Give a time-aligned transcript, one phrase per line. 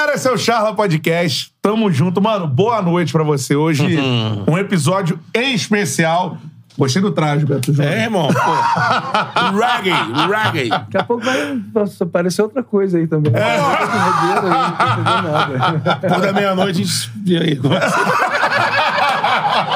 [0.00, 1.52] galera, esse é o Charla Podcast.
[1.60, 2.46] Tamo junto, mano.
[2.46, 3.54] Boa noite pra você.
[3.54, 3.98] Hoje,
[4.48, 6.38] um episódio em especial.
[6.78, 7.92] Gostei do traje, Beto Júnior.
[7.92, 8.28] É, irmão.
[8.28, 9.58] Pô.
[9.58, 9.92] Reggae,
[10.26, 10.68] reggae.
[10.70, 11.60] Daqui a pouco vai
[12.00, 13.30] aparecer outra coisa aí também.
[13.34, 13.58] É.
[13.58, 15.96] Não entendendo nada.
[15.96, 17.60] Por da meia-noite, a gente vê aí.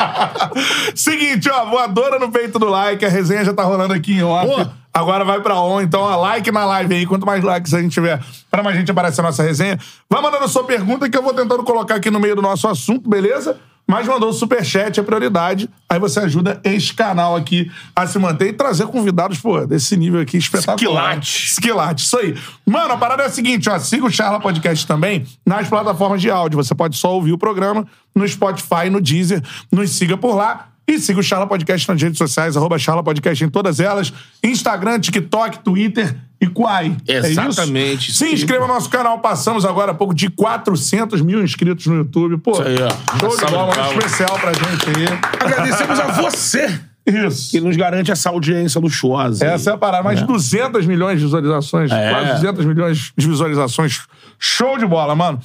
[0.95, 3.05] Seguinte, ó, voadora no peito do like.
[3.05, 4.47] A resenha já tá rolando aqui em off.
[4.47, 4.71] Pô.
[4.93, 5.81] Agora vai pra on.
[5.81, 7.07] Então, ó, like na live aí.
[7.07, 9.79] Quanto mais likes a gente tiver, pra mais gente aparecer a nossa resenha.
[10.09, 13.09] Vai mandando sua pergunta que eu vou tentando colocar aqui no meio do nosso assunto,
[13.09, 13.59] beleza?
[13.87, 15.69] Mas mandou o superchat, é prioridade.
[15.89, 20.21] Aí você ajuda este canal aqui a se manter e trazer convidados, pô, desse nível
[20.21, 21.19] aqui espetacular.
[21.19, 21.47] Esquilate.
[21.47, 22.35] Esquilate, isso aí.
[22.67, 23.79] Mano, a parada é a seguinte, ó.
[23.79, 26.57] Siga o Charla Podcast também nas plataformas de áudio.
[26.57, 29.43] Você pode só ouvir o programa no Spotify, no Deezer.
[29.71, 30.69] Nos siga por lá.
[30.87, 34.13] E siga o Charla Podcast nas redes sociais, arroba Charla Podcast em todas elas.
[34.43, 36.15] Instagram, TikTok, Twitter
[36.45, 36.97] e Quai.
[37.09, 37.17] É?
[37.17, 38.13] Exatamente.
[38.13, 39.19] Se inscreva no nosso canal.
[39.19, 42.39] Passamos agora há pouco de 400 mil inscritos no YouTube.
[42.39, 43.19] Pô, Isso aí, ó.
[43.19, 43.89] show de bola.
[43.89, 45.07] Um especial pra gente aí.
[45.41, 47.51] Agradecemos a você Isso.
[47.51, 49.45] que nos garante essa audiência luxuosa.
[49.45, 50.03] Essa é a parada.
[50.03, 51.91] Mais de 200 milhões de visualizações.
[51.91, 52.11] É.
[52.11, 54.03] Quase 200 milhões de visualizações.
[54.39, 55.41] Show de bola, mano.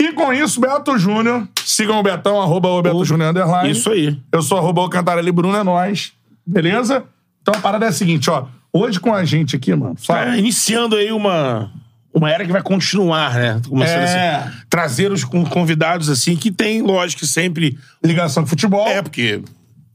[0.00, 1.46] E com isso, Beto Júnior.
[1.64, 3.70] Sigam o Betão, arroba o Beto Júnior Underline.
[3.70, 4.18] Isso aí.
[4.32, 6.12] Eu sou arroba o Cantarelli Bruno, é nóis.
[6.44, 7.04] Beleza?
[7.40, 8.46] Então a parada é a seguinte, ó.
[8.72, 9.96] Hoje com a gente aqui, mano.
[9.96, 10.26] Fala.
[10.30, 11.70] Tá iniciando aí uma,
[12.12, 13.60] uma era que vai continuar, né?
[13.68, 14.36] Começando É.
[14.36, 17.76] assim, trazer os con- convidados assim, que tem, lógico, sempre.
[18.02, 18.86] Ligação com futebol.
[18.88, 19.42] É, porque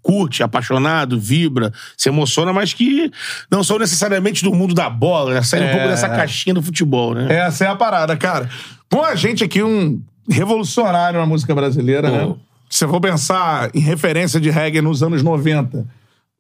[0.01, 3.11] curte, é apaixonado, vibra, se emociona, mas que
[3.51, 5.41] não são necessariamente do mundo da bola, né?
[5.41, 7.27] Saindo um pouco dessa caixinha do futebol, né?
[7.35, 8.49] Essa é a parada, cara.
[8.89, 12.33] Com a gente aqui, um revolucionário na música brasileira, né?
[12.69, 15.85] Se eu for pensar em referência de reggae nos anos 90,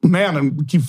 [0.03, 0.51] né?
[0.67, 0.79] Que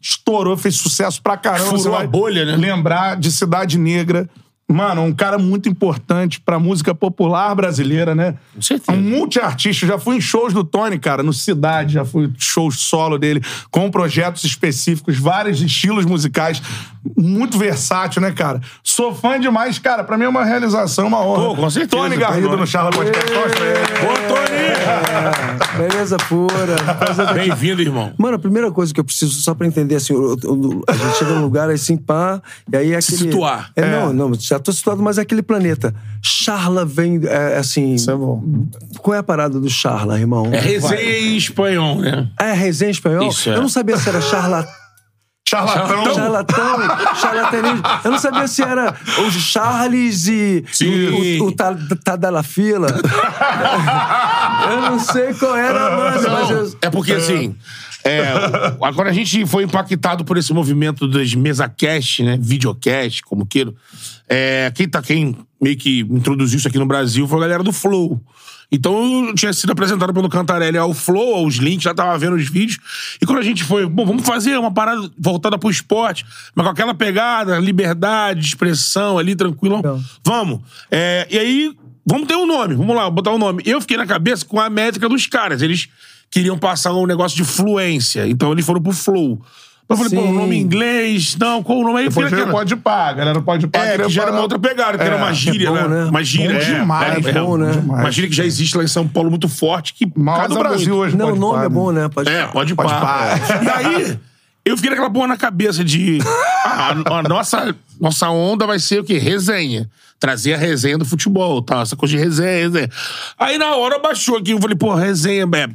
[0.00, 1.66] estourou, fez sucesso pra caramba.
[1.66, 2.56] Furou você vai a bolha, né?
[2.56, 4.28] Lembrar de Cidade Negra.
[4.68, 8.34] Mano, um cara muito importante pra música popular brasileira, né?
[8.52, 8.98] Com certeza.
[8.98, 9.86] Um multiartista.
[9.86, 11.94] Já fui em shows do Tony, cara, no Cidade.
[11.94, 16.60] Já fui em shows solo dele, com projetos específicos, vários estilos musicais.
[17.16, 18.60] Muito versátil, né, cara?
[18.82, 20.02] Sou fã demais, cara.
[20.02, 21.44] Pra mim é uma realização, uma honra.
[21.44, 22.02] Pô, com certeza.
[22.02, 23.32] Tony Garrido no Charla Podcast.
[23.32, 24.66] Ô, Tony!
[25.76, 27.32] Beleza pura.
[27.34, 28.12] Bem-vindo, irmão.
[28.18, 30.14] Mano, a primeira coisa que eu preciso, só pra entender, assim,
[30.88, 32.42] a gente chega num lugar assim, pá,
[32.72, 33.18] e aí é aquele...
[33.18, 33.70] situar.
[33.76, 35.94] É, Não, não, já tô situado, mas é aquele planeta.
[36.22, 37.94] Charla vem, é, assim...
[37.94, 38.42] Isso é bom.
[38.98, 40.46] Qual é a parada do Charla, irmão?
[40.52, 42.28] É resenha em espanhol, né?
[42.40, 43.28] É resenha em espanhol?
[43.28, 43.56] Isso, é.
[43.56, 44.72] Eu não sabia se era charlatão.
[45.48, 46.12] Charlatão.
[46.12, 47.82] Charlatão, charlatanismo.
[48.04, 48.92] Eu não sabia se era
[49.24, 51.38] o Charles e Sim.
[51.40, 52.88] o, o, Ta- Tadalafila.
[54.68, 56.78] eu não sei qual era a banda, mas eu...
[56.82, 57.54] É porque, assim,
[58.06, 62.38] é, agora a gente foi impactado por esse movimento das mesacast, né?
[62.40, 63.74] Videocast, como queira.
[64.28, 67.72] É, quem, tá, quem meio que introduziu isso aqui no Brasil foi a galera do
[67.72, 68.20] Flow.
[68.70, 72.48] Então eu tinha sido apresentado pelo Cantarelli ao Flow, aos links, já tava vendo os
[72.48, 72.78] vídeos.
[73.20, 76.72] E quando a gente foi, bom, vamos fazer uma parada voltada pro esporte, mas com
[76.72, 79.78] aquela pegada, liberdade, expressão ali, tranquilo.
[79.78, 80.02] Então.
[80.24, 80.60] Vamos.
[80.90, 83.62] É, e aí, vamos ter um nome, vamos lá, botar um nome.
[83.64, 85.62] Eu fiquei na cabeça com a métrica dos caras.
[85.62, 85.88] Eles
[86.30, 89.40] queriam passar um negócio de fluência, então eles foram pro Flow.
[89.88, 90.30] Eu falei, pô, Sim.
[90.30, 92.00] o nome em inglês, não, qual o nome?
[92.00, 93.12] Aí Depois veio Pode Pá.
[93.12, 93.84] Galera, pode Pá.
[93.84, 95.88] é, que já era uma outra pegada, que É, era uma gíria, bom, né?
[95.88, 96.04] né?
[96.10, 97.70] Uma gíria, Bom é, demais, é, é, bom, né?
[97.86, 100.96] Uma gíria que já existe lá em São Paulo muito forte, que cada do Brasil
[100.96, 101.06] muito.
[101.06, 102.08] hoje, Não, o nome Pá, é bom, né?
[102.08, 102.28] Pode...
[102.28, 103.00] É, pode, Pode pá.
[103.00, 103.38] pá.
[103.62, 104.18] E aí,
[104.64, 106.18] eu fiquei naquela porra na cabeça de.
[106.64, 109.18] A, a nossa, nossa onda vai ser o quê?
[109.18, 109.88] Resenha.
[110.18, 112.90] Trazer a resenha do futebol, tal, essa coisa de resenha, resenha.
[113.38, 115.68] Aí na hora baixou aqui, eu falei, pô, resenha, é,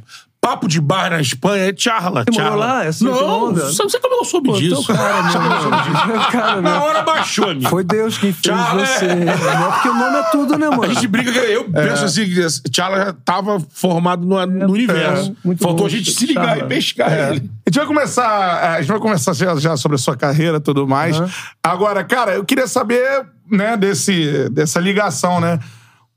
[0.44, 2.66] Papo de bar na Espanha é charla, Você morou charla.
[2.66, 2.84] lá?
[2.84, 3.60] É que Não, onda?
[3.64, 4.84] você sabe como eu soube Pô, disso?
[4.88, 5.70] cara, meu.
[6.32, 7.70] Cara, Na hora baixou, amigo.
[7.70, 9.04] Foi Deus quem fez Tchau, você.
[9.04, 9.14] é.
[9.14, 9.32] Não
[9.68, 10.82] é porque o nome é tudo, né, mano?
[10.82, 15.32] A gente brinca que eu penso assim, que Tchala já tava formado no, no universo.
[15.44, 16.58] muito Faltou bom, a gente se ligar Tchala.
[16.58, 17.30] e pescar É.
[17.30, 17.50] ele.
[17.64, 18.74] A gente vai começar.
[18.74, 21.22] A gente vai conversar já, já sobre a sua carreira e tudo mais.
[21.62, 25.60] Agora, cara, eu queria saber, né, desse, dessa ligação, né?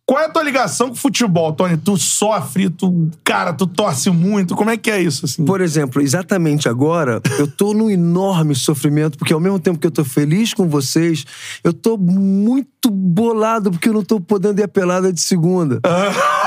[0.08, 1.78] Qual é a tua ligação com o futebol, Tony?
[1.78, 4.56] Tu sofre, tu, cara, tu torce muito.
[4.56, 5.44] Como é que é isso, assim?
[5.44, 9.92] Por exemplo, exatamente agora, eu tô num enorme sofrimento, porque ao mesmo tempo que eu
[9.92, 11.26] tô feliz com vocês,
[11.64, 15.80] eu tô muito bolado porque eu não tô podendo ir a pelada de segunda.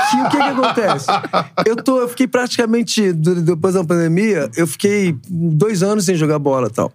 [0.09, 1.07] Que, o que que acontece?
[1.65, 6.67] Eu, tô, eu fiquei praticamente, depois da pandemia, eu fiquei dois anos sem jogar bola
[6.67, 6.91] e tal.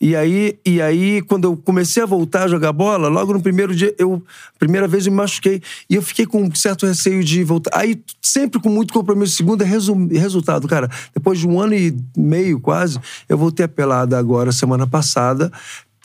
[0.00, 3.74] E aí, e aí, quando eu comecei a voltar a jogar bola, logo no primeiro
[3.74, 4.22] dia, eu,
[4.58, 5.62] primeira vez eu me machuquei.
[5.88, 7.70] E eu fiquei com um certo receio de voltar.
[7.74, 9.36] Aí, sempre com muito compromisso.
[9.36, 10.90] Segunda, resu- resultado, cara.
[11.14, 12.98] Depois de um ano e meio, quase,
[13.28, 15.50] eu voltei a pelada agora, semana passada.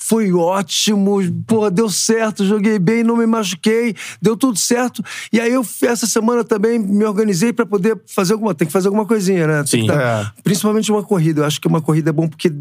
[0.05, 1.17] Foi ótimo,
[1.47, 5.01] porra, deu certo, joguei bem, não me machuquei, deu tudo certo.
[5.31, 8.53] E aí eu, essa semana também, me organizei pra poder fazer alguma...
[8.53, 9.65] Tem que fazer alguma coisinha, né?
[9.65, 9.87] Sim.
[9.87, 10.01] tá-
[10.35, 10.41] É.
[10.43, 11.39] Principalmente uma corrida.
[11.39, 12.51] Eu acho que uma corrida é bom porque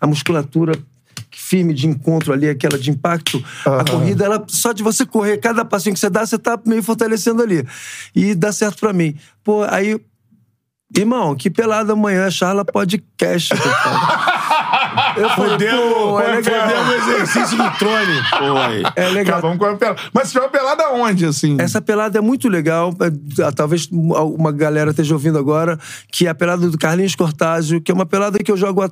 [0.00, 0.76] a musculatura
[1.30, 5.64] firme de encontro ali, aquela de impacto, a corrida, ela, só de você correr, cada
[5.64, 7.64] passinho que você dá, você tá meio fortalecendo ali.
[8.16, 9.14] E dá certo pra mim.
[9.44, 9.96] Pô, aí.
[10.96, 13.50] Irmão, que pelada amanhã, Charla Podcast.
[15.16, 16.68] Eu falei, pô, é legal.
[16.68, 18.22] O exercício do trone.
[18.38, 18.82] Foi.
[18.96, 19.38] É legal.
[19.38, 20.00] Acabamos com a pelada.
[20.12, 21.56] Mas você joga pelada onde, assim?
[21.60, 22.94] Essa pelada é muito legal.
[23.00, 25.78] É, Talvez uma galera esteja ouvindo agora,
[26.12, 28.90] que é a pelada do Carlinhos Cortázio, que é uma pelada que eu jogo há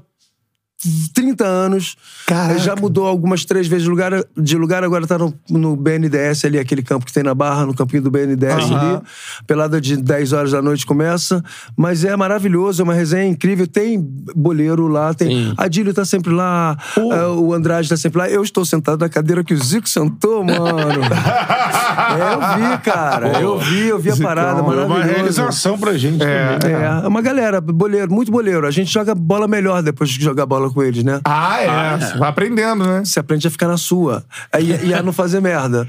[1.12, 1.96] 30 anos.
[2.24, 2.58] Caraca.
[2.60, 6.56] Já mudou algumas três vezes de lugar, de lugar agora tá no, no BNDS ali,
[6.56, 9.02] aquele campo que tem na Barra, no campinho do BNDS ali.
[9.44, 11.42] Pelada de 10 horas da noite começa.
[11.76, 13.66] Mas é maravilhoso, é uma resenha incrível.
[13.66, 13.98] Tem
[14.36, 15.28] boleiro lá, tem.
[15.28, 15.54] Sim.
[15.56, 18.30] Adílio tá sempre lá, é, o Andrade tá sempre lá.
[18.30, 20.60] Eu estou sentado na cadeira que o Zico sentou, mano.
[21.02, 23.40] é, eu vi, cara.
[23.40, 26.18] Eu vi, eu vi a Zicão, parada, é uma realização pra gente.
[26.18, 26.76] também.
[26.76, 28.64] É, é uma galera, boleiro, muito boleiro.
[28.64, 31.20] A gente joga bola melhor depois de jogar bola com eles, né?
[31.24, 31.98] Ah, é.
[31.98, 33.04] Você vai aprendendo, né?
[33.04, 34.24] Você aprende a ficar na sua.
[34.52, 35.86] Aí, e a não fazer merda.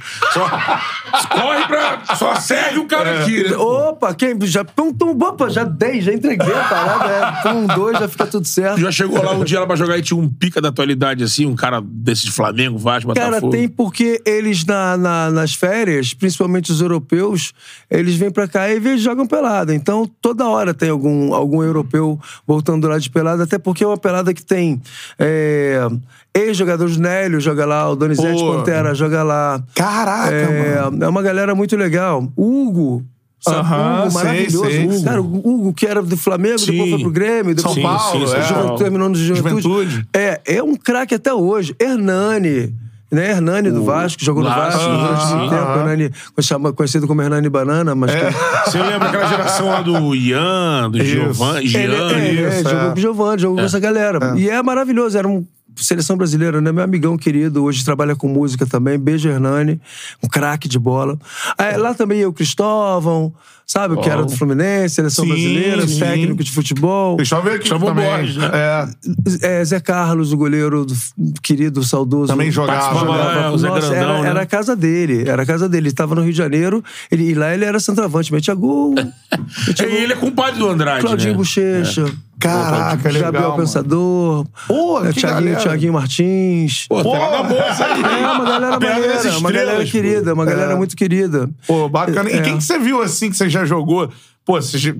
[1.30, 2.16] Corre pra.
[2.16, 3.56] Só segue o cara aqui, né?
[3.56, 4.40] Opa, quem?
[4.44, 7.10] Já, pum, pum, opa, já dei, já entreguei a parada.
[7.10, 8.80] É, pum, dois, já fica tudo certo.
[8.80, 11.46] Já chegou lá um dia lá pra jogar e tinha um pica da atualidade, assim,
[11.46, 13.52] um cara desse de Flamengo, Vasco, Cara, Botafogo.
[13.52, 17.54] tem porque eles na, na- nas férias, principalmente os europeus,
[17.90, 19.74] eles vêm pra cá e eles jogam pelada.
[19.74, 23.98] Então, toda hora tem algum, algum europeu voltando lá de pelada, até porque é uma
[23.98, 24.69] pelada que tem
[25.18, 25.88] é,
[26.34, 28.56] ex-jogadores Nélio joga lá, o Donizete Pô.
[28.56, 29.64] Pantera joga lá.
[29.76, 31.04] Caraca, é, mano.
[31.04, 32.28] é uma galera muito legal.
[32.36, 33.04] Hugo.
[33.42, 34.66] Sabe, Hugo, maravilhoso.
[34.66, 34.94] sei, Hugo.
[34.94, 35.04] sei.
[35.04, 36.72] Cara, o Hugo, que era do Flamengo, Sim.
[36.72, 38.54] depois foi pro Grêmio, depois São Sim, Paulo, sim, é.
[38.54, 38.78] Paulo.
[38.78, 39.62] terminou no Juventude.
[39.62, 40.08] Juventude.
[40.14, 41.74] É, é um craque até hoje.
[41.80, 42.76] Hernani.
[43.12, 43.32] Né?
[43.32, 45.64] Hernani do Vasco, jogou no Vasco, durante sim, muito tempo.
[45.64, 45.80] aham.
[45.80, 46.12] Hernani,
[46.42, 48.12] chama- conhecido como Hernani Banana, mas.
[48.14, 48.32] É.
[48.32, 51.04] que- Você lembra aquela geração lá do Ian, do.
[51.04, 51.68] Giovanni?
[51.68, 51.94] Gianni?
[52.38, 52.88] é, é, isso, jogou é.
[52.90, 54.38] com o Giovanni, jogou com essa galera.
[54.38, 55.44] E é maravilhoso, era um.
[55.84, 56.72] Seleção brasileira, né?
[56.72, 58.98] Meu amigão querido, hoje trabalha com música também.
[59.00, 59.80] Beijo, Hernani,
[60.24, 61.18] um craque de bola.
[61.58, 63.34] Aí, lá também eu, Cristóvão,
[63.66, 63.98] sabe?
[63.98, 66.00] Que era do Fluminense, seleção Sim, brasileira, sim.
[66.00, 67.16] técnico de futebol.
[67.18, 68.06] Deixa eu ver aqui Chamou também.
[68.06, 68.50] Borges, né?
[68.54, 70.96] É, É, Zé Carlos, o goleiro do,
[71.42, 72.28] querido, saudoso.
[72.32, 73.00] Também jogava.
[73.00, 73.52] Jogava.
[73.52, 74.30] o Zé Nossa, Grandão, era, né?
[74.30, 75.28] era a casa dele.
[75.28, 75.88] Era a casa dele.
[75.90, 78.34] Ele tava no Rio de Janeiro ele, e lá ele era centroavante.
[78.34, 78.94] Metia gol.
[79.68, 79.98] metia E gol.
[80.00, 81.38] ele é compadre do Andrade, Claudinho né?
[81.38, 82.06] Bochecha.
[82.40, 83.62] Caraca, legal, Gabriel mano.
[83.64, 84.46] Pensador.
[84.68, 85.58] Pô, é, Thiaguinho.
[85.58, 86.86] Thiaguinho Martins.
[86.88, 88.02] Pô, Pô, pega na bolsa aí.
[88.02, 90.76] É, uma galera maneira, uma galera querida, uma galera É.
[90.76, 91.50] muito querida.
[91.68, 92.30] Pô, bacana.
[92.30, 92.42] E É.
[92.42, 94.10] quem que você viu assim que você já jogou?
[94.50, 94.98] Pô, você,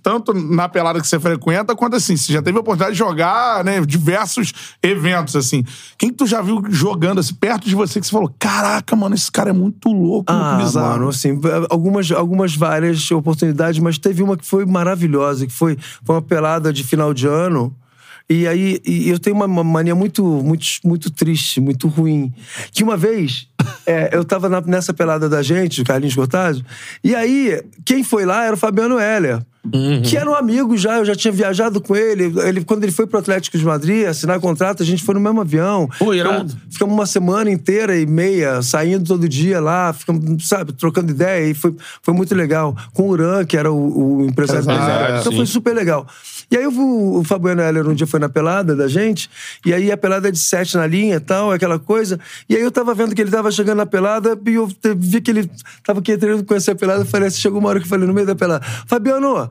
[0.00, 3.64] tanto na pelada que você frequenta, quanto assim, você já teve a oportunidade de jogar,
[3.64, 5.64] né, diversos eventos, assim.
[5.98, 9.16] Quem que tu já viu jogando, assim, perto de você, que você falou, caraca, mano,
[9.16, 10.88] esse cara é muito louco, Ah, muito bizarro.
[10.90, 11.36] mano, assim,
[11.68, 16.72] algumas, algumas várias oportunidades, mas teve uma que foi maravilhosa, que foi, foi uma pelada
[16.72, 17.74] de final de ano.
[18.30, 22.32] E aí, e eu tenho uma uma mania muito, muito, muito triste, muito ruim.
[22.70, 23.48] Que uma vez,
[23.86, 26.64] é, eu tava nessa pelada da gente, Carlinhos Cortázio,
[27.02, 29.40] e aí, quem foi lá era o Fabiano Heller.
[30.02, 32.32] Que era um amigo já, eu já tinha viajado com ele.
[32.40, 32.64] ele.
[32.64, 35.88] Quando ele foi pro Atlético de Madrid assinar contrato, a gente foi no mesmo avião.
[35.98, 36.12] Pô.
[36.12, 41.48] Ficamos- Ficamos uma semana inteira e meia saindo todo dia lá, ficamos, sabe, trocando ideia.
[41.48, 42.76] E foi, foi muito legal.
[42.92, 44.78] Com o Uran, que era o, o empresário dele.
[44.78, 45.36] Empresário, Então sim.
[45.38, 46.06] foi super legal.
[46.50, 49.30] E aí o, o Fabiano Heller um dia foi na pelada da gente,
[49.64, 52.18] e aí a pelada é de sete na linha e tal, aquela coisa.
[52.48, 55.30] E aí eu tava vendo que ele tava chegando na pelada e eu vi que
[55.30, 55.48] ele
[55.84, 57.02] tava querendo conhecer a pelada.
[57.02, 59.50] Eu falei assim, chegou uma hora que eu falei no meio da pelada, Fabiano,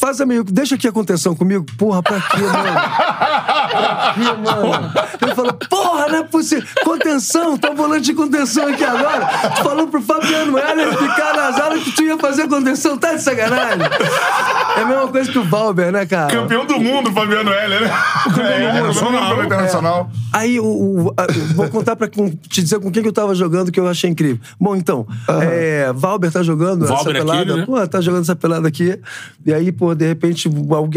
[0.00, 1.64] Faz amigo, deixa aqui a contenção comigo.
[1.78, 2.72] Porra, pra quê, mano?
[2.74, 4.92] Pra quê, mano?
[5.22, 6.66] Ele falou, porra, não é possível.
[6.84, 9.26] Contenção, tá um volante de contenção aqui agora.
[9.56, 12.96] Tu falou pro Fabiano Heller ficar nas aulas que tu ia fazer contenção.
[12.98, 13.80] Tá de sacanagem?
[14.76, 16.30] É a mesma coisa que o Valber, né, cara?
[16.30, 17.86] Campeão do mundo, Fabiano Heller, né?
[18.26, 20.10] É, campeão do mundo pelo internacional.
[20.32, 23.70] Aí, o, o- a- vou contar pra te dizer com quem que eu tava jogando
[23.70, 24.40] que eu achei incrível.
[24.60, 25.06] Bom, então,
[25.42, 27.56] é, Valber tá jogando Valber essa aqui, pelada.
[27.56, 27.66] né?
[27.66, 28.98] Pô, tá jogando essa pelada aqui.
[29.44, 30.50] E aí, pô, de repente,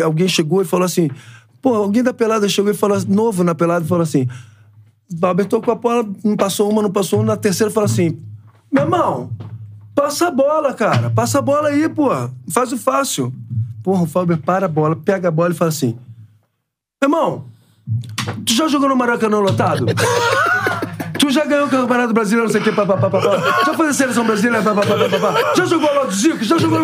[0.04, 1.10] alguém, chegou e falou assim...
[1.62, 2.98] Pô, alguém da pelada chegou e falou...
[3.08, 4.28] Novo na pelada falou assim...
[5.10, 7.28] Valber tocou a bola, não passou uma, não passou uma.
[7.28, 8.20] Na terceira, falou assim...
[8.72, 9.30] Meu irmão,
[9.96, 11.10] passa a bola, cara.
[11.10, 12.10] Passa a bola aí, pô.
[12.50, 13.34] Faz o fácil.
[13.82, 15.98] Porra, o Valber para a bola, pega a bola e fala assim...
[17.02, 17.46] Meu irmão,
[18.46, 19.86] Tu já jogou no Maracanã lotado?
[21.20, 23.64] tu já ganhou o Campeonato Brasileiro, não sei o que, papapá, papá.
[23.66, 25.54] Já foi a seleção brasileira, papapá, papá.
[25.56, 26.44] Já jogou lá do Zico?
[26.44, 26.80] Já jogou.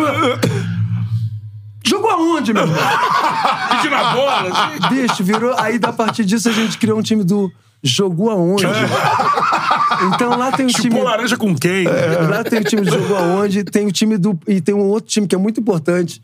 [1.86, 2.76] Jogou aonde, meu irmão?
[3.70, 4.94] Pedindo a bola, assim.
[4.94, 5.54] Bicho, virou...
[5.58, 7.52] Aí, a partir disso, a gente criou um time do
[7.84, 8.64] jogou aonde?
[10.14, 10.94] então lá tem um time.
[10.94, 11.84] Chupou laranja com quem?
[11.84, 14.38] Lá tem o time do Jogou Aonde, tem o time do.
[14.48, 16.22] E tem um outro time que é muito importante,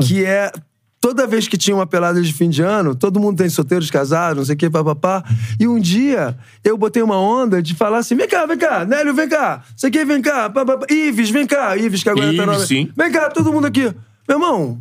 [0.00, 0.50] que é.
[1.00, 4.36] Toda vez que tinha uma pelada de fim de ano, todo mundo tem solteiros, casados,
[4.36, 5.24] não sei o que, papapá.
[5.58, 9.12] E um dia eu botei uma onda de falar assim: vem cá, vem cá, Nélio,
[9.12, 10.86] vem cá, isso aqui, vem cá, papapá.
[10.88, 12.88] Ives, vem cá, Ives, que agora tá Ives, na sim.
[12.96, 13.92] Vem cá, todo mundo aqui.
[14.28, 14.80] Meu irmão,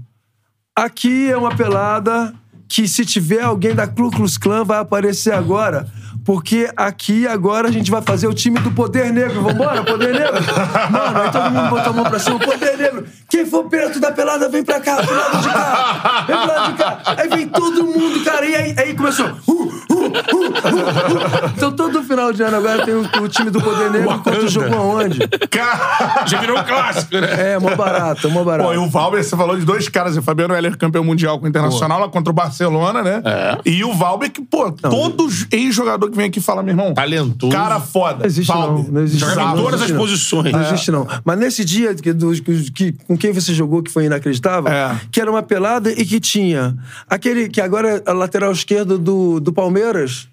[0.83, 2.33] aqui é uma pelada
[2.67, 5.87] que se tiver alguém da Ku Klux Klan vai aparecer agora.
[6.23, 9.41] Porque aqui agora a gente vai fazer o time do Poder Negro.
[9.41, 10.33] Vambora, Poder Negro?
[10.91, 12.39] Mano, aí todo mundo botou a mão pra cima.
[12.39, 13.05] Poder Negro.
[13.29, 14.97] Quem for perto da pelada, vem pra cá.
[14.97, 16.25] Pro lado de cá.
[16.27, 17.01] Vem pro lado de cá.
[17.05, 18.45] Aí vem todo mundo, cara.
[18.45, 19.25] E aí, aí começou.
[19.47, 21.51] Uh, uh, uh, uh, uh.
[21.55, 24.77] Então todo final de ano agora tem o, o time do Poder Negro enquanto jogou
[24.77, 25.19] aonde?
[25.49, 26.25] Cara...
[26.27, 27.53] Já virou um clássico, né?
[27.53, 28.69] É, mó barato, mó barato.
[28.69, 31.45] Pô, e o Valber, você falou de dois caras, o Fabiano Heller, campeão mundial com
[31.45, 33.21] o Internacional, lá contra o Barcelona, né?
[33.25, 33.57] É.
[33.65, 37.51] E o Valber, que, pô, todos ex-jogador que vem aqui fala, meu irmão, Talentoso.
[37.51, 38.19] cara foda.
[38.19, 38.83] Não existe não.
[38.83, 39.53] Não existe Joga não.
[39.53, 39.97] em todas existe as não.
[39.99, 40.51] posições.
[40.51, 40.67] Não É.
[40.67, 41.07] existe, não.
[41.25, 44.99] Mas nesse dia que, dos- que- com quem você jogou, que foi inacreditável, É.
[45.11, 46.75] que era uma pelada e que tinha
[47.09, 50.27] aquele que agora é a lateral esquerdo do, do Palmeiras,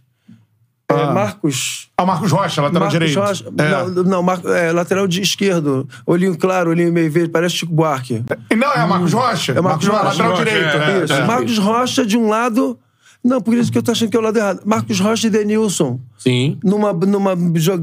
[0.91, 1.13] é, Ah.
[1.13, 1.89] Marcos.
[1.99, 3.21] Ah, o Marcos Rocha, lateral Marcos direito.
[3.21, 3.45] Rocha.
[3.59, 3.71] É.
[3.91, 5.87] Não, não Marco- é, lateral de esquerdo.
[6.07, 8.25] Olhinho claro, olhinho meio verde, parece Chico Buarque.
[8.51, 9.53] E Não, é Marcos Rocha.
[9.53, 10.03] É Marcos Rocha.
[10.03, 10.77] lateral Rocha, direito.
[10.79, 11.05] é, é.
[11.05, 11.13] Isso.
[11.13, 11.25] É.
[11.27, 12.79] Marcos Rocha de um lado.
[13.23, 14.61] Não, por isso que eu tô achando que é o lado errado.
[14.65, 15.99] Marcos Rocha e Denilson.
[16.19, 16.59] Sim.
[16.63, 17.37] numa, numa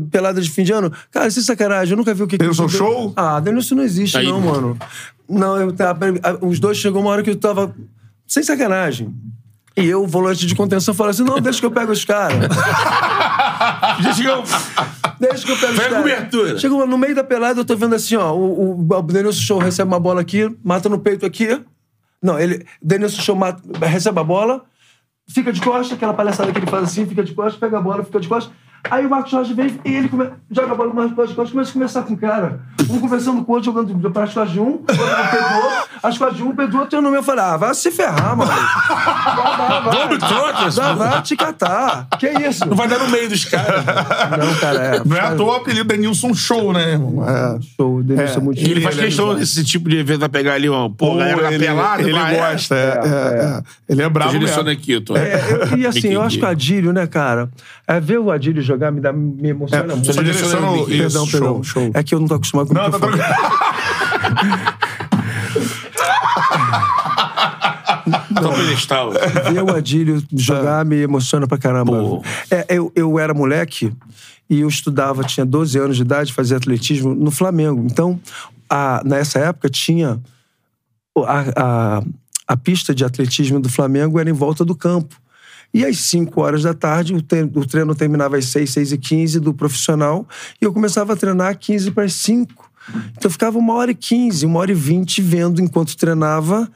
[0.10, 0.92] pelada de fim de ano.
[1.12, 3.14] Cara, sem sacanagem, eu nunca vi o que Denilson que- Show?
[3.16, 4.26] Ah, Denilson não existe, Aí.
[4.28, 4.78] não, mano.
[5.30, 5.96] Não, eu, tá,
[6.42, 7.76] os dois chegou uma hora que eu tava.
[8.28, 9.14] Sem sacanagem.
[9.78, 12.38] E eu, volante de contenção, falei assim: não, deixa que eu pego os caras.
[14.02, 14.44] Já chegou.
[15.20, 15.98] Deixa que eu pego os Vai caras.
[16.04, 16.58] cobertura.
[16.60, 18.34] Chegou no meio da pelada, eu tô vendo assim, ó.
[18.34, 21.60] O, o, o Denilson Show recebe uma bola aqui, mata no peito aqui.
[22.22, 22.66] Não, ele.
[22.82, 24.64] Denilson Show mata, recebe a bola,
[25.28, 28.04] fica de costas, aquela palhaçada que ele faz assim, fica de costas, pega a bola,
[28.04, 28.54] fica de costas.
[28.92, 31.70] Aí o Marcos Rocha vem e ele come- joga a bola mais de costas, começa
[31.70, 32.60] a conversar com o cara.
[32.90, 36.18] Um conversando com o outro, jogando para as costas de um, outro do outro, as
[36.18, 38.52] costas de um, do outro, e eu no meu falei, ah, vai se ferrar, mano.
[39.26, 40.96] Vai, vai, vai.
[40.96, 42.08] Vai, te catar.
[42.20, 42.66] Que isso?
[42.68, 43.84] Não vai dar no meio dos caras.
[43.86, 45.02] Não, cara, é.
[45.06, 47.28] Não é à toa o apelido é Nilson Show, né, irmão?
[47.28, 47.60] É.
[47.76, 49.40] Show, Denilson é muito E ele faz é questão bizarro.
[49.40, 52.02] desse tipo de evento, vai pegar ali, ó, pô, galera ele, pelada.
[52.04, 52.36] ele é.
[52.36, 53.64] gosta, é, é, é.
[53.94, 54.80] Ele é bravo Direciona mesmo.
[54.82, 55.16] aqui, eu tô.
[55.18, 55.40] É,
[55.72, 57.50] eu- e assim, eu acho que o Adílio, né, cara?
[57.88, 60.14] É, ver o Adílio jogar me, dá, me emociona É, muito.
[60.14, 61.38] só direciona o- Perdão, isso, perdão.
[61.56, 61.92] show, show.
[61.94, 63.22] É que eu não tô acostumado com o Não, tá microfone.
[68.36, 69.12] Tá um pedestal.
[69.12, 71.94] Ver o Adílio jogar me emociona pra caramba.
[72.52, 73.92] É, eu, eu era moleque
[74.50, 77.86] e eu estudava, tinha 12 anos de idade, fazia atletismo no Flamengo.
[77.90, 78.20] Então,
[78.70, 80.20] a, nessa época tinha
[81.18, 82.04] a, a,
[82.48, 85.16] a pista de atletismo do Flamengo era em volta do campo.
[85.76, 88.98] E às 5 horas da tarde, o, te- o treino terminava às 6, 6 e
[88.98, 90.26] 15 do profissional,
[90.62, 92.72] e eu começava a treinar 15 para as 5.
[93.12, 96.72] Então eu ficava uma hora e 15, uma hora e 20 vendo enquanto treinava,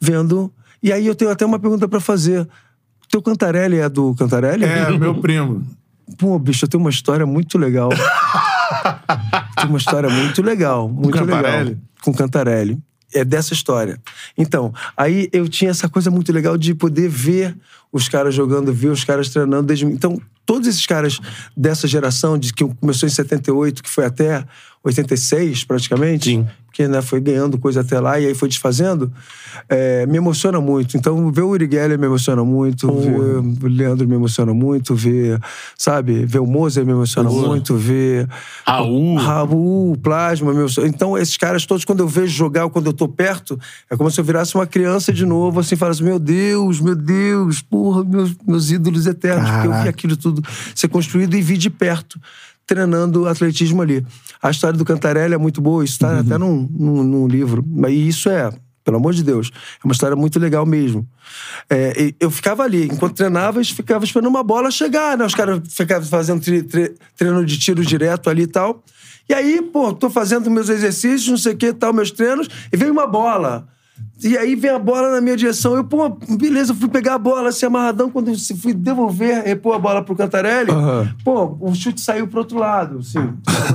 [0.00, 0.52] vendo.
[0.80, 2.46] E aí eu tenho até uma pergunta para fazer.
[3.10, 4.64] Teu Cantarelli é do Cantarelli?
[4.64, 5.66] É, meu primo.
[6.18, 7.88] Pô, bicho, eu tenho uma história muito legal.
[9.56, 11.64] Tem uma história muito legal, muito Cantarelli?
[11.70, 11.82] legal.
[12.02, 12.78] Com Cantarelli.
[13.12, 14.00] É dessa história.
[14.36, 17.56] Então, aí eu tinha essa coisa muito legal de poder ver
[17.94, 19.68] os caras jogando, ver os caras treinando.
[19.68, 19.86] Desde...
[19.86, 21.20] Então, todos esses caras
[21.56, 24.44] dessa geração, de que começou em 78, que foi até
[24.84, 26.46] 86, praticamente, Sim.
[26.66, 29.10] porque né, foi ganhando coisa até lá e aí foi desfazendo,
[29.66, 30.98] é, me emociona muito.
[30.98, 35.40] Então, ver o Uri Geller me emociona muito, ver o Leandro me emociona muito, ver,
[35.78, 38.28] sabe, ver o Moser me emociona muito, ver
[38.66, 39.16] Raul.
[39.16, 40.66] Raul, Plasma, meu.
[40.84, 43.58] Então, esses caras todos, quando eu vejo jogar, ou quando eu tô perto,
[43.88, 47.62] é como se eu virasse uma criança de novo, assim, falasse: Meu Deus, meu Deus,
[48.04, 49.48] meus, meus ídolos eternos.
[49.50, 49.90] Porque eu vi Caraca.
[49.90, 50.42] aquilo tudo
[50.74, 52.20] ser construído e vi de perto,
[52.66, 54.04] treinando atletismo ali.
[54.42, 57.64] A história do Cantarelli é muito boa, isso tá até num, num, num livro.
[57.88, 58.50] E isso é.
[58.84, 59.50] Pelo amor de Deus.
[59.82, 61.08] É uma história muito legal mesmo.
[61.70, 65.24] É, eu ficava ali, enquanto treinava, eu ficava esperando uma bola chegar, né?
[65.24, 68.84] Os caras ficavam fazendo tre- tre- treino de tiro direto ali e tal.
[69.26, 72.76] E aí, pô, tô fazendo meus exercícios, não sei o que, tal, meus treinos, e
[72.76, 73.66] veio uma bola.
[74.22, 75.74] E aí vem a bola na minha direção.
[75.74, 78.08] Eu, pô, beleza, eu fui pegar a bola assim, amarradão.
[78.10, 80.70] Quando eu fui devolver, repor a bola pro Cantarelli,
[81.22, 83.18] pô, o chute saiu pro outro lado, assim.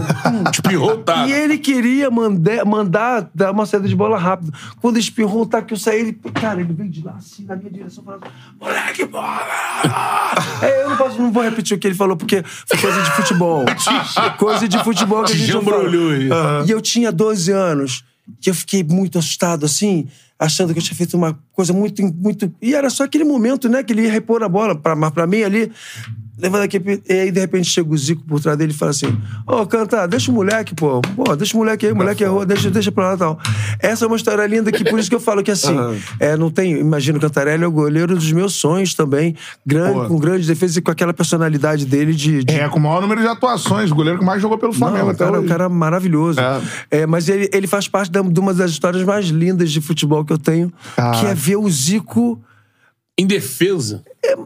[0.51, 1.27] Espirrou, tá.
[1.27, 4.51] E ele queria mandar, mandar dar uma saída de bola rápido.
[4.81, 7.55] Quando espirrou o taco que eu saí, ele, cara, ele veio de lá assim, na
[7.55, 8.23] minha direção, falando:
[8.59, 9.41] moleque, bola!
[10.63, 13.11] é, eu não, posso, não vou repetir o que ele falou, porque foi coisa de
[13.11, 13.65] futebol.
[14.37, 15.87] coisa de futebol que a Te gente não fala.
[15.87, 16.29] aí.
[16.67, 18.03] E eu tinha 12 anos,
[18.39, 20.07] que eu fiquei muito assustado, assim,
[20.37, 22.01] achando que eu tinha feito uma coisa muito.
[22.01, 22.53] muito...
[22.61, 25.71] E era só aquele momento, né, que ele ia repor a bola pra mim ali.
[26.41, 26.81] Levando aqui.
[27.07, 29.15] E aí, de repente, chega o Zico por trás dele e fala assim:
[29.45, 31.01] Ô, canta, deixa o moleque, pô.
[31.15, 33.39] Pô, deixa o moleque aí, o moleque errou, deixa, deixa pra lá e tal.
[33.79, 35.75] Essa é uma história linda que, por isso que eu falo que assim,
[36.19, 36.77] é, não tem.
[36.79, 39.35] Imagino o Cantarelli é o goleiro dos meus sonhos também.
[39.65, 40.05] Grande, Pô.
[40.05, 42.43] com grande defesa e com aquela personalidade dele de.
[42.43, 43.91] de É, com o maior número de atuações.
[43.91, 45.47] O goleiro que mais jogou pelo Flamengo não, até cara, um hoje.
[45.47, 46.39] cara maravilhoso.
[46.39, 46.99] É.
[47.01, 50.23] É, mas ele, ele faz parte da- de uma das histórias mais lindas de futebol
[50.23, 51.19] que eu tenho, Caraca.
[51.19, 52.39] que é ver o Zico.
[53.17, 54.01] Em defesa.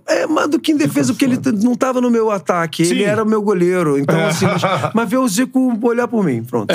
[0.08, 3.10] É, mais do que em defesa, porque ele não tava no meu ataque, ele Sim.
[3.10, 3.98] era o meu goleiro.
[3.98, 4.62] Então, assim, mas,
[4.94, 6.72] mas ver o Zico olhar por mim, pronto.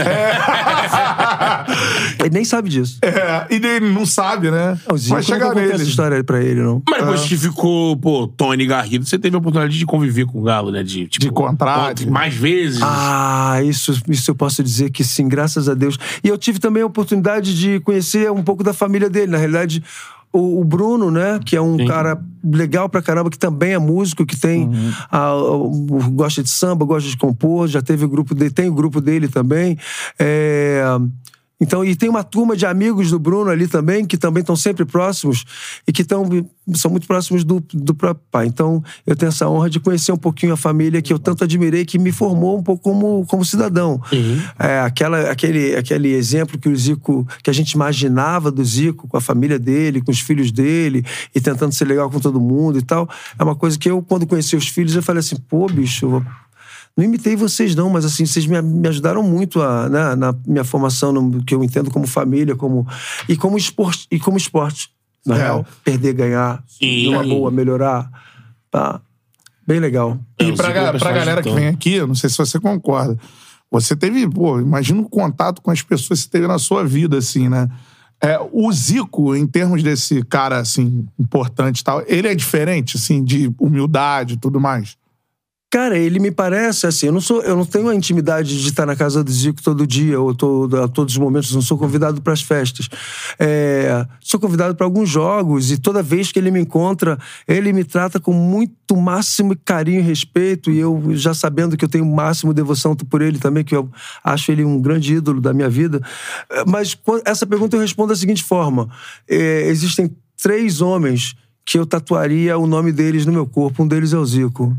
[2.18, 2.98] Ele nem sabe disso.
[3.02, 4.76] É, e ele não sabe, né?
[4.90, 5.72] O Zico Vai chegar nele.
[5.72, 6.82] essa história pra ele, não.
[6.88, 10.42] Mas depois que ficou, pô, Tony Garrido, você teve a oportunidade de conviver com o
[10.42, 10.82] Galo, né?
[10.82, 12.10] De, tipo, De contrato.
[12.10, 12.80] Mais vezes.
[12.82, 15.96] Ah, isso, isso eu posso dizer que sim, graças a Deus.
[16.22, 19.30] E eu tive também a oportunidade de conhecer um pouco da família dele.
[19.30, 19.82] Na realidade,
[20.32, 24.36] o, Bruno, né, que é um cara legal pra caramba, que também é músico, que
[24.38, 24.68] tem.
[25.10, 28.68] a- o- o- gosta de samba, gosta de compor, já teve o grupo dele, tem
[28.68, 29.76] o grupo dele também.
[30.18, 30.82] É.
[31.60, 34.84] Então, e tem uma turma de amigos do Bruno ali também, que também estão sempre
[34.84, 35.44] próximos
[35.86, 36.24] e que tão,
[36.74, 38.46] são muito próximos do, do próprio pai.
[38.46, 41.84] Então, eu tenho essa honra de conhecer um pouquinho a família que eu tanto admirei,
[41.84, 44.00] que me formou um pouco como, como cidadão.
[44.58, 49.16] É, aquela, aquele, aquele exemplo que o Zico, que a gente imaginava do Zico, com
[49.16, 52.82] a família dele, com os filhos dele, e tentando ser legal com todo mundo e
[52.82, 56.24] tal, é uma coisa que eu, quando conheci os filhos, eu falei assim, pô, bicho,
[56.98, 60.64] não imitei vocês, não, mas assim, vocês me, me ajudaram muito a, né, na minha
[60.64, 62.84] formação, no que eu entendo como família, como,
[63.28, 64.06] e como esporte.
[64.10, 64.90] E como esporte
[65.24, 65.38] na É.
[65.42, 65.66] real.
[65.84, 67.08] Perder, ganhar, Sim.
[67.14, 68.10] uma boa, melhorar.
[68.70, 69.00] Tá.
[69.66, 70.18] Bem legal.
[70.40, 73.16] E É, pra, ga- pra galera que tão- vem aqui, não sei se você concorda.
[73.70, 77.18] Você teve, pô, imagina o contato com as pessoas que você teve na sua vida,
[77.18, 77.68] assim, né?
[78.20, 83.22] É, o Zico, em termos desse cara, assim, importante e tal, ele é diferente, assim,
[83.22, 84.96] de humildade e tudo mais.
[85.70, 88.86] Cara, ele me parece assim, eu não sou, eu não tenho a intimidade de estar
[88.86, 92.22] na casa do Zico todo dia ou todo, a todos os momentos, não sou convidado
[92.22, 92.88] para as festas.
[93.38, 97.84] É, sou convidado para alguns jogos e toda vez que ele me encontra, ele me
[97.84, 102.54] trata com muito máximo carinho e respeito e eu já sabendo que eu tenho máximo
[102.54, 103.90] devoção por ele também, que eu
[104.24, 106.00] acho ele um grande ídolo da minha vida.
[106.66, 108.88] Mas essa pergunta eu respondo da seguinte forma:
[109.28, 113.82] É, existem três homens que eu tatuaria o nome deles no meu corpo.
[113.82, 114.74] Um deles é o Zico.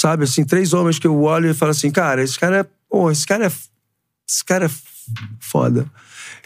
[0.00, 2.66] Sabe, assim, três homens que eu olho e falo assim, cara, esse cara é.
[2.88, 3.52] Pô, esse cara é.
[4.28, 4.70] Esse cara é
[5.40, 5.86] foda.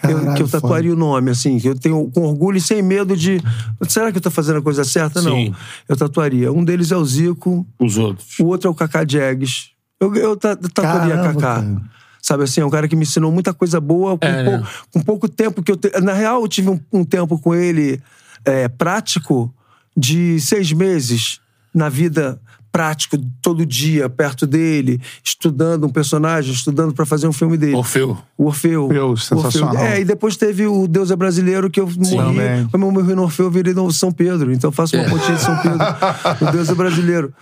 [0.03, 2.81] Eu- Caralho, que eu tatuaria o nome, assim, que eu tenho com orgulho e sem
[2.83, 3.41] medo de.
[3.89, 5.21] Será que eu tô fazendo a coisa certa?
[5.21, 5.51] Sim.
[5.51, 5.57] Não.
[5.89, 6.51] Eu tatuaria.
[6.53, 8.39] Um deles é o Zico, Os outros.
[8.39, 9.71] o outro é o Kaká Jags.
[10.01, 11.41] Eu, eu ta- tatuaria Caramba, Kaká.
[11.63, 11.83] cara.
[12.23, 14.67] Sabe assim, é um cara que me ensinou muita coisa boa com, É, pou- né?
[14.93, 15.77] com pouco tempo que eu.
[15.77, 15.91] Te...
[16.01, 18.01] Na real, eu tive um, um tempo com ele
[18.45, 19.53] é, prático
[19.97, 21.39] de seis meses
[21.75, 22.41] na vida
[22.73, 27.77] prático, todo dia, perto dele, estudando um personagem, estudando pra fazer um filme dele.
[27.77, 28.17] Orfeu.
[28.37, 28.85] O Orfeu.
[28.87, 29.77] Orfeu, sensacional.
[29.77, 32.17] É, e depois teve o Deus é Brasileiro, que eu morri.
[32.17, 32.69] Também.
[32.69, 34.51] Como eu morri no Orfeu, eu virei no São Pedro.
[34.51, 35.79] Então eu faço uma pontinha de São Pedro.
[36.49, 37.35] o Deus é Brasileiro.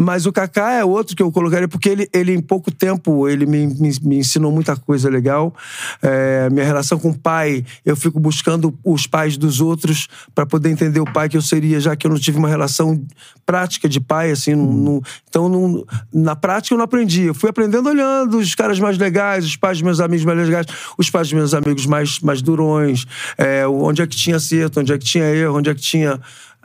[0.00, 3.44] Mas o Kaká é outro que eu colocaria, porque ele, ele em pouco tempo, ele
[3.46, 5.52] me, me, me ensinou muita coisa legal.
[6.00, 10.70] É, minha relação com o pai, eu fico buscando os pais dos outros para poder
[10.70, 13.04] entender o pai que eu seria, já que eu não tive uma relação
[13.44, 14.54] prática de pai, assim.
[14.54, 17.24] não- não- então, não- na prática eu não aprendi.
[17.24, 20.66] Eu fui aprendendo olhando os caras mais legais, os pais dos meus amigos mais legais,
[20.96, 23.04] os pais dos meus amigos mais, mais durões,
[23.36, 26.20] é, onde é que tinha acerto, onde é que tinha erro, onde é que tinha.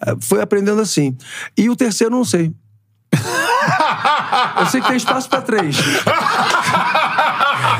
[0.06, 1.18] é, Fui aprendendo assim.
[1.58, 2.54] E o terceiro, não sei.
[4.60, 5.78] Eu sei que tem espaço pra três.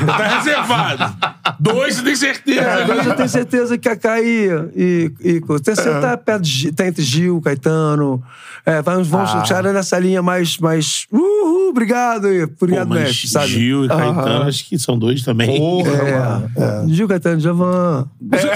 [0.06, 1.14] Tá reservado.
[1.60, 2.60] Dois, você tem certeza.
[2.60, 4.48] É, dois eu tenho certeza que Kaká e.
[4.74, 8.22] e, e o terceiro tá, perto de, tá entre Gil, Caetano.
[8.66, 9.42] É, vamos, vamos Ah.
[9.42, 10.58] tirar nessa linha mais.
[10.58, 12.46] mais uhul, obrigado aí.
[12.46, 13.48] Pô, Obrigado, mas mestre, sabe?
[13.48, 15.58] Gil e Caetano, acho que são dois também.
[15.58, 16.50] Porra, É, mano.
[16.56, 16.84] É.
[16.88, 18.08] Gil, Caetano, Javan.
[18.32, 18.48] Ci-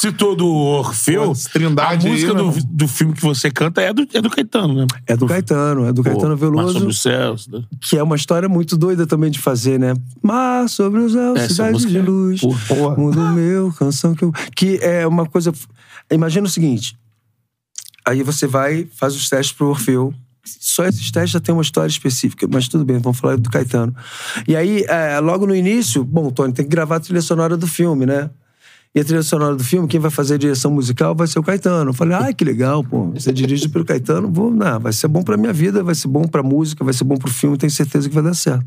[0.00, 1.26] citou do Orfeu.
[1.26, 2.62] Pô, Trindade a música aí, do, né?
[2.64, 4.86] do filme que você canta é do, é do Caetano, né?
[5.06, 6.72] É do Caetano, é do Pô, Caetano Mar Veloso.
[6.74, 7.48] sobre os céus.
[7.48, 7.62] né?
[7.80, 9.94] Que é uma história muito doida também de fazer, né?
[10.22, 12.40] Mar sobre os céus, Essa cidade de é- luz.
[12.40, 12.96] Porra.
[12.96, 14.32] Mundo meu, canção que eu.
[14.54, 15.52] Que é uma coisa.
[16.10, 16.96] Imagina o seguinte.
[18.06, 20.12] Aí você vai, faz os testes pro Orfeu.
[20.44, 23.94] Só esses testes já tem uma história específica, mas tudo bem, vamos falar do Caetano.
[24.48, 27.68] E aí, é, logo no início, bom, Tony, tem que gravar a trilha sonora do
[27.68, 28.28] filme, né?
[28.94, 31.42] E a trilha sonora do filme, quem vai fazer a direção musical vai ser o
[31.42, 31.90] Caetano.
[31.90, 33.06] Eu falei, ai, que legal, pô.
[33.12, 36.24] Você dirige pelo Caetano, vou, não, vai ser bom pra minha vida, vai ser bom
[36.24, 38.66] pra música, vai ser bom pro filme, tenho certeza que vai dar certo.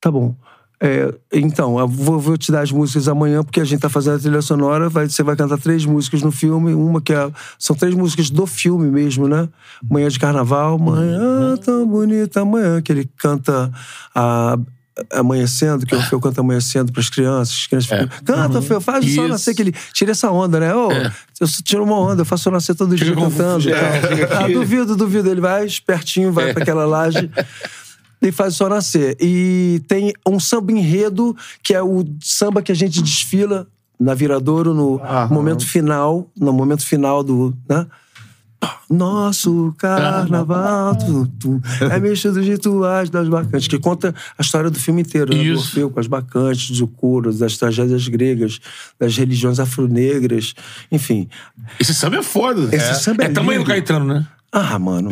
[0.00, 0.34] Tá bom.
[0.78, 4.16] É, então, eu vou, vou te dar as músicas amanhã, porque a gente tá fazendo
[4.16, 4.88] a trilha sonora.
[4.90, 6.74] vai- você vai cantar três músicas no filme.
[6.74, 7.30] Uma que é.
[7.58, 9.48] São três músicas do filme mesmo, né?
[9.88, 13.72] Manhã de Carnaval, Manhã tão bonita, amanhã, que ele canta
[14.14, 14.58] a.
[15.12, 17.54] Amanhecendo, que o Feu canta amanhecendo pras crianças.
[17.54, 20.74] As crianças ficam, Canta, Feu, faz o sol nascer, que ele tira essa onda, né?
[20.74, 20.88] Ô,
[21.38, 23.68] Eu tiro uma onda, eu faço o sol nascer todo dia cantando.
[23.70, 25.30] é, Ah, duvido, duvido.
[25.30, 27.30] Ele vai espertinho, vai pra aquela laje
[28.22, 29.16] e faz o sol nascer.
[29.20, 33.66] E tem um samba enredo, que é o samba que a gente desfila
[34.00, 35.28] na Viradouro no Aham.
[35.34, 37.86] momento final, no momento final do, né?
[38.88, 44.78] Nosso carnaval, tu, tu, é mexido de rituais das bacantes, que conta a história do
[44.78, 45.42] filme inteiro, né?
[45.44, 45.58] Do.
[45.58, 48.60] Orfeu com as bacantes, do couro, das tragédias gregas,
[48.98, 50.54] das religiões afro-negras,
[50.90, 51.28] enfim.
[51.80, 52.74] Esse samba é foda.
[52.74, 53.66] Esse samba é É tamanho do.
[53.66, 54.26] Caetano, né?
[54.52, 55.10] Ah, mano.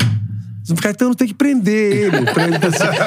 [0.70, 2.22] O Caetano tem que prender ele.
[2.32, 2.56] pra ele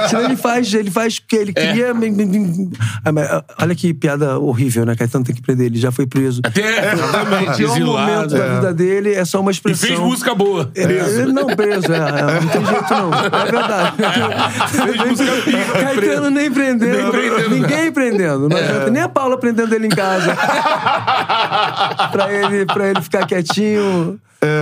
[0.09, 1.67] senão ele faz, ele faz o que ele É.
[1.67, 1.87] queria.
[1.91, 4.95] Ah, ah, Olha que piada horrível, né?
[4.95, 6.41] Caetano tem que prender ele, já foi preso.
[6.43, 8.37] Até, exatamente, O pior momento exilado.
[8.37, 9.87] da vida dele é só uma E expressão.
[9.87, 10.71] fez música boa.
[10.75, 13.13] É, é, não, preso, é, é, não tem jeito não.
[13.13, 13.97] É verdade.
[15.73, 16.97] Caetano nem prendendo.
[16.97, 18.49] Nem prendendo, ninguém prendendo.
[18.49, 18.89] Não adianta.
[18.91, 20.35] Nem a Paula prendendo ele em casa.
[22.11, 24.19] pra, ele, pra ele ficar quietinho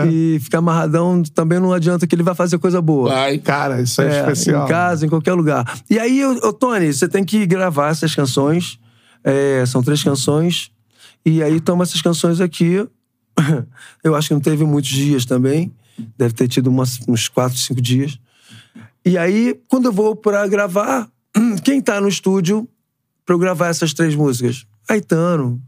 [0.09, 3.09] e ficar amarradão, também não adianta que ele vai fazer coisa boa.
[3.09, 3.37] Vai.
[3.37, 4.65] Cara, isso é, É, especial.
[4.65, 5.65] Em casa, em qualquer lugar.
[5.89, 8.79] E aí, ô, ô, Tony, você tem que gravar essas canções.
[9.23, 10.71] É, são três canções.
[11.25, 12.87] E aí toma essas canções aqui.
[14.03, 15.71] Eu acho que não teve muitos dias também.
[16.17, 18.17] Deve ter tido umas- uns quatro, cinco dias.
[19.05, 21.07] E aí, quando eu vou pra gravar,
[21.63, 22.67] quem tá no estúdio
[23.25, 24.65] pra eu gravar essas três músicas?
[24.87, 25.61] Caetano.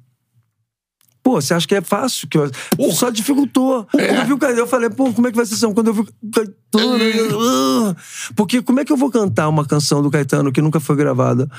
[1.28, 2.26] Pô, você acha que é fácil?
[2.30, 2.50] Que eu-
[2.94, 3.86] Só dificultou.
[3.92, 5.68] Quando eu vi o Caetano, eu falei, pô, como é que vai ser essa?
[5.74, 7.04] Quando eu vi o Caetano.
[7.04, 7.96] eu- ah.
[8.34, 11.50] Porque como é que eu vou cantar uma canção do Caetano que nunca foi gravada?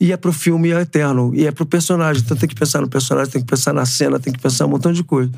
[0.00, 1.32] E é pro filme eterno.
[1.34, 2.22] E é pro personagem.
[2.24, 4.68] Então tem que pensar no personagem, tem que pensar na cena, tem que pensar um
[4.68, 5.32] montão de coisa.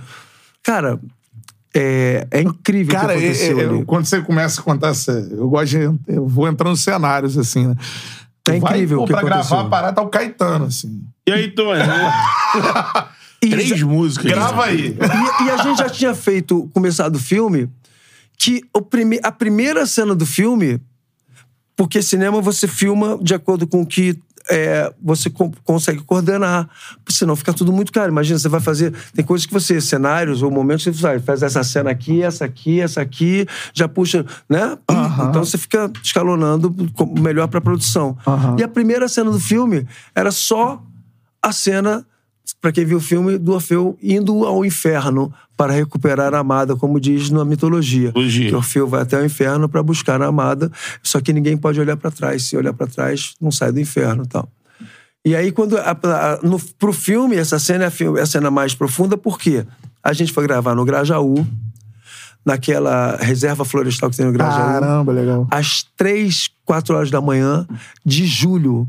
[0.63, 1.01] Cara,
[1.75, 3.85] é, é incrível Cara, o que é- aconteceu é- ali.
[3.87, 5.79] quando você começa a contar, essa- eu gosto de.
[6.07, 7.75] Eu vou entrando nos cenários, assim, né?
[8.47, 9.49] É Vai, incrível pô, o que pra aconteceu.
[9.57, 11.03] gravar a parada tá o Caetano, assim.
[11.27, 11.81] E aí, Tony?
[13.43, 14.31] E Três músicas.
[14.33, 14.97] Grava aí.
[14.99, 17.69] E, e a gente já tinha feito, começado o filme,
[18.37, 20.81] que o prime, a primeira cena do filme,
[21.77, 24.19] porque cinema você filma de acordo com o que
[24.51, 26.69] é, você co- consegue coordenar.
[27.09, 28.11] Senão fica tudo muito caro.
[28.11, 28.93] Imagina, você vai fazer.
[29.15, 32.45] Tem coisas que você, cenários ou momentos, que você faz, faz essa cena aqui, essa
[32.47, 34.77] aqui, essa aqui, já puxa, né?
[35.29, 36.75] Então você fica escalonando
[37.21, 38.17] melhor pra produção.
[38.59, 40.83] E a primeira cena do filme era só
[41.43, 42.07] a cena,
[42.61, 47.01] pra quem viu o filme, do Orfeu indo ao inferno para recuperar a amada, como
[47.01, 48.13] diz na mitologia.
[48.49, 50.71] Que Orfeu vai até o inferno para buscar a amada,
[51.03, 52.45] só que ninguém pode olhar pra trás.
[52.45, 54.49] Se olhar pra trás, não sai do inferno e tal.
[55.25, 58.51] E aí, quando a, a, no, pro filme, essa cena é a, é a cena
[58.51, 59.67] mais profunda, por quê?
[60.03, 61.47] A gente foi gravar no Grajaú,
[62.47, 65.47] naquela reserva florestal que tem no Grajaú Caramba, legal.
[65.51, 67.67] às três, quatro horas da manhã
[68.07, 68.89] de julho.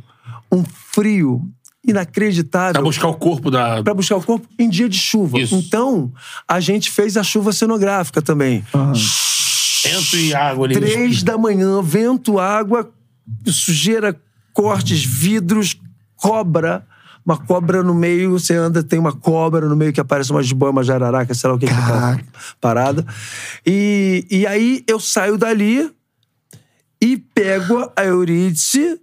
[0.52, 1.42] Um frio
[1.86, 2.74] inacreditável.
[2.74, 3.82] Pra buscar o corpo da.
[3.84, 5.40] Pra buscar o corpo em dia de chuva.
[5.40, 5.56] Isso.
[5.56, 6.12] Então,
[6.48, 8.64] a gente fez a chuva cenográfica também.
[9.84, 10.76] Vento e água ali.
[10.76, 12.92] Três da manhã, vento, água,
[13.46, 14.20] sujeira,
[14.54, 15.78] cortes, vidros,
[16.16, 16.86] cobra.
[17.26, 20.72] Uma cobra no meio, você anda, tem uma cobra no meio que aparece uma jiboia,
[20.72, 22.20] uma jararaca, sei lá o que, que tá
[22.60, 23.06] parada.
[23.66, 25.92] E, e aí eu saio dali
[27.00, 29.00] e pego a Eurídice.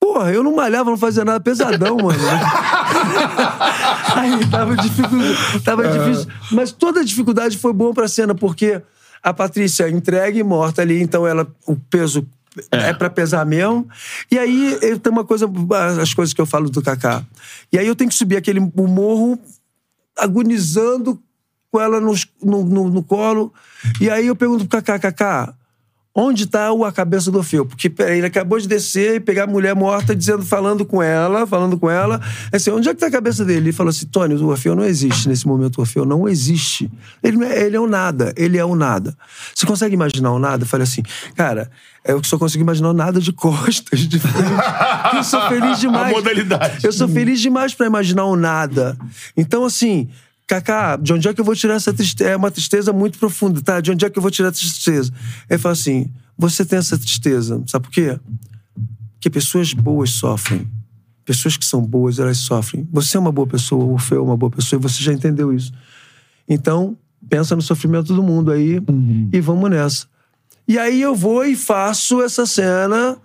[0.00, 2.18] Porra, eu não malhava, não fazia nada pesadão, mano.
[4.14, 6.30] Aí tava, dificu- tava difícil.
[6.52, 8.80] Mas toda a dificuldade foi boa pra cena, porque
[9.22, 12.26] a Patrícia é entregue e morta ali, então ela, o peso
[12.70, 13.88] é, pra pesar mesmo.
[14.30, 15.48] E aí eu- tem uma coisa,
[16.00, 17.22] as coisas que eu falo do Kaká.
[17.72, 19.38] E aí eu tenho que subir aquele morro
[20.16, 21.20] agonizando
[21.70, 23.52] com ela nos- no, no, no colo.
[24.00, 25.54] E aí eu pergunto pro Kaká, Kaká,
[26.14, 27.64] onde tá o- a cabeça do Orfeu?
[27.64, 31.46] Porque peraí, ele acabou de descer e pegar a mulher morta, dizendo, falando com ela,
[31.46, 32.20] falando com ela.
[32.52, 33.66] Assim, onde é que tá a cabeça dele?
[33.68, 36.90] Ele falou assim, Tony, o Orfeu não existe nesse momento, o Orfeu não existe.
[37.22, 39.16] Ele, não é, ele é o nada, ele é o nada.
[39.54, 40.64] Você consegue imaginar o nada?
[40.64, 41.02] Eu falei assim,
[41.36, 41.70] cara,
[42.04, 44.36] eu só consigo imaginar o nada de costas, de frente.
[45.14, 46.12] eu sou feliz demais.
[46.12, 46.84] A modalidade.
[46.84, 48.96] Eu sou feliz demais pra imaginar o nada.
[49.36, 50.08] Então, assim,
[50.48, 52.30] Kaká, de onde é que eu vou tirar essa tristeza?
[52.30, 53.82] É uma tristeza muito profunda, tá?
[53.82, 55.12] De onde é que eu vou tirar essa tristeza?
[55.48, 58.18] Ele fala assim: você tem essa tristeza, sabe por quê?
[59.12, 60.66] Porque pessoas boas sofrem.
[61.22, 62.88] Pessoas que são boas, elas sofrem.
[62.90, 65.52] Você é uma boa pessoa, o Orfeu é uma boa pessoa, e você já entendeu
[65.52, 65.70] isso.
[66.48, 66.96] Então,
[67.28, 68.80] pensa no sofrimento do mundo aí
[69.30, 70.06] e vamos nessa.
[70.66, 73.18] E aí eu vou e faço essa cena.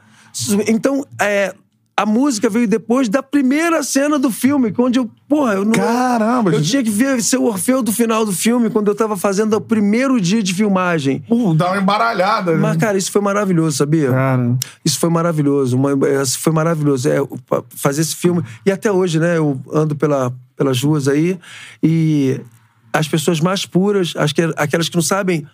[0.67, 1.55] Então, é,
[1.95, 5.73] A música veio depois da primeira cena do filme, onde eu, porra, eu não.
[5.73, 6.69] Caramba, Eu gente.
[6.71, 9.61] tinha que ver ser o Orfeu do final do filme, quando eu tava fazendo o
[9.61, 11.23] primeiro dia de filmagem.
[11.27, 12.53] Pô, dá uma embaralhada.
[12.53, 12.57] né?
[12.57, 14.09] Mas, cara, isso foi maravilhoso, sabia?
[14.09, 14.57] Cara.
[14.83, 15.77] Isso foi maravilhoso.
[15.77, 15.91] Uma,
[16.23, 17.07] isso foi maravilhoso.
[17.07, 17.17] É,
[17.69, 18.43] fazer esse filme.
[18.65, 19.37] E até hoje, né?
[19.37, 21.37] Eu ando pela, pelas ruas aí
[21.81, 22.41] e
[22.91, 25.45] as pessoas mais puras, as que, aquelas que não sabem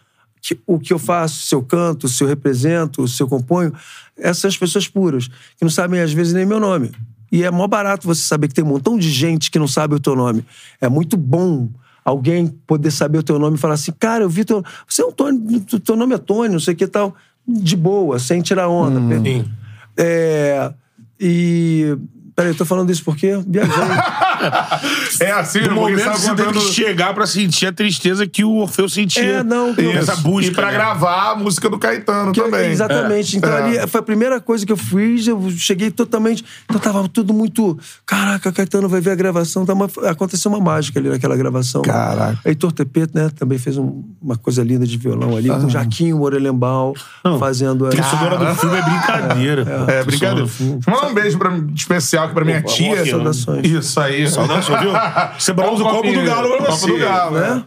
[0.41, 3.73] que- o que eu faço, se eu canto, se eu represento, se eu componho,
[4.17, 6.91] essas pessoas puras, que não sabem às vezes nem meu nome.
[7.31, 9.95] E é mó barato você saber que tem um montão de gente que não sabe
[9.95, 10.43] o teu nome.
[10.81, 11.69] É muito bom
[12.03, 14.63] alguém poder saber o teu nome e falar assim, cara, eu vi teu...
[14.87, 17.15] Você é um Tony, teu nome é Tony, não sei o que e tal.
[17.47, 18.99] De boa, sem tirar onda.
[19.23, 19.45] Sim.
[19.97, 20.71] É,
[21.19, 21.97] e.
[22.35, 23.73] Peraí, eu tô falando isso porque viajei.
[25.19, 28.43] É assim, No momento que você teve contando- que chegar pra sentir a tristeza que
[28.43, 29.23] o Orfeu sentia.
[29.23, 30.51] É, não, eu- Essa busca.
[30.51, 30.73] E pra né?
[30.73, 32.71] gravar a música do Caetano Que também.
[32.71, 33.37] exatamente.
[33.37, 33.63] Então É.
[33.79, 36.43] ali foi a primeira coisa que eu fiz, eu cheguei totalmente.
[36.65, 37.77] Então tava tudo muito.
[38.05, 39.65] Caraca, Caetano vai ver a gravação.
[39.65, 41.81] Tá uma- aconteceu uma mágica ali naquela gravação.
[41.81, 42.39] Caraca.
[42.45, 43.29] Heitor Tepeto, né?
[43.37, 46.93] Também fez um- uma coisa linda de violão ali, com o Jaquinho Morelembal
[47.39, 47.85] fazendo.
[47.85, 49.85] A trilha sonora do filme é brincadeira.
[49.87, 50.49] É, brincadeira.
[50.87, 53.05] Manda um beijo pra, especial aqui pra minha Opa, tia.
[53.05, 53.65] Saudações.
[53.67, 54.28] Isso aí.
[54.29, 54.91] Saudações, viu?
[55.39, 56.87] Separamos o copo do galo pra Copo você.
[56.91, 57.63] do galo, Né?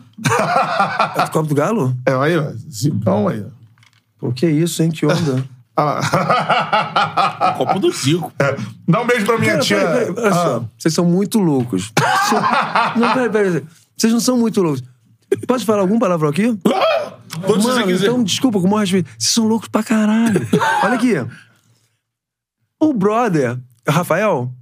[1.16, 1.96] É do Copo do Galo?
[2.06, 2.52] É, aí, ó.
[2.70, 3.44] Zicão aí.
[3.44, 3.50] ó.
[4.18, 4.90] Pô, que isso, hein?
[4.90, 5.44] Que onda.
[5.74, 7.54] Ah.
[7.56, 8.30] Copo do Zico.
[8.86, 9.78] Dá um beijo pra minha Cara, tia.
[9.78, 10.56] peraí, peraí, olha só.
[10.58, 11.90] Ah, Vocês são muito loucos.
[11.98, 12.42] Vocês-
[12.96, 13.64] Não, peraí, peraí.
[13.96, 14.82] Vocês não são muito loucos.
[15.46, 16.54] Pode falar algum palavrão aqui?
[17.46, 18.04] Quando você Mano, quiser.
[18.06, 19.08] então, desculpa, com o maior respeito.
[19.18, 20.46] Vocês são loucos pra caralho.
[20.84, 21.14] Olha aqui.
[22.78, 24.52] O brother, Rafael,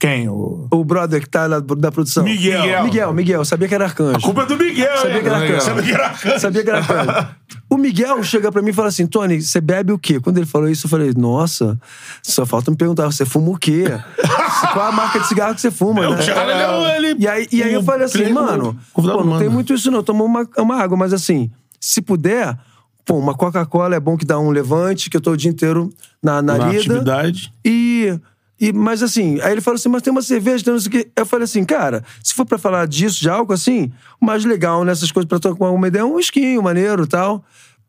[0.00, 0.28] Quem?
[0.30, 0.66] O...
[0.70, 2.24] o brother que tá lá da produção.
[2.24, 2.62] Miguel.
[2.62, 2.84] Miguel.
[2.84, 4.16] Miguel, Miguel, sabia que era arcanjo.
[4.16, 5.22] A culpa é do Miguel, Sabia hein?
[5.22, 5.60] que era arcanjo.
[5.60, 6.40] Sabia que era arcanjo.
[6.40, 7.28] Sabia que era arcanjo.
[7.68, 10.18] O Miguel chega pra mim e fala assim: Tony, você bebe o quê?
[10.18, 11.78] Quando ele falou isso, eu falei: Nossa,
[12.22, 13.84] só falta me perguntar, você fuma o quê?
[14.72, 16.00] Qual a marca de cigarro que você fuma?
[16.08, 16.26] O né?
[16.26, 19.74] cara, ele, ele- E aí, e aí eu falei assim, mano, pô, não tem muito
[19.74, 22.56] isso não, toma uma, uma água, mas assim, se puder,
[23.04, 25.90] pô, uma Coca-Cola é bom que dá um levante, que eu tô o dia inteiro
[26.22, 26.78] na, na, Na lida.
[26.78, 27.52] atividade.
[27.64, 28.18] E,
[28.60, 30.90] e, mas assim, aí ele falou assim, mas tem uma cerveja, tem não sei o
[30.92, 31.08] quê.
[31.16, 34.84] Eu falei assim, cara, se for pra falar disso, de álcool assim, o mais legal
[34.84, 37.42] nessas coisas pra trocar uma ideia é um esquinho maneiro tal.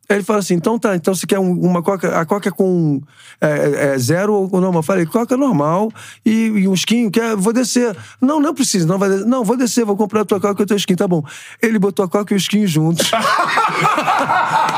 [0.10, 2.51] Aí ele fala assim, então tá, então você quer um- uma coca, a coca é
[2.51, 3.01] com
[3.39, 4.79] é, é, zero ou normal?
[4.79, 5.89] Eu falei, coca normal
[6.25, 7.95] e, e um esquinho, quer, vou descer.
[8.19, 9.25] Não, não precisa, não vai descer.
[9.25, 11.23] Não, vou descer, vou comprar a tua coca e o teu esquinho, tá bom.
[11.62, 13.10] Ele botou a coca e o esquinho juntos.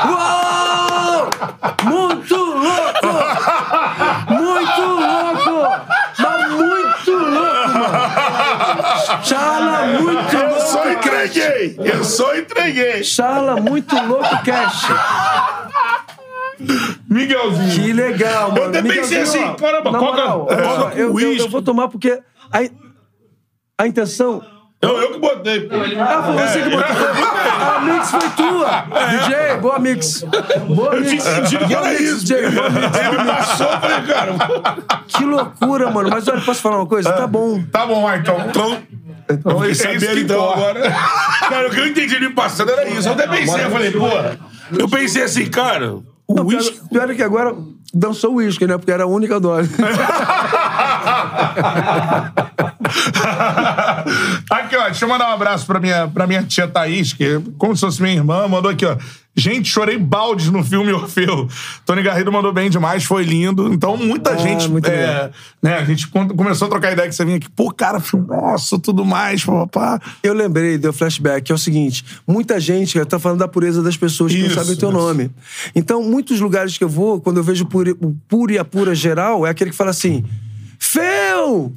[0.06, 1.30] Uau!
[1.84, 3.08] Muito louco!
[4.28, 5.84] Muito louco!
[6.18, 9.24] Mas muito louco, mano!
[9.24, 11.76] Charla muito Eu só louco, entreguei!
[11.78, 13.04] Eu só entreguei!
[13.04, 14.86] Charla muito louco, Cash.
[17.08, 17.70] Miguelzinho.
[17.84, 18.64] Que legal, mano.
[18.64, 21.62] Eu pensei Miguelzinho, assim, ó, caramba, coca- moral, coca ó, com eu, eu, eu vou
[21.62, 22.20] tomar porque
[22.52, 22.58] a,
[23.78, 24.42] a intenção...
[24.84, 25.76] Eu, eu que botei, pô.
[26.00, 27.06] Ah, foi você que botou.
[27.74, 28.84] A mix foi tua.
[29.10, 30.22] DJ, boa mix.
[30.68, 31.10] Boa Eu mix.
[31.10, 32.24] tinha sentido que Boa era mix, isso.
[32.26, 32.98] DJ, boa mix.
[32.98, 34.32] Ele me passou, eu falei, cara.
[35.08, 36.10] Que loucura, mano.
[36.10, 37.12] Mas olha, posso falar uma coisa?
[37.12, 37.62] Tá bom.
[37.72, 38.38] Tá bom, então.
[38.48, 38.82] Então,
[39.30, 40.80] Então, eu fiquei é isso que então agora.
[41.48, 43.08] Cara, o que eu entendi ele me passando era isso.
[43.08, 44.06] Eu até pensei, eu falei, pô.
[44.78, 46.80] Eu pensei assim, cara, o Não, pior, uísque.
[46.90, 47.54] pior é que agora
[47.92, 48.76] dançou o uísque, né?
[48.76, 49.70] Porque era a única dose.
[54.50, 57.74] aqui, ó, deixa eu mandar um abraço pra minha, pra minha tia Thaís, que, como
[57.74, 58.96] se fosse minha irmã, mandou aqui, ó.
[59.36, 61.48] Gente, chorei baldes no filme Orfeu.
[61.84, 63.72] Tony Garrido mandou bem demais, foi lindo.
[63.74, 64.70] Então, muita Ah, gente.
[64.88, 65.28] é,
[65.60, 69.04] né, a gente começou a trocar ideia que você vinha aqui, pô, cara, filmaço, tudo
[69.04, 70.00] mais, papá.
[70.22, 74.30] Eu lembrei, deu flashback, é o seguinte: muita gente tá falando da pureza das pessoas
[74.30, 74.98] que Isso, não sabem o teu isso.
[74.98, 75.28] nome.
[75.74, 79.44] Então, muitos lugares que eu vou, quando eu vejo o puro e a pura geral,
[79.44, 80.24] é aquele que fala assim:
[80.78, 81.72] Feu!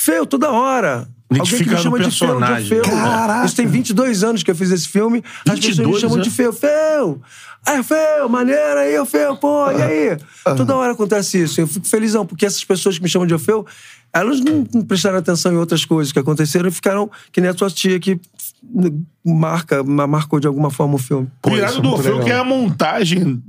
[0.00, 1.08] Feu, toda hora.
[1.28, 2.68] Alguém que me chama de Feu, de personagem.
[2.68, 2.82] Feu.
[2.82, 3.44] Caraca.
[3.44, 5.22] Isso tem 22 anos que eu fiz esse filme.
[5.44, 6.30] As pessoas me 22 chamam de?
[6.30, 6.52] Feu.
[6.52, 7.20] Feu!
[7.66, 10.16] Ah, Feu, maneiro aí, Feu, pô, e aí?
[10.56, 11.60] Toda hora acontece isso.
[11.60, 13.66] Eu fico felizão, porque essas pessoas que me chamam de Ofeu,
[14.12, 17.68] elas não, prestaram atenção em outras coisas que aconteceram e ficaram que nem a tua
[17.68, 18.18] tia que
[19.24, 21.28] marca, ma- marcou de alguma forma o filme.
[21.44, 23.42] O irado do Orfeu, que é a montagem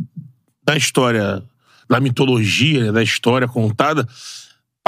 [0.65, 1.43] da história,
[1.87, 4.07] da mitologia, né, da história contada,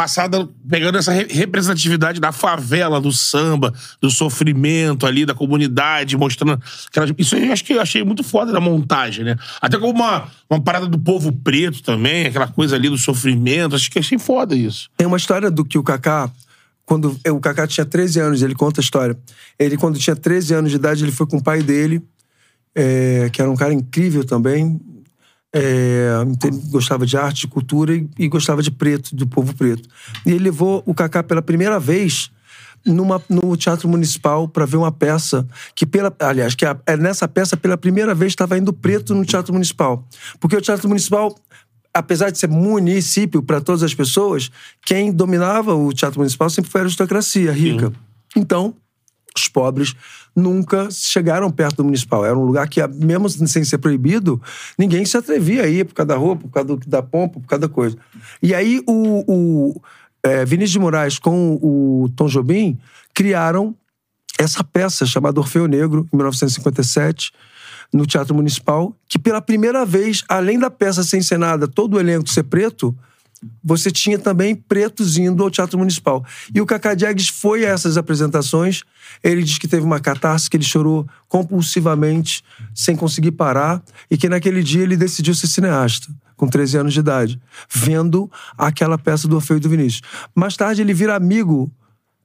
[0.01, 6.59] passada, pegando essa re- representatividade da favela, do samba, do sofrimento ali, da comunidade, mostrando.
[6.87, 9.35] aquelas- Isso eu acho que eu achei muito foda da montagem, né?
[9.61, 13.75] Até como uma, uma parada do povo preto também, aquela coisa ali do sofrimento.
[13.75, 14.89] Acho que achei foda isso.
[14.97, 16.31] Tem uma história do que o Kaká,
[16.83, 19.15] quando o Kaká tinha 13 anos, ele conta a história.
[19.59, 22.01] Ele, quando tinha 13 anos de idade, ele foi com o pai dele,
[22.73, 24.79] é, que era um cara incrível também.
[25.53, 26.09] É,
[26.69, 29.87] gostava de arte, de cultura e, e gostava de preto, do povo preto.
[30.25, 32.31] E ele levou o Kaká pela primeira vez
[32.85, 37.27] numa, no Teatro Municipal para ver uma peça que pela aliás que a- é nessa
[37.27, 40.07] peça pela primeira vez estava indo preto no Teatro Municipal.
[40.39, 41.35] Porque o Teatro Municipal
[41.93, 44.49] apesar de ser município para todas as pessoas
[44.85, 47.91] quem dominava o Teatro Municipal sempre foi a aristocracia rica.
[48.35, 48.73] Então
[49.37, 49.93] os pobres
[50.35, 52.25] nunca chegaram perto do municipal.
[52.25, 54.41] Era um lugar que, mesmo sem ser proibido,
[54.77, 57.67] ninguém se atrevia a ir por causa da roupa, por causa da pompa, por causa
[57.67, 57.97] da coisa.
[58.41, 59.81] E aí o, o
[60.23, 62.79] é, Vinícius de Moraes com o Tom Jobim
[63.13, 63.75] criaram
[64.37, 67.31] essa peça chamada Orfeu Negro, em 1957,
[67.93, 72.29] no Teatro Municipal, que pela primeira vez, além da peça ser encenada, todo o elenco
[72.29, 72.95] ser preto,
[73.63, 76.23] você tinha também pretos indo ao Teatro Municipal.
[76.53, 78.83] E o Cacá Diegues foi a essas apresentações.
[79.23, 84.29] Ele diz que teve uma catarse, que ele chorou compulsivamente, sem conseguir parar, e que
[84.29, 89.35] naquele dia ele decidiu ser cineasta, com 13 anos de idade, vendo aquela peça do
[89.35, 90.01] Orfeu e do Vinícius.
[90.35, 91.71] Mais tarde ele vira amigo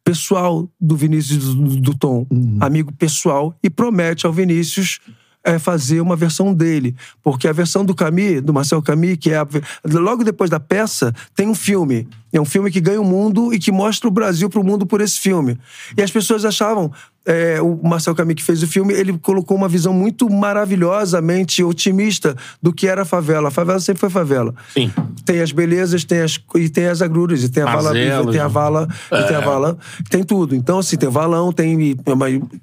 [0.05, 2.27] pessoal do Vinícius do, do Tom,
[2.61, 5.01] amigo pessoal, e promete ao Vinícius
[5.47, 6.95] é, fazer uma versão dele.
[7.23, 9.47] Porque a versão do Camus, do Marcel Camus, que é a-
[9.85, 12.09] logo depois da peça, tem um filme.
[12.33, 15.01] É um filme que ganha o mundo e que mostra o Brasil pro mundo por
[15.01, 15.59] esse filme.
[15.97, 16.93] E as pessoas achavam.
[17.27, 22.37] é, o Marcel Camus que fez o filme, ele colocou uma visão muito maravilhosamente otimista
[22.63, 23.49] do que era a favela.
[23.49, 24.55] A favela sempre foi favela.
[24.73, 24.93] Sim.
[25.25, 28.41] Tem as belezas, tem as, e tem as agruras, e tem a vala, e tem
[28.41, 28.49] a né?
[28.49, 30.55] vala, e tem a vala, tem tudo.
[30.55, 31.97] Então, assim, tem valão, tem,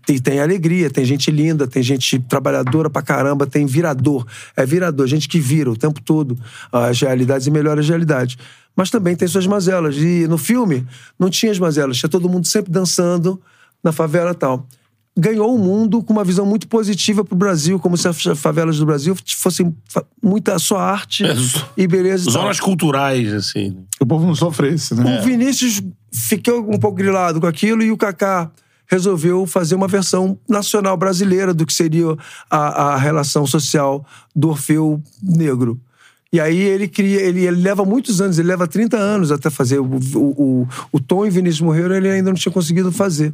[0.06, 4.26] tem, tem alegria, tem gente linda, tem gente trabalhadora pra caramba, tem virador.
[4.56, 6.38] É virador, gente que vira o tempo todo
[6.72, 8.38] as realidades e melhora as realidades.
[8.76, 9.96] Mas também tem suas mazelas.
[9.98, 10.86] E no filme,
[11.20, 13.40] não tinha as mazelas, tinha todo mundo sempre dançando
[13.84, 14.66] na favela e tal.
[15.16, 18.86] Ganhou o mundo com uma visão muito positiva pro Brasil, como se as favelas do
[18.86, 19.76] Brasil fossem
[20.24, 21.36] muita só arte É,
[21.78, 22.24] e beleza.
[22.30, 22.42] e tal.
[22.42, 23.70] Zonas culturais, assim.
[23.70, 23.84] né?
[23.96, 25.20] Que o povo não sofresse, né?
[25.20, 28.50] O Vinícius ficou um pouco grilado com aquilo e o Kaká
[28.88, 32.16] resolveu fazer uma versão nacional brasileira do que seria
[32.50, 34.04] a, a relação social
[34.36, 35.80] do Orfeu Negro.
[36.34, 39.78] E aí ele cria, ele, ele leva muitos anos, ele leva 30 anos até fazer.
[39.80, 43.32] O, o, o, o Tom e Vinícius morreram, ele ainda não tinha conseguido fazer.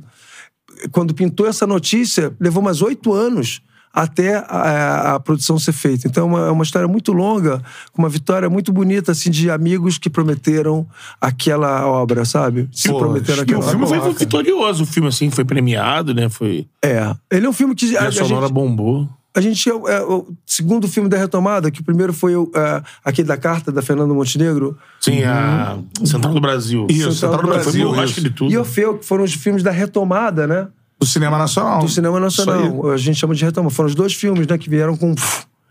[0.92, 3.62] Quando pintou essa notícia, levou mais oito anos
[3.94, 6.08] até a, a produção ser feita.
[6.08, 9.50] Então é uma, é uma história muito longa, com uma vitória muito bonita, assim, de
[9.50, 10.86] amigos que prometeram
[11.20, 12.70] aquela obra, sabe?
[12.72, 13.88] Se Pô, prometeram aquela o O filme obra.
[13.88, 14.20] foi Coloca.
[14.20, 16.30] vitorioso, o filme, assim, foi premiado, né?
[16.30, 16.68] Foi.
[16.84, 17.16] É.
[17.32, 19.10] Ele é um filme que a, A, a sonora gente, bombou.
[19.36, 23.28] A gente é, é, o segundo filme da retomada, que o primeiro foi é, aquele
[23.28, 24.78] da carta da Fernanda Montenegro.
[25.00, 26.88] Sim, a Central do Brasil.
[26.90, 28.52] Isso, Central do Foi Brasil, por acho que de tudo.
[28.52, 30.68] E Orfeu, que foram os filmes da retomada, né?
[31.00, 31.80] Do cinema nacional.
[31.80, 32.92] Do cinema nacional.
[32.92, 33.74] A gente chama de retomada.
[33.74, 35.14] Foram os dois filmes, né, que vieram com.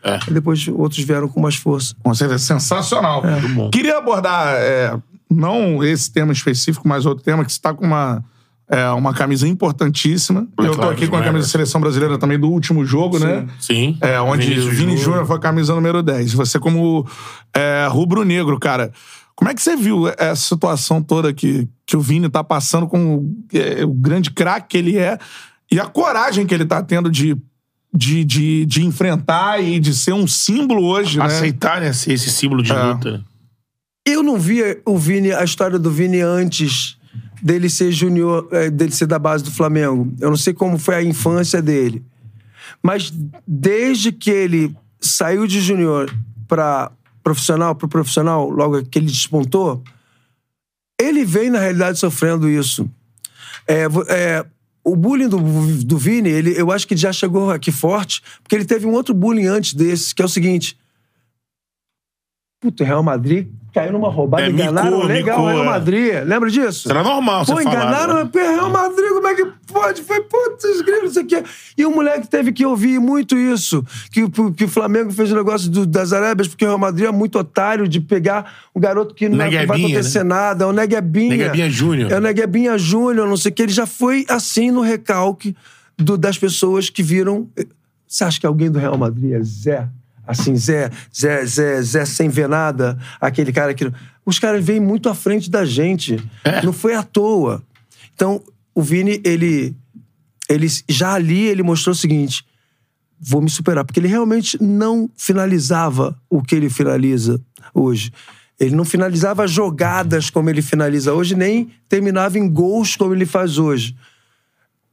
[0.03, 0.19] É.
[0.29, 1.95] E depois outros vieram com mais força.
[2.03, 3.23] Com certeza, sensacional.
[3.55, 3.69] Bom.
[3.71, 4.97] Queria abordar, é,
[5.29, 8.25] não esse tema específico, mas outro tema, que você tá com uma,
[8.71, 10.47] é, uma camisa importantíssima.
[10.59, 13.47] Eu tô claro, aqui com a camisa da seleção brasileira também do último jogo, né?
[13.59, 13.97] Sim.
[14.01, 15.27] É, onde Vinícius Vini Júnior.
[15.27, 16.35] Foi a camisa número 10.
[16.35, 17.07] Você, como
[17.55, 18.93] é, rubro-negro, cara,
[19.35, 23.35] como é que você viu essa situação toda que, que o Vini tá passando com
[23.55, 25.17] é, o grande craque que ele é
[25.71, 27.37] e a coragem que ele tá tendo de,
[27.95, 31.25] de, de, de enfrentar e de ser um símbolo hoje, né?
[31.25, 31.93] Aceitar, né?
[31.95, 32.83] Ser esse símbolo de É.
[32.83, 33.25] luta.
[34.07, 36.98] Eu não via o Vini, a história do Vini antes
[37.43, 40.13] dele ser junior, eh, dele ser da base do Flamengo.
[40.21, 42.05] Eu não sei como foi a infância dele.
[42.83, 43.13] Mas
[43.47, 46.13] desde que ele saiu de junior
[46.47, 46.91] para
[47.23, 49.83] profissional, pro profissional, logo que ele despontou,
[51.01, 52.91] ele vem, na realidade, sofrendo isso.
[53.67, 54.47] É, é,
[54.83, 55.39] o bullying do,
[55.85, 59.15] do Vini, ele, eu acho que já chegou aqui forte, porque ele teve um outro
[59.15, 60.79] bullying antes desse, que é o seguinte.
[62.61, 65.67] Puta, o Real Madrid caiu numa roubada, É, enganaram micou, legal o micou, Real é.
[65.79, 66.13] Madrid.
[66.25, 66.89] Lembra disso?
[66.89, 67.75] Será normal Pô, você falar.
[67.77, 68.31] enganaram né?
[68.35, 70.03] o Real Madrid, como é que pode?
[70.03, 71.43] Foi, putz, grilo, isso aqui.
[71.77, 73.85] E o moleque teve que ouvir muito isso.
[74.11, 77.07] Que, o- que o Flamengo fez o negócio do- das Arábias, porque o Real Madrid
[77.07, 80.35] é muito otário de pegar um garoto que não, não vai acontecer né?
[80.35, 80.65] nada.
[80.65, 81.29] É o Neguebinha.
[81.37, 82.11] Neguebinha Júnior.
[82.13, 83.63] É o Neguebinha Júnior, não sei o que.
[83.63, 85.55] Ele já foi assim no recalque
[85.97, 87.49] do- das pessoas que viram.
[88.07, 89.87] Você acha que alguém do Real Madrid é Zé?
[90.29, 93.91] Assim, Zé, Zé, Zé, Zé sem ver nada, aquele cara que.
[94.27, 96.23] Os caras vêm muito à frente da gente.
[96.45, 96.61] É.
[96.63, 97.63] Não foi à toa.
[98.15, 98.43] Então,
[98.75, 99.75] o Vini, ele,
[100.47, 100.67] ele.
[100.87, 102.45] Já ali, ele mostrou o seguinte:
[103.19, 103.87] vou me superar.
[103.87, 107.41] Porque ele realmente não finalizava o que ele finaliza
[107.73, 108.13] hoje.
[108.61, 113.57] Ele não finalizava jogadas como ele finaliza hoje, nem terminava em gols como ele faz
[113.57, 113.97] hoje.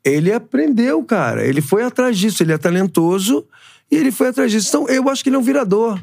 [0.02, 1.44] Ele aprendeu, cara.
[1.46, 2.42] Ele foi atrás disso.
[2.42, 3.46] Ele é talentoso
[3.92, 4.70] e ele foi atrás disso.
[4.70, 6.00] Então, eu acho que ele é um virador.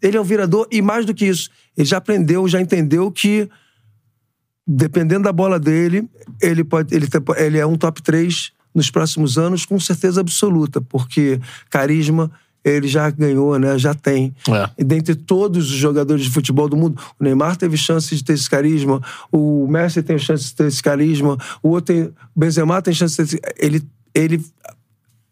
[0.00, 3.48] Ele é um virador e mais do que isso, ele já aprendeu, já entendeu que
[4.66, 6.08] dependendo da bola dele,
[6.40, 7.06] ele pode ele,
[7.36, 12.30] ele é um top 3 nos próximos anos com certeza absoluta, porque carisma
[12.64, 13.76] ele já ganhou, né?
[13.76, 14.32] Já tem.
[14.48, 14.70] É.
[14.78, 18.34] E dentre todos os jogadores de futebol do mundo, o Neymar teve chance de ter
[18.34, 19.02] esse carisma,
[19.32, 23.16] o Messi tem chance de ter esse carisma, o outro tem, o Benzema tem chance
[23.16, 23.82] de ter esse, ele
[24.14, 24.44] ele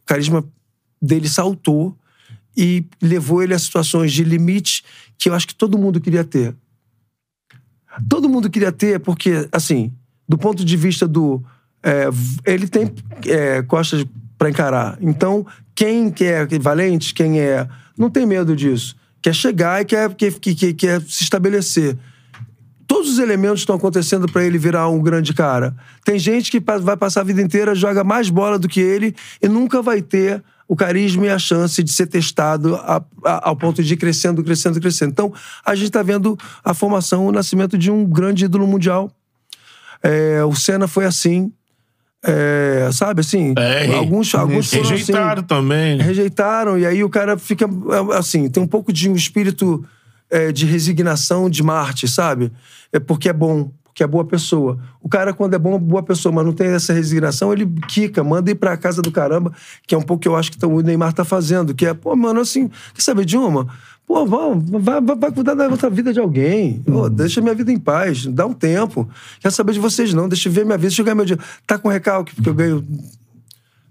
[0.05, 0.45] carisma
[1.01, 1.97] dele saltou
[2.57, 4.85] e levou ele a situações de limite
[5.19, 6.55] que eu acho que todo mundo queria ter.
[8.09, 9.93] Todo mundo queria ter, porque, assim,
[10.29, 11.43] do ponto de vista do.
[11.83, 12.09] é,
[12.45, 12.93] ele tem
[13.27, 14.05] é, costas
[14.39, 14.97] para encarar.
[15.01, 17.69] Então, quem que é valente, quem é.
[17.99, 18.97] Não tem medo disso.
[19.21, 21.99] Quer chegar e quer, quer, quer, quer se estabelecer.
[22.87, 25.77] Todos os elementos estão acontecendo para ele virar um grande cara.
[26.05, 29.49] Tem gente que vai passar a vida inteira, joga mais bola do que ele e
[29.49, 30.43] nunca vai ter
[30.73, 34.45] o carisma e a chance de ser testado a- a- ao ponto de ir crescendo,
[34.45, 35.11] crescendo, crescendo.
[35.11, 35.33] Então,
[35.67, 39.11] a gente está vendo a formação, o nascimento de um grande ídolo mundial.
[40.01, 41.53] É, o Senna foi assim.
[42.23, 43.53] É, sabe assim?
[43.59, 45.97] É, alguns, alguns foram assim Rejeitado também.
[45.97, 46.05] né?
[46.05, 49.85] rejeitaram, e aí o cara fica, é, assim, tem um pouco de um espírito
[50.31, 52.53] é, de resignação de Marte, sabe?
[52.93, 54.79] É porque é bom, porque é boa pessoa.
[55.03, 58.51] O cara, quando é bom, boa pessoa, mas não tem essa resignação, ele quica, manda
[58.51, 59.53] ir pra casa do caramba,
[59.87, 62.15] que é um pouco que eu acho que o Neymar tá fazendo, que é, pô,
[62.17, 63.67] mano, assim, quer saber de uma?
[64.07, 66.83] Pô, vai, vai, vai cuidar da outra vida de alguém.
[66.83, 69.09] Pô, deixa minha vida em paz, dá um tempo.
[69.39, 70.29] Quer saber de vocês, não.
[70.29, 71.45] Deixa eu ver minha vida, deixa eu ganhar meu dinheiro.
[71.65, 72.85] Tá com recalque, porque eu ganho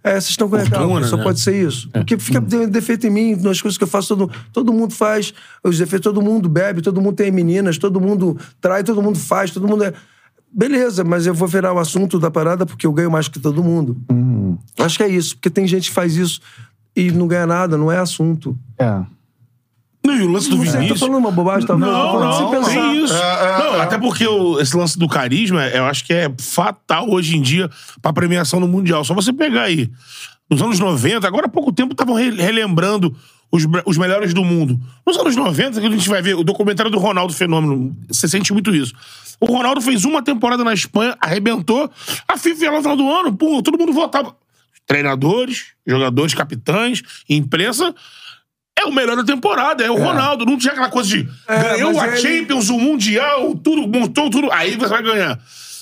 [0.04, 1.24] é, vocês estão recalque, só né?
[1.24, 1.90] pode ser isso.
[1.92, 5.34] Porque fica de- defeito em mim, nas coisas que eu faço, todo, todo mundo faz
[5.64, 9.52] os defeitos, todo mundo bebe, todo mundo tem meninas, todo mundo trai, todo mundo faz,
[9.52, 9.94] todo mundo é.
[10.52, 13.64] Beleza, mas eu vou virar o assunto da parada porque eu ganho mais que todo
[13.64, 13.98] mundo.
[14.80, 16.40] Acho que é isso, porque tem gente que faz isso
[16.96, 18.58] e não ganha nada, não é assunto.
[18.78, 19.02] É.
[20.20, 21.00] Não, e o lance do Você tá Vinícius.
[21.00, 22.72] falando uma bobagem, tá Não, falando não, pensar.
[22.72, 23.14] tem isso.
[23.14, 23.82] É, é, não, é.
[23.82, 27.70] até porque o- esse lance do carisma, eu acho que é fatal hoje em dia
[28.02, 29.04] pra premiação no Mundial.
[29.04, 29.90] Só você pegar aí,
[30.50, 33.16] nos anos 90, agora há pouco tempo estavam re- relembrando
[33.52, 34.80] os, os melhores do mundo.
[35.06, 38.54] Nos anos 90, que a gente vai ver o documentário do Ronaldo Fenômeno, você sente
[38.54, 38.94] muito isso.
[39.42, 41.90] O Ronaldo fez uma temporada na Espanha, arrebentou,
[42.28, 44.36] a FIFA ia lá no final do ano, pô, todo mundo votava.
[44.86, 47.94] Treinadores, jogadores, capitães, imprensa,
[48.80, 50.46] é o melhor da temporada, é o Ronaldo.
[50.46, 54.52] Não tinha aquela coisa de É, ganhou a ele- Champions, o Mundial, tudo, montou tudo,
[54.52, 55.40] aí você vai ganhar.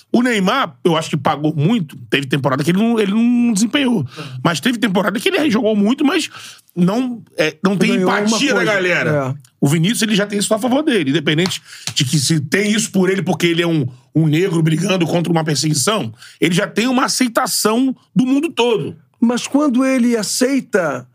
[0.10, 1.98] O Neymar, eu acho que pagou muito.
[2.10, 4.08] Teve temporada que ele não, ele não desempenhou.
[4.42, 6.30] Mas teve temporada que ele jogou muito, mas
[6.74, 9.36] não, é, não tem Ganhou empatia da galera.
[9.36, 9.48] é.
[9.60, 11.10] O Vinícius, ele já tem isso a favor dele.
[11.10, 11.62] Independente
[11.94, 13.86] de que se tem isso por ele porque ele é um,
[14.16, 18.96] um negro brigando contra uma perseguição, ele já tem uma aceitação do mundo todo.
[19.20, 21.06] Mas quando ele aceita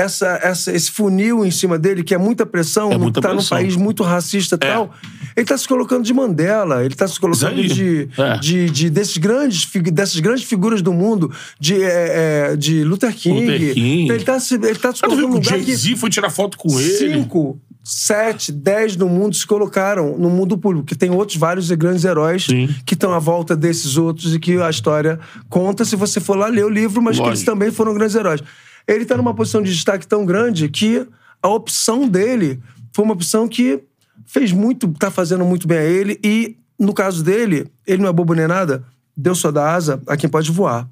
[0.00, 3.36] essa, essa- esse funil em cima dele, que é muita pressão, É muita tá num
[3.36, 3.58] pressão.
[3.58, 4.72] país muito racista e É.
[4.72, 4.94] tal,
[5.36, 8.38] ele tá se colocando de Mandela, ele tá se colocando de, É.
[8.38, 13.40] de, de- desses grandes, dessas grandes figuras do mundo, de, é, é, de Luther King.
[13.40, 14.10] Luther King.
[14.12, 16.56] Ele tá se, ele tá se colocando num o lugar que Jay-Z foi tirar foto
[16.58, 16.90] com ele.
[16.90, 22.04] cinco, sete, dez no mundo se colocaram no mundo público, que tem outros vários grandes
[22.04, 22.68] heróis Sim.
[22.84, 26.46] que estão à volta desses outros e que a história conta se você for lá
[26.46, 27.50] ler o livro, mas que eles Lógico.
[27.50, 28.40] também foram grandes heróis.
[28.86, 31.06] Ele tá numa posição de destaque tão grande que
[31.42, 32.60] a opção dele
[32.92, 33.82] foi uma opção que
[34.26, 38.12] fez muito, tá fazendo muito bem a ele e, no caso dele, ele não é
[38.12, 38.84] bobo nem nada,
[39.16, 40.88] Deus só dá asa a quem pode voar.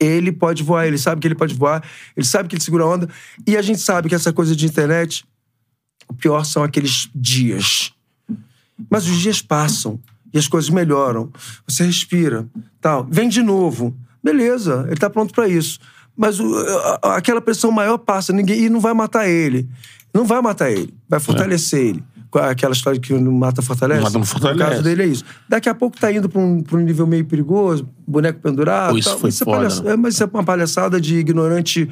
[0.00, 1.82] Ele pode voar, ele sabe que ele pode voar,
[2.16, 3.08] ele sabe que ele segura a onda.
[3.46, 5.24] E a gente sabe que essa coisa de internet,
[6.08, 7.92] o pior são aqueles dias.
[8.90, 10.00] Mas os dias passam
[10.32, 11.32] e as coisas melhoram.
[11.66, 12.46] Você respira,
[12.80, 13.06] tal.
[13.08, 13.96] Vem de novo.
[14.22, 15.78] Beleza, ele tá pronto pra isso.
[16.16, 16.54] Mas o-
[17.02, 19.68] a- aquela pressão maior passa, ninguém e não vai matar ele.
[20.12, 22.04] Não vai matar ele, vai fortalecer ele.
[22.30, 24.02] Com Aquela história que não mata fortalece.
[24.02, 24.58] Mata, não fortalece.
[24.60, 25.24] No caso dele é isso.
[25.48, 28.90] Daqui a pouco tá indo pra um, pra um nível meio perigoso, boneco pendurado.
[28.92, 29.18] Pô, isso tal.
[29.20, 29.92] foi é foda, palhaça- né?
[29.92, 31.88] é, mas isso é uma palhaçada de ignorante,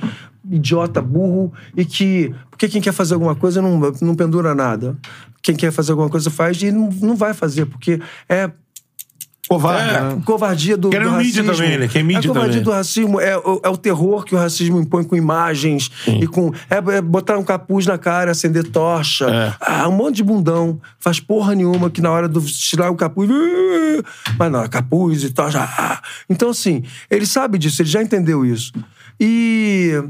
[0.50, 2.34] idiota, burro, e que.
[2.50, 4.96] Porque quem quer fazer alguma coisa não, não pendura nada.
[5.42, 8.50] Quem quer fazer alguma coisa faz e não, não vai fazer, porque é.
[9.52, 10.22] Covarde, É, né?
[10.24, 11.52] covardia do, Que era do mídia racismo.
[11.64, 11.88] também, né?
[11.88, 12.64] Que é mídia covardia também.
[12.64, 15.90] do racismo, é, o- é o terror que o racismo impõe com imagens
[16.20, 16.52] e com.
[16.70, 19.26] É, é botar um capuz na cara, acender tocha.
[19.26, 19.54] É.
[19.60, 20.80] Ah, um monte de bundão.
[20.98, 23.28] Faz porra nenhuma que na hora do tirar o capuz.
[24.38, 25.58] Mas não, capuz e tocha.
[25.60, 26.00] ah.
[26.28, 28.72] Então, assim, ele sabe disso, ele já entendeu isso.
[29.20, 30.02] E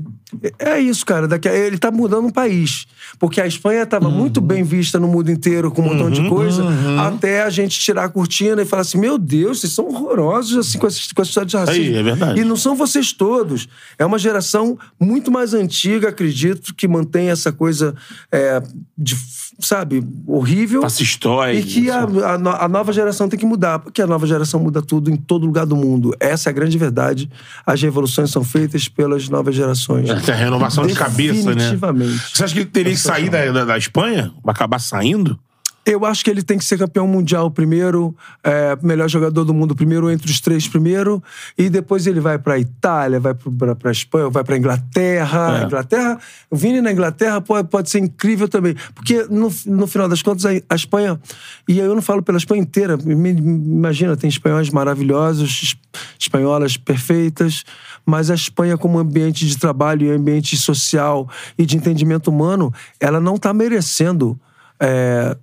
[0.59, 1.29] É isso, cara.
[1.29, 2.87] Daqui a- ele tá mudando um país.
[3.19, 6.65] Porque a Espanha estava muito bem vista no mundo inteiro, com um montão de coisa,
[7.07, 10.79] até a gente tirar a cortina e falar assim: meu Deus, vocês são horrorosos assim,
[10.79, 11.85] com, essa, com essa história de racismo.
[11.95, 12.41] Aí, é verdade.
[12.41, 13.69] E não são vocês todos.
[13.99, 17.95] É uma geração muito mais antiga, acredito, que mantém essa coisa,
[18.31, 18.63] é,
[18.97, 19.17] de,
[19.61, 20.83] sabe, horrível.
[20.83, 21.61] Fascistóide.
[21.61, 24.81] E que a, a a nova geração tem que mudar, porque a nova geração muda
[24.81, 26.15] tudo em todo lugar do mundo.
[26.19, 27.31] Essa é a grande verdade.
[27.67, 30.09] As revoluções são feitas pelas novas gerações.
[30.23, 31.55] Essa renovação de cabeça, né?
[31.57, 32.23] Definitivamente.
[32.37, 34.33] Você acha que ele teria que sair da, da, da Espanha?
[34.43, 35.39] Vai acabar saindo?
[35.85, 39.75] Eu acho que ele tem que ser campeão mundial primeiro, é, melhor jogador do mundo
[39.75, 41.21] primeiro, entre os três primeiro,
[41.59, 45.63] e depois ele vai pra Itália, vai pra, pra Espanha, vai pra Inglaterra.
[45.63, 45.65] É.
[45.65, 50.23] Inglaterra, o Vini na Inglaterra pode, pode ser incrível também, porque no, no final das
[50.23, 51.21] contas a, a Espanha,
[51.69, 55.77] e eu não falo pela Espanha inteira, me- me- imagina, tem espanhóis maravilhosos, es-
[56.17, 57.65] espanholas perfeitas,
[58.05, 63.21] mas a Espanha como ambiente de trabalho e ambiente social e de entendimento humano, ela
[63.21, 64.39] não tá merecendo...
[64.81, 65.37] é,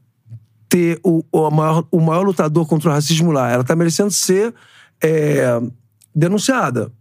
[0.72, 3.50] ter o, o, maior, o maior lutador contra o racismo lá.
[3.50, 4.54] Ela tá merecendo ser
[5.02, 5.60] é,
[6.14, 6.92] denunciada.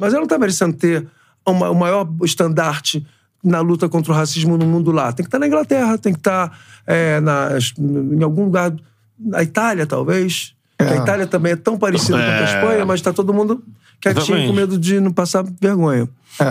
[0.00, 1.06] Mas ela não tá merecendo ter
[1.46, 3.06] uma- o maior estandarte
[3.44, 5.12] na luta contra o racismo no mundo lá.
[5.12, 8.74] Tem que estar na Inglaterra, tem que estar é, nas- em algum lugar.
[9.16, 10.54] Na Itália, talvez.
[10.76, 12.44] Que A Itália também é tão parecida com a É.
[12.44, 13.62] Espanha, mas tá todo mundo
[14.02, 16.08] quietinho com medo de não passar vergonha.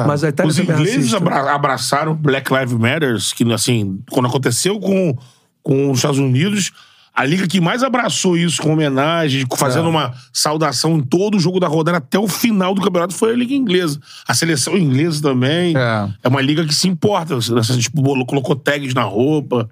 [0.08, 4.80] Mas a Itália Os é ingleses abra- abraçaram Black Lives Matter, que, assim, quando aconteceu
[4.80, 5.18] com,
[5.64, 6.72] com os Estados Unidos,
[7.14, 11.60] a liga que mais abraçou isso com homenagem, fazendo uma saudação em todo o jogo
[11.60, 14.00] da rodada até o final do campeonato foi a liga inglesa.
[14.28, 15.76] A seleção inglesa também.
[15.76, 16.10] É.
[16.24, 17.36] É uma liga que se importa.
[17.36, 19.68] Essa, Tipo, colocou tags na roupa.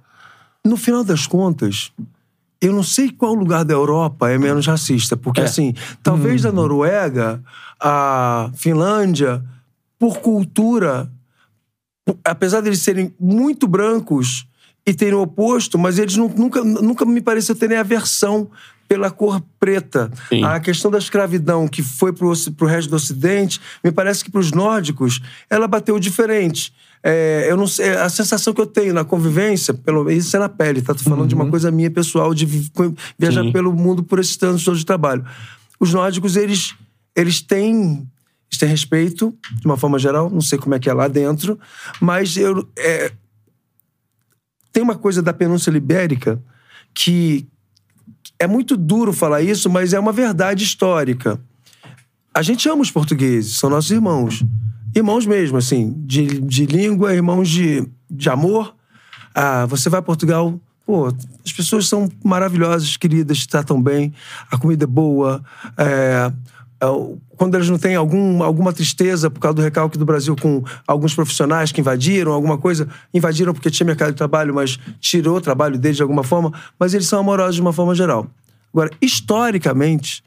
[0.65, 1.91] no final das contas,
[2.61, 5.15] eu não sei qual lugar da Europa é menos racista.
[5.15, 7.41] Porque, assim, talvez da Noruega,
[7.79, 9.43] a Finlândia,
[9.97, 11.09] por cultura,
[12.23, 14.47] apesar deles serem muito brancos
[14.85, 18.49] e terem o oposto, mas eles nu- nunca, nunca me pareceu terem aversão
[18.87, 20.09] pela cor preta.
[20.29, 20.43] Sim.
[20.43, 24.51] A questão da escravidão que foi oci- pro resto do Ocidente, me parece que pros
[24.51, 26.73] nórdicos, ela bateu diferente.
[27.01, 30.49] É, eu não sei, a sensação que eu tenho na convivência, pelo isso é na
[30.49, 30.93] pele, tá?
[30.93, 32.45] Tô falando de uma coisa minha pessoal, de
[33.17, 33.51] viajar Sim.
[33.51, 35.25] pelo mundo por esses anos todos de trabalho.
[35.79, 36.75] Os nórdicos, eles,
[37.15, 38.07] eles têm.
[38.51, 41.59] Eles têm respeito, de uma forma geral, não sei como é que é lá dentro,
[42.01, 43.11] mas eu, é,
[44.73, 46.41] tem uma coisa da Península Ibérica
[46.95, 47.47] que
[48.39, 51.39] é muito duro falar isso, mas é uma verdade histórica.
[52.33, 54.43] A gente ama os portugueses, são nossos irmãos.
[54.95, 58.75] Irmãos mesmo, assim, de, de língua, irmãos de, de amor.
[59.33, 61.07] Ah, você vai a Portugal, pô,
[61.45, 64.13] as pessoas são maravilhosas, queridas, tratam bem,
[64.49, 65.43] a comida é boa.
[65.77, 66.31] é,
[66.81, 66.85] é,
[67.35, 71.13] quando eles não têm algum, alguma tristeza por causa do recalque do Brasil com alguns
[71.13, 75.77] profissionais que invadiram, alguma coisa, invadiram porque tinha mercado de trabalho, mas tirou o trabalho
[75.77, 78.27] deles de alguma forma, mas eles são amorosos de uma forma geral.
[78.73, 80.23] Agora, historicamente,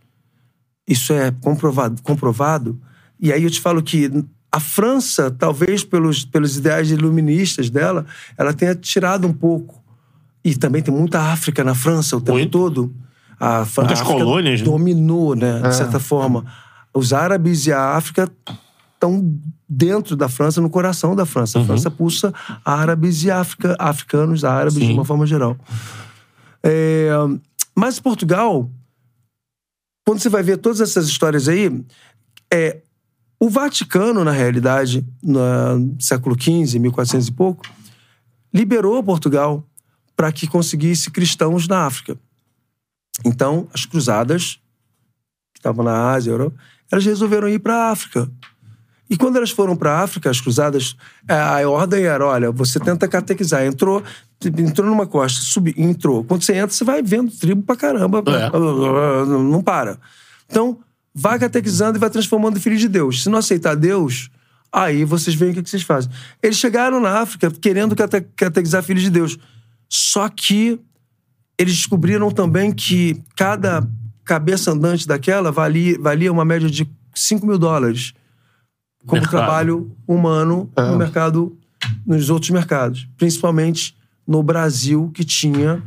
[0.86, 2.78] isso é comprovado, comprovado.
[3.18, 4.10] E aí eu te falo que
[4.52, 8.04] a França, talvez pelos, pelos ideais iluministas dela,
[8.36, 9.82] ela tenha tirado um pouco.
[10.44, 12.50] E também tem muita África na França o tempo Muito.
[12.50, 12.94] todo.
[13.40, 14.66] A, Muitas a colônias, né?
[14.66, 15.60] Dominou, né?
[15.60, 16.44] De certa forma.
[16.92, 18.30] Os árabes e a África
[18.94, 19.34] estão
[19.66, 21.58] dentro da França, no coração da França.
[21.58, 22.34] A França pulsa
[22.64, 24.92] árabes e África, africanos, árabes de Sim.
[24.92, 25.56] uma forma geral.
[26.62, 27.08] É,
[27.74, 28.70] mas Portugal,
[30.06, 31.82] quando você vai ver todas essas histórias aí,
[32.52, 32.82] é,
[33.42, 37.64] o Vaticano, na realidade, no século XV, 1400 e pouco,
[38.54, 39.66] liberou Portugal
[40.14, 42.16] para que conseguisse cristãos na África.
[43.24, 44.60] Então, as cruzadas,
[45.52, 46.56] que estavam na Ásia, Europa,
[46.88, 48.30] elas resolveram ir para a África.
[49.10, 50.94] E quando elas foram para a África, as cruzadas,
[51.26, 53.66] é, a ordem era: olha, você tenta catequizar.
[53.66, 54.04] Entrou,
[54.56, 56.22] entrou numa costa, subiu, entrou.
[56.22, 58.22] Quando você entra, você vai vendo tribo pra caramba.
[58.24, 59.26] É.
[59.26, 59.98] Não para.
[60.48, 60.78] Então,
[61.14, 63.22] vai catequizando e vai transformando em filho de Deus.
[63.22, 64.30] Se não aceitar Deus,
[64.72, 66.10] aí vocês veem o que que vocês fazem.
[66.42, 69.38] Eles chegaram na África querendo cate- catequizar filhos de Deus.
[69.88, 70.80] Só que
[71.58, 73.86] eles descobriram também que cada
[74.24, 78.14] cabeça andante daquela valia, valia uma média de 5 mil dólares
[79.06, 79.30] como Mercado.
[79.38, 81.58] trabalho humano no mercado,
[82.06, 83.06] nos outros mercados.
[83.18, 83.94] Principalmente
[84.26, 85.82] no Brasil, que tinha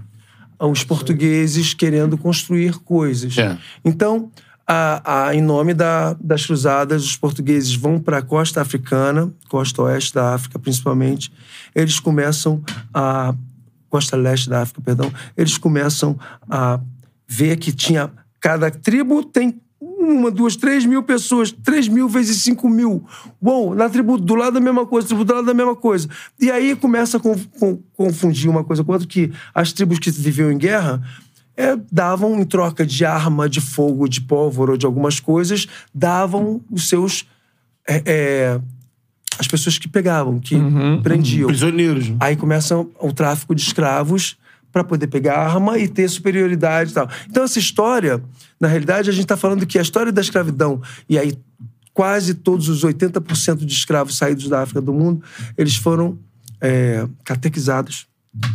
[0.59, 3.37] os portugueses querendo construir coisas.
[3.37, 3.57] É.
[3.83, 4.29] Então,
[4.67, 9.81] a, a- em nome da- das cruzadas, os portugueses vão para a costa africana, costa
[9.83, 11.31] oeste da África principalmente,
[11.73, 12.63] eles começam
[12.93, 13.33] a.
[13.89, 16.17] costa leste da África, perdão, eles começam
[16.49, 16.79] a
[17.27, 18.11] ver que tinha.
[18.41, 21.51] Cada tribo tem uma, duas, três mil pessoas.
[21.51, 23.03] Três mil vezes cinco mil.
[23.41, 26.07] Bom, na tribo do lado da mesma coisa, tribo do lado da mesma coisa.
[26.39, 30.11] E aí começa a conf- con- confundir uma coisa com outra, que as tribos que
[30.11, 31.01] viviam em guerra
[31.57, 36.61] é, davam, em troca de arma, de fogo, de pólvora ou de algumas coisas, davam
[36.69, 37.25] os seus...
[37.87, 38.61] é, é,
[39.37, 40.55] as pessoas que pegavam, que
[41.03, 41.47] prendiam.
[41.47, 42.13] Prisioneiros.
[42.21, 44.37] Aí começa o tráfico de escravos
[44.71, 47.09] para poder pegar arma e ter superioridade e tal.
[47.29, 48.21] Então, essa história,
[48.59, 51.37] na realidade, a gente está falando que a história da escravidão, e aí
[51.93, 55.23] quase todos os 80% de escravos saídos da África do mundo,
[55.57, 56.17] eles foram
[56.61, 58.07] é, catequizados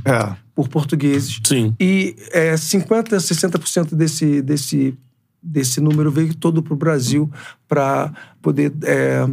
[0.04, 0.36] É.
[0.62, 1.40] por portugueses.
[1.44, 1.74] Sim.
[1.80, 4.94] E é, 50%, 60% desse, desse,
[5.42, 7.30] desse número veio todo para o Brasil
[7.66, 9.26] para poder é,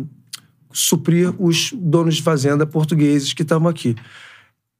[0.71, 3.95] suprir os donos de fazenda portugueses que estavam aqui.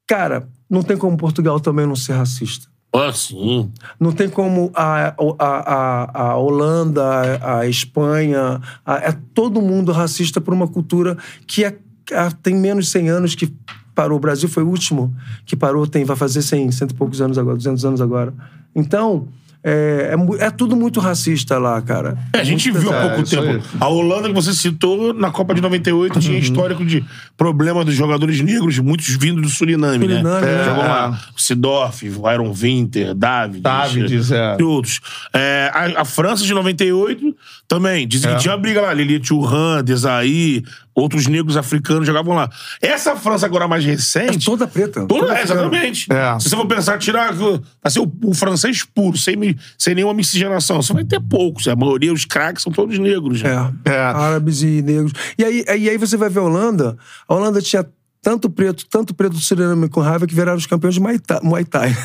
[0.08, 2.68] Cara, não tem como Portugal também não ser racista.
[2.93, 3.70] Ah, sim.
[4.00, 9.91] Não tem como a, a, a, a Holanda, a, a Espanha, a- é todo mundo
[9.91, 11.78] racista por uma cultura que é-
[12.12, 13.54] é- tem menos de 100 anos que
[13.98, 14.18] parou.
[14.18, 15.12] O Brasil foi o último
[15.43, 18.32] que parou, tem, vai fazer 100, cento e poucos anos agora, 200 anos agora.
[18.76, 19.28] Então,
[19.64, 22.16] é, é, é tudo muito racista lá, cara.
[22.32, 23.48] É, a gente Muito viu há pouco isso tempo.
[23.48, 23.62] aí.
[23.80, 27.04] A Holanda que você citou, na Copa de 98, tinha histórico de
[27.36, 30.62] problema dos jogadores negros, muitos vindo do Suriname, Suriname, né?
[30.62, 30.64] é.
[30.64, 33.62] Jogou lá o Sidorf, o Iron Winter, David.
[33.62, 34.58] Davids, é.
[34.60, 35.02] E outros.
[35.34, 37.36] É, a, a França de 98
[37.68, 38.08] também.
[38.08, 38.36] Dizem É.
[38.36, 38.93] que tinha briga lá.
[38.93, 40.64] Lili Churran, Desailly,
[41.00, 42.50] outros negros africanos jogavam lá.
[42.82, 44.43] Essa França agora mais É recente...
[44.45, 45.06] toda preta.
[45.06, 46.08] Toda, Toda é, exatamente.
[46.12, 46.39] É.
[46.39, 47.34] Se você for pensar, tirar.
[47.34, 50.82] Vai ser o, o francês puro, sem, sem nenhuma miscigenação.
[50.82, 51.68] Você vai ter poucos.
[51.68, 53.41] A maioria, os craques, são todos negros.
[53.43, 53.72] né?
[53.86, 54.00] É, É.
[54.00, 55.12] árabes e negros.
[55.38, 56.98] E aí, e aí você vai ver a Holanda.
[57.28, 57.86] A Holanda tinha
[58.22, 61.39] tanto preto, tanto preto do Suriname com raiva que viraram os campeões de Muay Thai.
[61.43, 61.95] Muay Thai.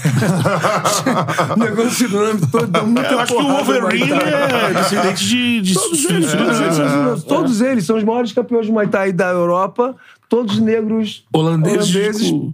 [1.55, 5.61] o negócio do Suriname todo deu muita Eu acho que o Wolverine é descendente de.
[5.63, 9.13] de Todos eles, todos, eles são, todos eles são os maiores campeões de Muay Thai
[9.13, 9.97] da Europa,
[10.29, 12.53] todos negros Holandeses, holandeses com-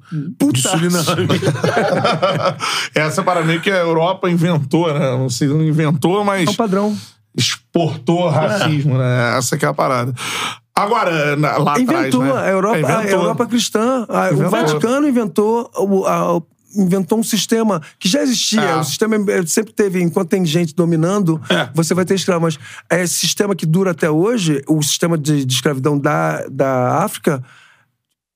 [0.52, 0.60] de.
[0.60, 1.28] Suriname.
[2.94, 5.10] Essa para mim que a Europa inventou, né?
[5.16, 6.96] Não sei, não inventou, mas É um padrão.
[7.36, 9.36] exportou racismo, né?
[9.38, 10.12] Essa que é a parada.
[10.82, 12.48] Agora, lá Inventou atrás, né?
[12.48, 13.20] a Europa, É, a inventou.
[13.20, 14.06] Europa cristã.
[14.08, 14.50] a- o Inventou.
[14.50, 16.40] Vaticano inventou o- a-
[16.76, 18.60] inventou um sistema que já existia.
[18.60, 18.76] É.
[18.76, 21.68] O sistema eh, sempre teve, enquanto tem gente dominando, É.
[21.74, 22.42] você vai ter escravo.
[22.42, 22.58] Mas
[22.90, 27.42] é esse sistema que dura até hoje, o sistema de, de escravidão da, da África.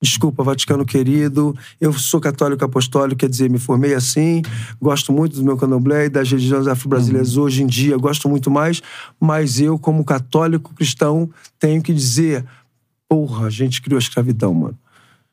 [0.03, 4.43] Desculpa, Vaticano querido, eu sou católico apostólico, quer dizer, me formei assim,
[4.81, 7.45] gosto muito do meu candomblé e das religiões afro-brasileiras Uhum.
[7.45, 8.83] hoje em dia, gosto muito mais,
[9.21, 12.45] mas eu, como católico cristão, tenho que dizer:
[13.09, 14.79] porra, a gente criou a escravidão, mano.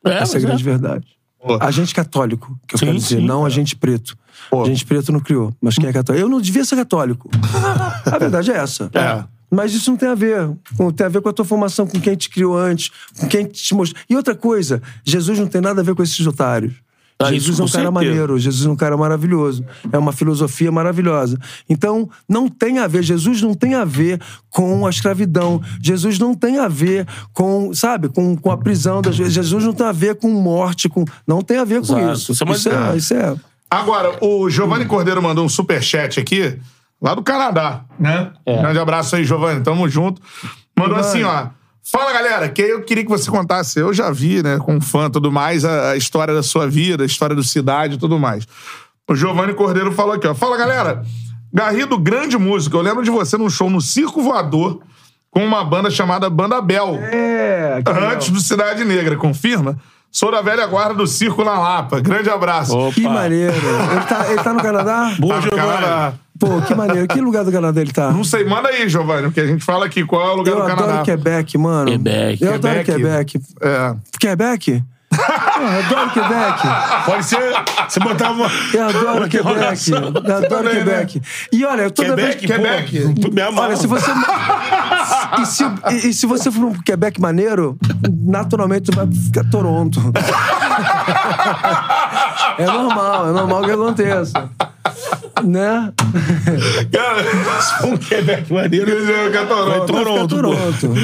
[0.06, 1.06] É, Essa é a grande verdade.
[1.42, 1.58] Pô.
[1.60, 4.16] A gente católico, que eu Sim, quero dizer, sim, não a gente preto.
[4.50, 4.62] Pô.
[4.62, 6.24] A gente preto não criou, mas quem é católico?
[6.24, 7.28] Eu não devia ser católico.
[8.06, 8.88] a verdade é essa.
[8.94, 9.24] É.
[9.50, 10.50] Mas isso não tem a ver.
[10.76, 13.44] com- Tem a ver com a tua formação, com quem te criou antes, com quem
[13.46, 14.00] te mostrou.
[14.08, 16.74] E outra coisa, Jesus não tem nada a ver com esses otários.
[17.22, 17.90] Ah, Jesus é um cara certeza.
[17.90, 19.62] maneiro, Jesus é um cara maravilhoso.
[19.92, 21.38] É uma filosofia maravilhosa.
[21.68, 25.60] Então, não tem a ver, Jesus não tem a ver com a escravidão.
[25.82, 29.02] Jesus não tem a ver com, sabe, com, com a prisão.
[29.02, 29.14] Das...
[29.16, 31.04] Jesus não tem a ver com morte, com...
[31.26, 32.12] não tem a ver com Exato.
[32.14, 32.32] isso.
[32.32, 33.36] Isso é Isso é, isso é.
[33.70, 36.56] Agora, o Giovanni Cordeiro mandou um superchat aqui,
[37.00, 38.32] lá do Canadá, né?
[38.46, 39.62] Grande abraço aí, Giovanni.
[39.62, 40.20] Tamo junto.
[40.78, 41.46] Mandou assim, ó.
[41.82, 43.78] Fala, galera, que eu queria que você contasse.
[43.80, 47.02] Eu já vi, né, com fã e tudo mais, a, a história da sua vida,
[47.02, 48.46] a história do Cidade e tudo mais.
[49.08, 50.34] O Giovanni Cordeiro falou aqui, ó.
[50.34, 51.02] Fala, galera.
[51.52, 52.76] Garrido, grande músico.
[52.76, 54.80] Eu lembro de você num show no Circo Voador
[55.30, 56.96] com uma banda chamada Banda Bel.
[57.02, 58.10] É, legal.
[58.12, 59.76] Antes do Cidade Negra, confirma?
[60.12, 62.00] Sou da velha guarda do Circo na Lapa.
[62.00, 62.76] Grande abraço.
[62.76, 62.92] Opa.
[62.94, 63.54] Que maneiro.
[63.56, 65.14] Ele tá, ele tá no Canadá?
[65.18, 66.18] Boa, Tá no Giovanni.
[66.40, 67.06] Pô, que maneiro.
[67.06, 68.10] Que lugar do Canadá ele tá?
[68.10, 70.56] Não sei, manda aí, Giovanni, porque a gente fala aqui qual é o lugar Eu
[70.56, 71.02] do adoro Canadá.
[71.04, 71.90] Quebec, mano.
[71.92, 72.42] Quebec.
[72.42, 73.38] Eu adoro Quebec.
[73.38, 73.40] Quebec.
[73.60, 73.94] É.
[74.18, 74.82] Quebec?
[75.10, 75.16] Pô,
[75.60, 76.62] eu adoro Quebec.
[77.04, 77.52] Pode ser.
[77.88, 78.50] Você botava uma.
[78.72, 79.90] Eu adoro uma Quebec.
[79.90, 81.20] Eu adoro também, Quebec.
[81.52, 82.60] E olha, toda Quebec, vez...
[82.60, 83.20] Quebec.
[83.20, 83.42] Pô, me.
[83.42, 84.10] Olha, se você.
[85.42, 87.76] e, se, e- e se você for um Quebec maneiro,
[88.24, 90.00] naturalmente tu vai ficar Toronto.
[92.58, 94.48] é normal, é normal que aconteça.
[95.44, 95.92] Né?
[97.84, 98.86] um Quebec maneiro.
[99.32, 99.86] Quer Vai Toronto.
[99.86, 100.42] Toronto, pô.
[100.42, 100.94] Toronto.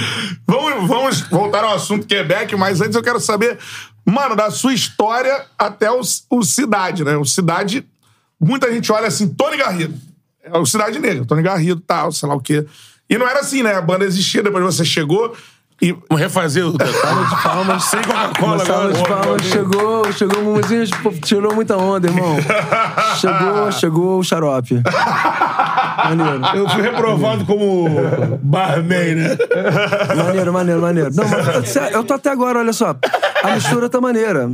[0.47, 3.59] Vamos, vamos voltar ao assunto Quebec, mas antes eu quero saber,
[4.05, 7.17] mano, da sua história até o, o Cidade, né?
[7.17, 7.87] O Cidade,
[8.41, 9.95] muita gente olha assim, Tony Garrido.
[10.43, 12.65] É o Cidade Negra, Tony Garrido, tal, sei lá o quê.
[13.09, 13.75] E não era assim, né?
[13.75, 15.37] A banda existia, depois você chegou
[15.81, 15.95] e...
[16.15, 16.73] Refazer o.
[16.73, 17.85] Salva de palmas.
[17.91, 19.43] Sem Coca-Cola salva de palmas.
[19.43, 22.37] Chegou, chegou o Mumuzinho, pô, tirou muita onda, irmão.
[23.21, 24.83] Chegou, chegou o xarope.
[26.05, 26.47] Maneiro.
[26.55, 27.89] Eu fui reprovado como
[28.43, 29.39] barman, né?
[30.15, 31.11] Maneiro, maneiro, maneiro.
[31.15, 32.97] Não, mas eu tô até agora, olha só.
[33.43, 34.51] A mistura tá maneira.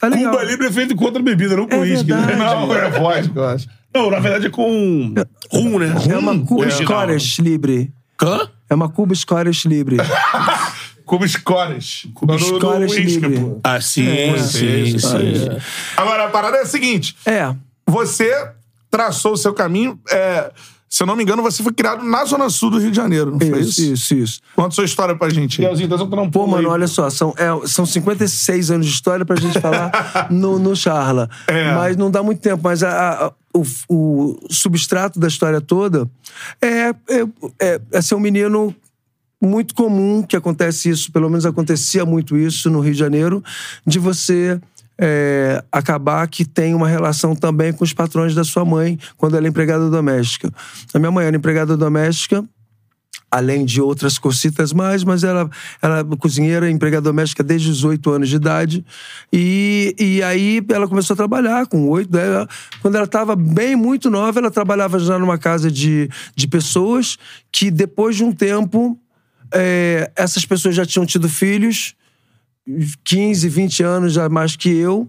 [0.00, 0.32] Tá legal.
[0.32, 2.12] Cuba Libre é feito contra bebida, não com É uísque.
[2.12, 2.36] né?
[2.36, 3.68] Não, é vodka, eu acho.
[3.94, 5.14] Não, na verdade é com
[5.52, 5.94] rum, né?
[6.10, 6.70] É uma Cuba.
[6.70, 7.92] Scottish Libre.
[8.22, 8.48] Hã?
[8.68, 9.96] É uma Cuba Scottish Libre.
[11.04, 12.08] Cuba Scottish.
[12.14, 13.56] Cuba Scottish Libre.
[13.64, 15.48] Ah, sim, É, sim, sim.
[15.96, 17.16] Agora, a parada é a seguinte.
[17.24, 17.54] É.
[17.86, 18.30] Você
[18.90, 19.98] traçou o seu caminho.
[20.10, 20.50] é,
[20.88, 23.30] se eu não me engano, você foi criado na Zona Sul do Rio de Janeiro,
[23.32, 23.80] não foi isso?
[23.80, 24.40] Isso, isso, isso.
[24.56, 25.60] Conta sua história pra gente.
[25.60, 25.66] aí.
[25.66, 26.72] Leozinho, tá soltando um Pô, mano, aí.
[26.74, 31.28] olha só, são, é, são 56 anos de história pra gente falar no, no Charla.
[31.46, 31.74] É.
[31.74, 32.60] Mas não dá muito tempo.
[32.64, 36.08] Mas a- a- o, o substrato da história toda
[36.60, 36.94] é, é,
[37.58, 38.74] é, é ser um menino
[39.40, 43.42] muito comum que acontece isso, pelo menos acontecia muito isso no Rio de Janeiro,
[43.86, 44.60] de você
[45.00, 49.46] é, acabar que tem uma relação também com os patrões da sua mãe quando ela
[49.46, 50.52] é empregada doméstica.
[50.92, 52.44] A minha mãe era empregada doméstica,
[53.30, 55.48] além de outras cocitas mais, mas ela
[55.80, 58.84] era cozinheira, empregada doméstica desde os oito anos de idade.
[59.32, 62.10] E, e aí ela começou a trabalhar com oito.
[62.14, 62.46] né?
[62.80, 67.18] Quando ela estava bem, muito nova, ela trabalhava já numa casa de, de pessoas
[67.52, 68.98] que depois de um tempo,
[69.52, 71.94] é, essas pessoas já tinham tido filhos,
[73.04, 75.08] 15, 20 anos já mais que eu.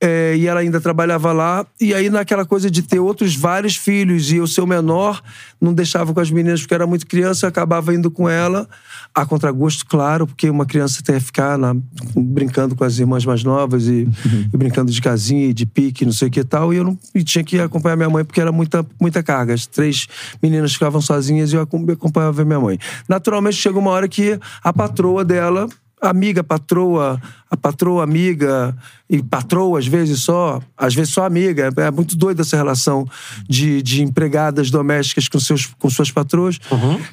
[0.00, 1.64] é, e ela ainda trabalhava lá.
[1.80, 5.22] E aí, naquela coisa de ter outros vários filhos e eu ser o menor,
[5.58, 8.68] não deixava com as meninas porque era muito criança, eu acabava indo com ela,
[9.14, 11.74] a contragosto, claro, porque uma criança tem que ficar na-
[12.14, 14.06] brincando com as irmãs mais novas e,
[14.52, 16.74] e brincando de casinha e de pique, não sei o que e tal.
[16.74, 19.54] E eu não e tinha que acompanhar minha mãe porque era muita, muita carga.
[19.54, 20.06] As três
[20.42, 22.78] meninas ficavam sozinhas e eu acom- acompanhava minha mãe.
[23.08, 25.66] Naturalmente, chegou uma hora que a patroa dela
[26.08, 28.76] amiga, patroa, a patroa, amiga,
[29.08, 31.70] e patroa às vezes só, às vezes só amiga.
[31.76, 33.06] É muito doida essa relação
[33.48, 36.58] de, de empregadas domésticas com, seus, com suas patroas.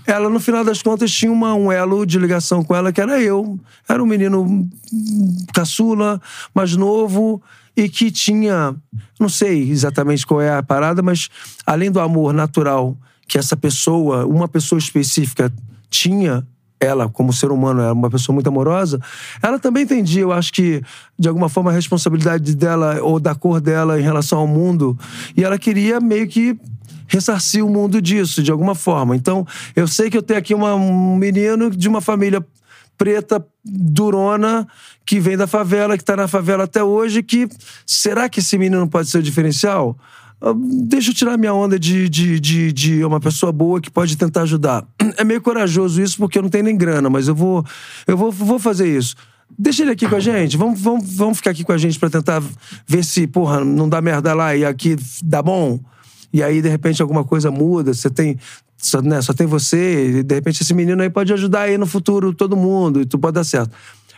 [0.05, 3.21] Ela, no final das contas, tinha uma, um elo de ligação com ela, que era
[3.21, 3.59] eu.
[3.87, 4.69] Era um menino
[5.53, 6.21] caçula,
[6.53, 7.41] mais novo,
[7.75, 8.75] e que tinha,
[9.19, 11.29] não sei exatamente qual é a parada, mas
[11.65, 15.51] além do amor natural que essa pessoa, uma pessoa específica,
[15.89, 16.45] tinha
[16.81, 18.99] ela, como ser humano, era uma pessoa muito amorosa,
[19.41, 20.81] ela também entendia, eu acho que,
[21.17, 24.97] de alguma forma, a responsabilidade dela ou da cor dela em relação ao mundo.
[25.37, 26.57] E ela queria meio que
[27.07, 29.15] ressarcir o mundo disso, de alguma forma.
[29.15, 32.43] Então, eu sei que eu tenho aqui uma- um menino de uma família
[32.97, 34.67] preta, durona,
[35.05, 37.47] que vem da favela, que tá na favela até hoje, que
[37.85, 39.97] será que esse menino pode ser o diferencial?
[40.41, 44.17] Ah, Deixa eu tirar minha onda de, de, de, de uma pessoa boa que pode
[44.17, 44.85] tentar ajudar.
[45.17, 47.63] É meio corajoso isso, porque eu não tenho nem grana, mas eu vou,
[48.07, 49.13] eu vou, vou fazer isso.
[49.59, 50.57] Deixa ele aqui com a gente.
[50.57, 52.41] Vamos, vamos, vamos ficar aqui com a gente pra tentar
[52.87, 55.79] ver se, porra, não dá merda lá e aqui dá bom.
[56.33, 57.93] E aí, de repente, alguma coisa muda.
[57.93, 58.37] Você tem.
[58.77, 61.85] Só, né, só tem você, e de repente esse menino aí pode ajudar aí no
[61.85, 63.75] futuro todo mundo, e tudo pode dar certo.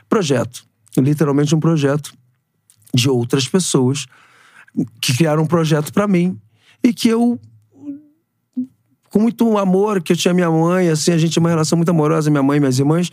[0.07, 0.63] Projeto.
[0.95, 2.13] Literalmente um projeto
[2.93, 4.05] de outras pessoas
[5.01, 6.39] que criaram um projeto pra mim
[6.84, 7.39] e que eu
[9.09, 11.89] com muito amor que eu tinha minha mãe, assim, a gente tinha uma relação muito
[11.89, 13.11] amorosa, minha mãe e minhas irmãs,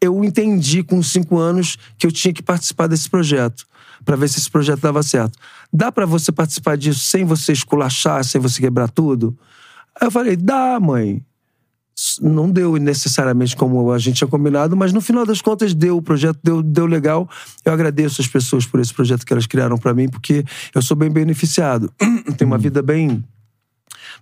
[0.00, 3.66] eu entendi com cinco anos que eu tinha que participar desse projeto
[4.02, 5.38] pra ver se esse projeto dava certo.
[5.70, 9.36] Dá pra você participar disso sem você esculachar, sem você quebrar tudo?
[10.00, 11.22] Aí eu falei, dá, mãe.
[12.20, 16.02] Não deu necessariamente como a gente tinha combinado, mas no final das contas deu, o
[16.02, 17.28] projeto deu, deu legal.
[17.64, 20.96] Eu agradeço as pessoas por esse projeto que elas criaram pra mim, porque eu sou
[20.96, 21.92] bem beneficiado.
[22.36, 23.22] Tenho uma vida bem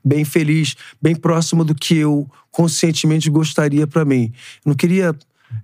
[0.05, 4.33] bem feliz, bem próximo do que eu conscientemente gostaria pra mim.
[4.65, 5.15] Eu não queria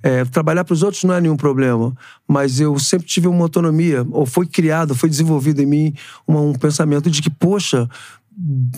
[0.03, 1.97] é, trabalhar para os outros não é nenhum problema,
[2.27, 5.95] mas eu sempre tive uma autonomia, ou foi criado, foi desenvolvido em mim
[6.27, 7.89] uma- um pensamento de que, poxa,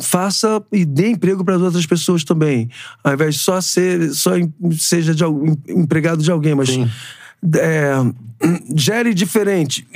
[0.00, 2.70] faça e dê emprego para as outras pessoas também,
[3.02, 4.32] ao invés de só ser, só
[4.78, 5.24] seja de,
[5.68, 6.68] empregado de alguém, mas
[7.56, 7.94] é,
[8.76, 9.86] gere diferente.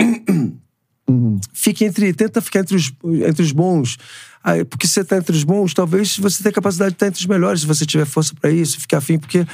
[1.53, 2.93] Fique entre, tenta ficar entre os,
[3.27, 3.99] entre os bons.
[4.43, 7.27] Aí, porque você tá entre os bons, talvez você tenha capacidade de estar entre os
[7.27, 9.47] melhores, se você tiver força para isso, ficar afim, porque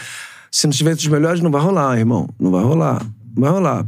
[0.51, 2.29] se não estiver entre os melhores, não vai rolar, irmão.
[2.39, 3.03] Não vai rolar.
[3.37, 3.87] Não vai rolar.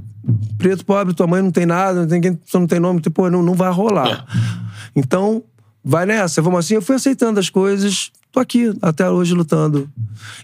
[0.58, 3.10] Preto, pobre, tua mãe não tem nada, não tem, ninguém- tu não tem nome, tu,
[3.10, 4.26] pô, não, não vai rolar.
[4.94, 5.42] Então,
[5.84, 6.40] vai nessa.
[6.42, 9.90] Vamos assim, eu fui aceitando as coisas, tô aqui até hoje lutando.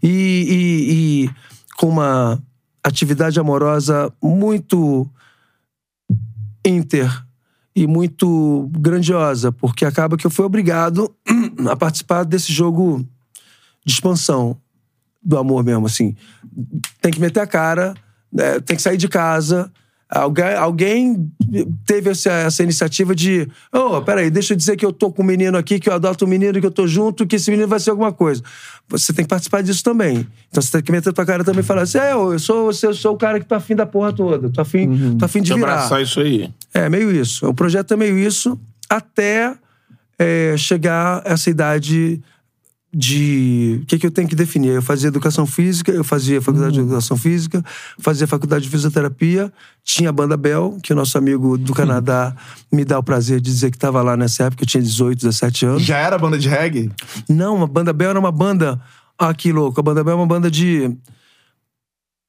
[0.03, 1.31] E, e- e
[1.77, 2.41] com uma
[2.83, 5.09] atividade amorosa muito
[6.65, 7.25] inter
[7.75, 11.15] e muito grandiosa, porque acaba que eu fui obrigado
[11.71, 13.07] a participar desse jogo
[13.85, 14.57] de expansão
[15.23, 16.17] do amor mesmo, assim.
[17.03, 17.95] Tem que meter a cara,
[18.33, 19.71] né, tem que sair de casa,
[20.09, 21.33] Alguém, alguém
[21.85, 23.49] teve essa, essa iniciativa de.
[23.73, 26.25] Oh, peraí, deixa eu dizer que eu tô com um menino aqui, que eu adoto
[26.25, 28.41] um menino, que eu tô junto, que esse menino vai ser alguma coisa.
[28.89, 30.25] Você tem que participar disso também.
[30.49, 32.95] Então você tem que meter tua cara também e falar assim: é, eu sou, eu
[32.95, 34.49] sou o cara que tá afim da porra toda.
[34.49, 35.73] Tô afim, tô afim de virar.
[35.73, 36.51] abraçar isso aí.
[36.73, 37.49] É, meio isso.
[37.49, 38.57] O projeto é meio isso,
[38.89, 39.57] até
[40.17, 42.23] é, chegar essa idade
[42.99, 43.81] de.
[43.83, 44.71] O que, que eu tenho que definir?
[44.71, 47.63] Eu fazia educação física, eu fazia faculdade de educação física,
[47.99, 49.53] fazia faculdade de fisioterapia,
[49.85, 52.35] tinha a banda Bel, que o nosso amigo do Canadá
[52.73, 55.67] me dá o prazer de dizer que estava lá nessa época, eu tinha 18, 17
[55.67, 55.83] anos.
[55.83, 56.91] Já era banda de reggae?
[57.29, 58.81] Não, a banda Bel era uma banda.
[59.19, 59.79] Ah, que louco.
[59.79, 60.97] A banda Bel é uma banda de.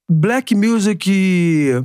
[0.10, 1.82] Black music e,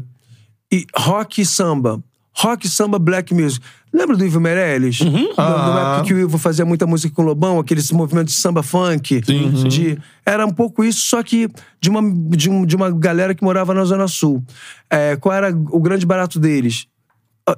[0.73, 2.03] e rock e samba.
[2.35, 3.65] Rock, samba, black music.
[3.93, 4.99] Lembra do Ivo Meirelles?
[4.99, 5.93] Do, do Ah.
[5.97, 9.21] época que o Ivo fazia muita música com o Lobão, aquele movimento de samba funk.
[9.25, 9.69] Sim, sim.
[9.69, 11.49] De, era um pouco isso, só que
[11.81, 12.01] de uma,
[12.37, 14.43] de, um- de uma galera que morava na Zona Sul.
[14.89, 16.87] É, qual era o grande barato deles?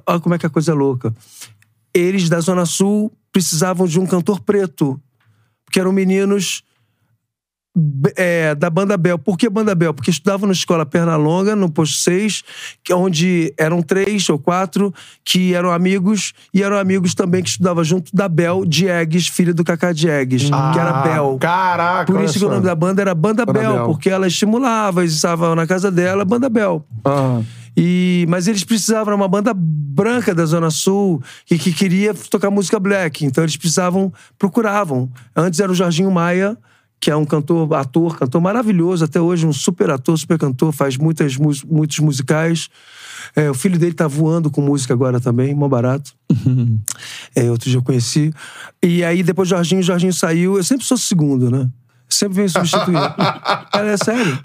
[0.05, 1.15] Olha como é que a coisa é louca.
[1.93, 4.99] Eles da Zona Sul precisavam de um cantor preto,
[5.63, 6.63] porque eram meninos
[8.15, 9.17] é, da Banda Bel.
[9.17, 9.93] Por que Banda Bel?
[9.93, 12.43] Porque estudavam na escola Pernalonga, no posto 6,
[12.83, 17.83] que- onde eram três ou quatro que eram amigos, e eram amigos também que estudavam
[17.83, 21.37] junto da Bel Diegues, filha do Cacá Diegues, que era Bel.
[21.39, 23.85] Caraca, Por isso que o nome da banda era Banda, Banda Bel, Bel.
[23.87, 26.85] porque ela estimulava, eles estavam na casa dela, Banda Bel.
[27.03, 27.41] Ah.
[27.77, 31.21] E, mas eles precisavam, era uma banda branca da Zona Sul
[31.51, 33.25] e que queria tocar música black.
[33.25, 35.09] Então eles precisavam, procuravam.
[35.35, 36.57] Antes era o Jorginho Maia,
[37.05, 40.97] que é um cantor, ator, cantor maravilhoso, até hoje um super ator, super cantor, faz
[40.97, 42.67] muitas, muitos musicais.
[43.35, 46.13] É, o filho dele tá voando com música agora também, mó barato.
[47.35, 48.33] É, outro dia eu conheci.
[48.81, 50.57] E aí depois Jorginho, Jorginho saiu.
[50.57, 51.69] Eu sempre sou segundo, né?
[52.09, 52.97] Sempre venho substituir.
[53.75, 54.39] é, é sério.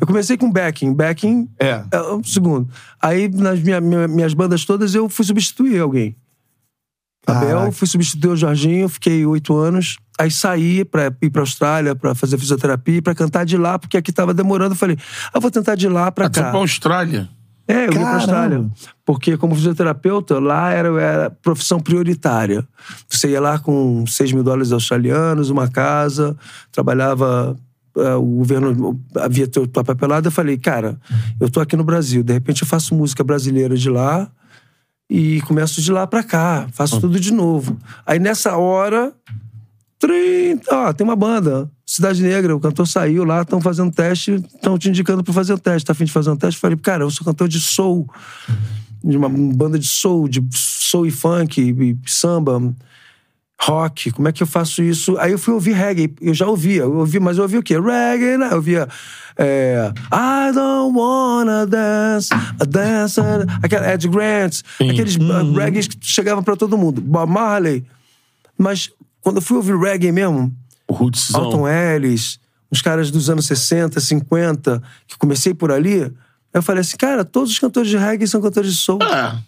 [0.00, 0.94] Eu comecei com backing.
[0.94, 1.82] Backing É.
[1.90, 2.68] é um segundo.
[3.02, 6.14] Aí, nas minha- minha- minhas bandas todas, eu fui substituir alguém.
[7.26, 7.72] Abel, Caraca.
[7.72, 9.96] fui substituir o Jorginho, fiquei oito anos.
[10.18, 14.12] Aí saí pra ir pra Austrália pra fazer fisioterapia, pra cantar de lá, porque aqui
[14.12, 14.72] tava demorando.
[14.72, 14.96] Eu falei,
[15.34, 16.50] ah, vou tentar de lá pra Ah, tu foi cá.
[16.50, 17.28] pra Austrália.
[17.68, 18.16] É, eu vim pra Caramba.
[18.16, 18.70] Austrália.
[19.04, 22.64] Porque, como fisioterapeuta, lá era, era profissão prioritária.
[23.08, 26.36] Você ia lá com 6 mil dólares australianos, uma casa,
[26.70, 27.56] trabalhava.
[27.98, 30.28] eh, o governo havia tua papelada.
[30.28, 30.96] Eu falei, cara,
[31.40, 34.30] eu tô aqui no Brasil, de repente eu faço música brasileira de lá
[35.08, 37.78] e começo de lá pra cá, faço tudo de novo.
[38.04, 39.12] Aí nessa hora,
[39.98, 44.76] 30, ó, tem uma banda, Cidade Negra, o cantor saiu lá, estão fazendo teste, estão
[44.76, 45.86] te indicando pra fazer o teste.
[45.86, 46.60] Tá afim de fazer um teste?
[46.60, 48.10] Falei, cara, eu sou cantor de soul,
[49.02, 52.74] de uma banda de soul, de soul e funk, e samba,
[53.60, 54.10] rock.
[54.10, 55.16] Como é que eu faço isso?
[55.18, 56.14] Aí eu fui ouvir reggae.
[56.20, 57.78] Eu já ouvia, eu ouvi, mas eu ouvia o quê?
[57.78, 58.48] Reggae, né?
[58.50, 58.88] Eu ouvia.
[59.36, 63.20] é, I don't wanna dance, a dance,
[63.62, 67.00] aquela Ed Grant, aqueles uh, reggaes que chegavam pra todo mundo.
[67.00, 67.84] Bob Marley.
[68.58, 68.90] Mas
[69.20, 70.54] quando eu fui ouvir reggae mesmo,
[70.88, 71.42] O Rootzão.
[71.44, 72.38] Alton Ellis,
[72.70, 76.12] uns caras dos anos 60, 50, que comecei por ali,
[76.54, 79.00] eu falei assim, cara, todos os cantores de reggae são cantores de soul.
[79.02, 79.38] É.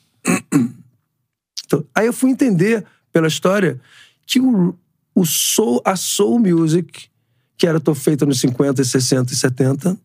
[1.64, 3.80] Então, Aí eu fui entender, pela história,
[4.26, 4.74] que o,
[5.14, 7.08] o soul, a soul music,
[7.56, 9.98] que era feita nos 50, 60 e 70,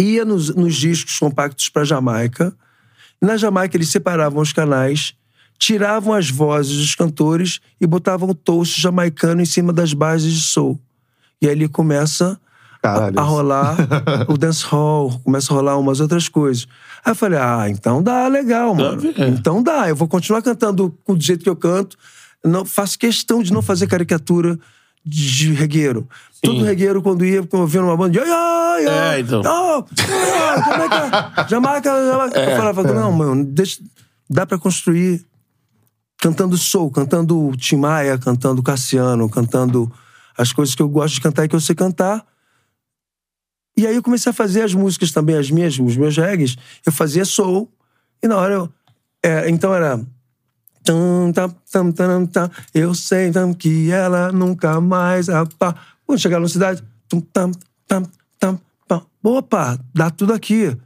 [0.00, 2.54] ia nos, nos discos compactos para Jamaica.
[3.20, 5.14] Na Jamaica, eles separavam os canais,
[5.58, 10.40] tiravam as vozes dos cantores e botavam o toast jamaicano em cima das bases de
[10.40, 10.80] soul.
[11.40, 12.40] E aí ele começa
[12.82, 13.18] Caralho.
[13.18, 13.76] a rolar
[14.28, 16.66] o dance hall, começa a rolar umas outras coisas.
[17.04, 19.00] Aí eu falei, ah, então dá, legal, mano.
[19.00, 19.14] ver.
[19.28, 21.96] Então dá, eu vou continuar cantando do jeito que eu canto.
[22.44, 24.58] Não, faço questão de não fazer caricatura
[25.04, 26.08] de regueiro.
[26.42, 29.40] Todo regueiro, quando ia, quando eu via numa banda, ia, ia, ia, É, então.
[29.44, 31.48] "Oh, como é que é?
[31.50, 32.40] Jamaica, Jamaica.
[32.40, 33.80] eu falava, não, mano, deixa,
[34.30, 35.24] dá pra construir
[36.20, 39.90] cantando soul, cantando Tim Maia, cantando Cassiano, cantando
[40.36, 42.24] as coisas que eu gosto de cantar e que eu sei cantar.
[43.78, 46.56] E aí eu comecei a fazer as músicas também, as minhas, os meus reggaes.
[46.84, 47.72] Eu fazia soul.
[48.20, 48.72] E na hora eu.
[49.22, 50.04] é, então era.
[52.74, 55.28] Eu sei que ela nunca mais.
[56.04, 56.82] Quando chegar na cidade.
[59.22, 60.76] Opa, dá tudo aqui.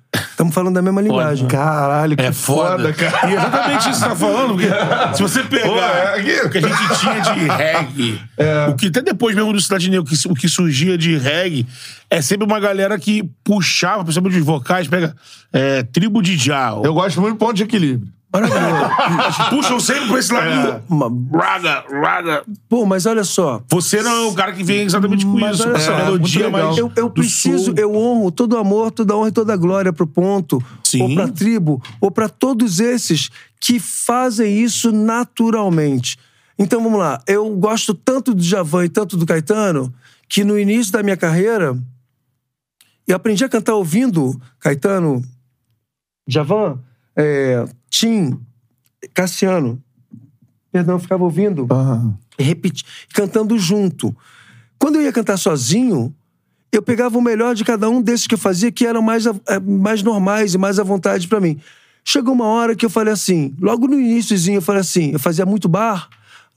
[0.42, 1.46] Estamos falando da mesma linguagem.
[1.46, 2.92] Caralho, que É foda.
[2.92, 3.30] cara.
[3.30, 6.60] E exatamente isso que você tá falando, porque se você pegar é o que a
[6.60, 8.20] gente tinha de reggae,
[8.68, 11.64] o que até depois mesmo do Cidade Negra, o que, o que surgia de reggae,
[12.10, 15.14] é sempre uma galera que puxava, principalmente os vocais, pega
[15.52, 16.82] é, tribo de Jal.
[16.84, 18.08] Eu gosto muito do ponto de equilíbrio.
[18.32, 19.50] Maravilhoso.
[19.50, 20.82] Puxam sempre pra esse lado.
[20.88, 22.44] Uma- Raga, raga.
[22.68, 23.62] Pô, mas olha só.
[23.70, 25.64] Você não é o cara que vem exatamente com Mas isso.
[25.64, 26.68] olha com essa melodia muito legal.
[26.68, 26.78] mais.
[26.78, 27.74] Eu, eu do preciso, sul.
[27.76, 31.02] eu honro todo amor, toda honra e toda glória pro ponto, Sim.
[31.02, 33.28] ou pra tribo, ou pra todos esses
[33.60, 36.18] que fazem isso naturalmente.
[36.58, 39.92] Então vamos lá, eu gosto tanto do Javan e tanto do Caetano,
[40.28, 41.76] que no início da minha carreira,
[43.06, 45.22] eu aprendi a cantar ouvindo Caetano,
[46.26, 46.78] Javan,
[47.16, 48.40] é, Tim,
[49.12, 49.80] Cassiano.
[50.72, 51.66] Perdão, eu ficava ouvindo
[52.38, 54.16] repeti- cantando junto.
[54.78, 56.12] Quando eu ia cantar sozinho,
[56.72, 59.60] eu pegava o melhor de cada um desses que eu fazia, que eram mais, eh,
[59.60, 61.60] mais normais e mais à vontade pra mim.
[62.02, 65.44] Chegou uma hora que eu falei assim, logo no iníciozinho eu falei assim, eu fazia
[65.44, 66.08] muito bar,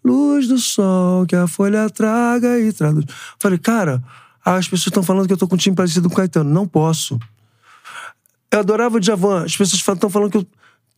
[0.03, 3.05] luz do sol que a folha traga e traduz.
[3.37, 4.01] Falei, cara,
[4.43, 6.49] as pessoas estão falando que eu tô com um time parecido com o Caetano.
[6.49, 7.19] Não posso.
[8.51, 9.43] Eu adorava o Djavan.
[9.43, 10.47] As pessoas estão falando que eu.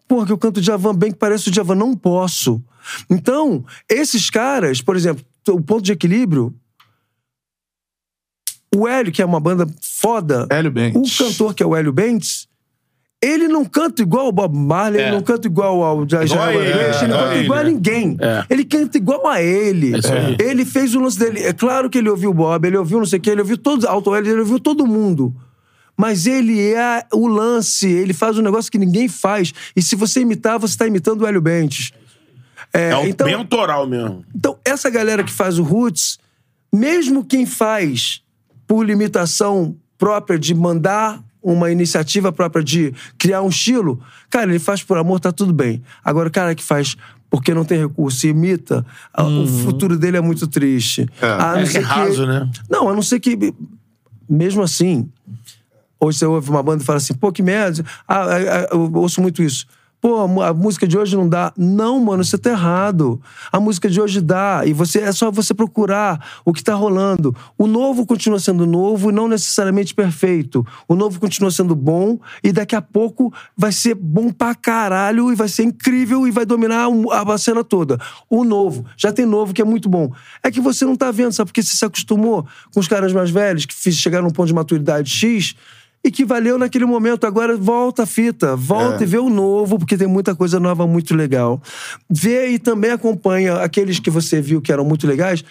[0.07, 1.75] Porra, que eu canto Djavan bem que parece o Djavan.
[1.75, 2.61] Não posso.
[3.09, 6.53] Então, esses caras, por exemplo, o ponto de equilíbrio.
[8.73, 10.47] O Hélio, que é uma banda foda.
[10.49, 11.19] Hélio Bentes.
[11.19, 12.47] O cantor, que é o Hélio Bentes.
[13.21, 16.53] Ele não canta igual o Bob Marley, ele não canta igual ao Jair Igual a
[16.53, 18.17] ele, ele é, não igual a canta ele, igual a ninguém.
[18.19, 18.45] É.
[18.47, 19.93] Ele canta igual a ele.
[19.95, 20.43] É.
[20.43, 21.41] Ele fez o lance dele.
[21.41, 23.57] É claro que ele ouviu o Bob, ele ouviu não sei o quê, ele ouviu
[23.57, 25.35] todos, Alto L, ele ouviu todo mundo.
[25.97, 29.51] Mas ele é o lance, ele faz um negócio que ninguém faz.
[29.75, 31.91] E se você imitar, você está imitando o Hélio Bentes.
[32.71, 34.23] É, É o então, bem autoral mesmo.
[34.35, 36.19] então, essa galera que faz o Roots,
[36.71, 38.21] mesmo quem faz
[38.67, 44.83] por limitação própria de mandar uma iniciativa própria de criar um estilo, cara, ele faz
[44.83, 45.81] por amor, tá tudo bem.
[46.03, 46.95] Agora, o cara que faz
[47.29, 51.07] porque não tem recurso e imita, a- o futuro dele é muito triste.
[51.21, 52.49] A não É ser raso, né?
[52.69, 53.53] Não, a não ser que,
[54.29, 55.09] mesmo assim,
[55.99, 57.83] Hoje você ouve uma banda e fala assim, pô, que merda.
[58.07, 59.65] Ah, ah, ah, eu ouço muito isso.
[59.99, 61.51] Pô, a música de hoje não dá.
[61.57, 63.19] Não, mano, você tá errado.
[63.51, 64.61] A música de hoje dá.
[64.63, 67.35] E você é só você procurar o que tá rolando.
[67.57, 70.65] O novo continua sendo novo e não necessariamente perfeito.
[70.87, 75.35] O novo continua sendo bom e daqui a pouco vai ser bom pra caralho e
[75.35, 77.99] vai ser incrível e vai dominar a cena toda.
[78.29, 78.85] O novo.
[78.95, 80.13] Já tem novo que é muito bom.
[80.43, 81.47] É que você não tá vendo, sabe?
[81.47, 85.09] Porque você se acostumou com os caras mais velhos que chegaram num ponto de maturidade
[85.09, 85.55] X
[86.03, 87.25] e que valeu naquele momento.
[87.27, 89.03] Agora volta a fita, volta É.
[89.03, 91.61] e vê o novo, porque tem muita coisa nova muito legal.
[92.09, 95.43] Vê e também acompanha aqueles que você viu que eram muito legais.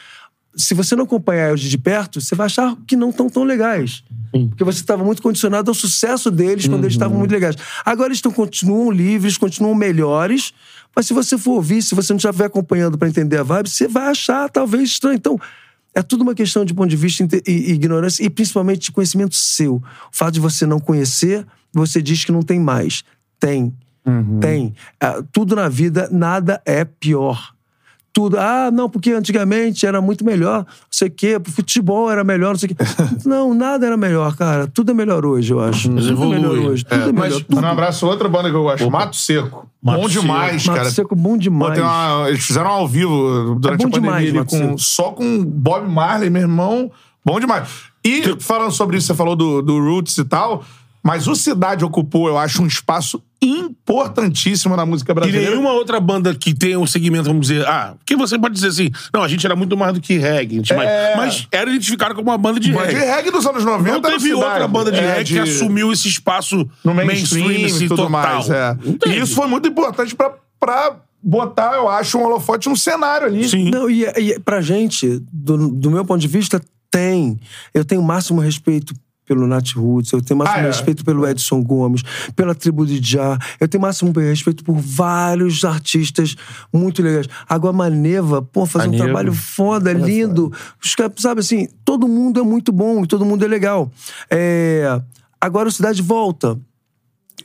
[0.59, 4.03] Se você não acompanhar eles de perto, você vai achar que não estão tão legais.
[4.49, 6.99] Porque você estava muito condicionado ao sucesso deles quando eles Uhum.
[6.99, 7.57] estavam muito legais.
[7.85, 10.53] Agora eles estão, continuam livres, continuam melhores.
[10.95, 13.87] Mas se você for ouvir, se você não estiver acompanhando para entender a vibe, você
[13.87, 15.17] vai achar talvez estranho.
[15.17, 15.39] Então,
[15.97, 19.77] é tudo uma questão de ponto de vista e, ignorância e principalmente de conhecimento seu.
[19.77, 19.83] O
[20.13, 23.03] fato de você não conhecer, você diz que não tem mais.
[23.41, 23.75] Tem.
[24.39, 24.75] Tem.
[25.01, 27.56] Ah, tudo na vida, nada é pior.
[28.17, 28.39] Tudo.
[28.39, 32.59] Ah, não, porque antigamente era muito melhor, não sei o quê, futebol era melhor, não
[32.59, 32.83] sei o quê.
[33.29, 34.67] não, nada era melhor, cara.
[34.67, 35.91] Tudo é melhor hoje, eu acho.
[35.91, 36.37] Tudo é evolui.
[36.37, 36.83] melhor hoje.
[36.83, 37.45] Tudo é, Mas, melhor.
[37.45, 37.61] Tudo.
[37.61, 39.69] um abraço, outra banda que eu gosto, Mato Seco.
[39.83, 40.21] Mato bom Seco.
[40.23, 40.91] demais, Mato cara.
[40.91, 41.75] Seco, bom Pô, demais.
[41.75, 44.79] tem uma- eles fizeram ao vivo durante É bom a pandemia demais, Mato com, Seco.
[44.81, 46.91] só com Bob Marley, meu irmão.
[47.23, 47.69] Bom demais.
[48.03, 50.65] E falando sobre isso, você falou do, do Roots e tal,
[51.07, 55.51] mas o Cidade ocupou, eu acho, um espaço importantíssimo na música E brasileira.
[55.51, 58.91] nenhuma outra banda que tenha um segmento, vamos dizer, ah, porque você pode dizer assim,
[59.15, 61.15] não, a gente era muito mais do que reggae, mais- É.
[61.17, 63.07] mas era identificado como uma banda de Mas de reggae.
[63.11, 64.35] reggae dos anos 90 Não teve Cidade.
[64.45, 68.11] outra banda de É, reggae que assumiu esse espaço no mainstream, assim, e tudo total.
[68.11, 68.51] mais.
[68.51, 68.77] É.
[69.07, 73.49] E isso foi muito importante pra, pra botar, eu acho, um holofote no cenário ali.
[73.49, 73.71] Sim.
[73.71, 77.39] Não, e, e pra gente, do, do meu ponto de vista, tem.
[77.75, 78.95] Eu tenho o máximo respeito
[79.27, 80.67] pelo Nat Roots, eu tenho o máximo Ah, é?
[80.69, 82.03] respeito pelo Edson Gomes,
[82.35, 86.37] pela tribo de Já, eu tenho o máximo respeito por vários artistas
[86.73, 87.27] muito legais.
[87.49, 90.53] Agora, Maneva, pô, faz um trabalho foda, lindo.
[90.83, 93.91] Os caras, sabe assim, todo mundo é muito bom e todo mundo é legal.
[94.31, 95.01] É,
[95.41, 96.59] Agora o Cidade volta.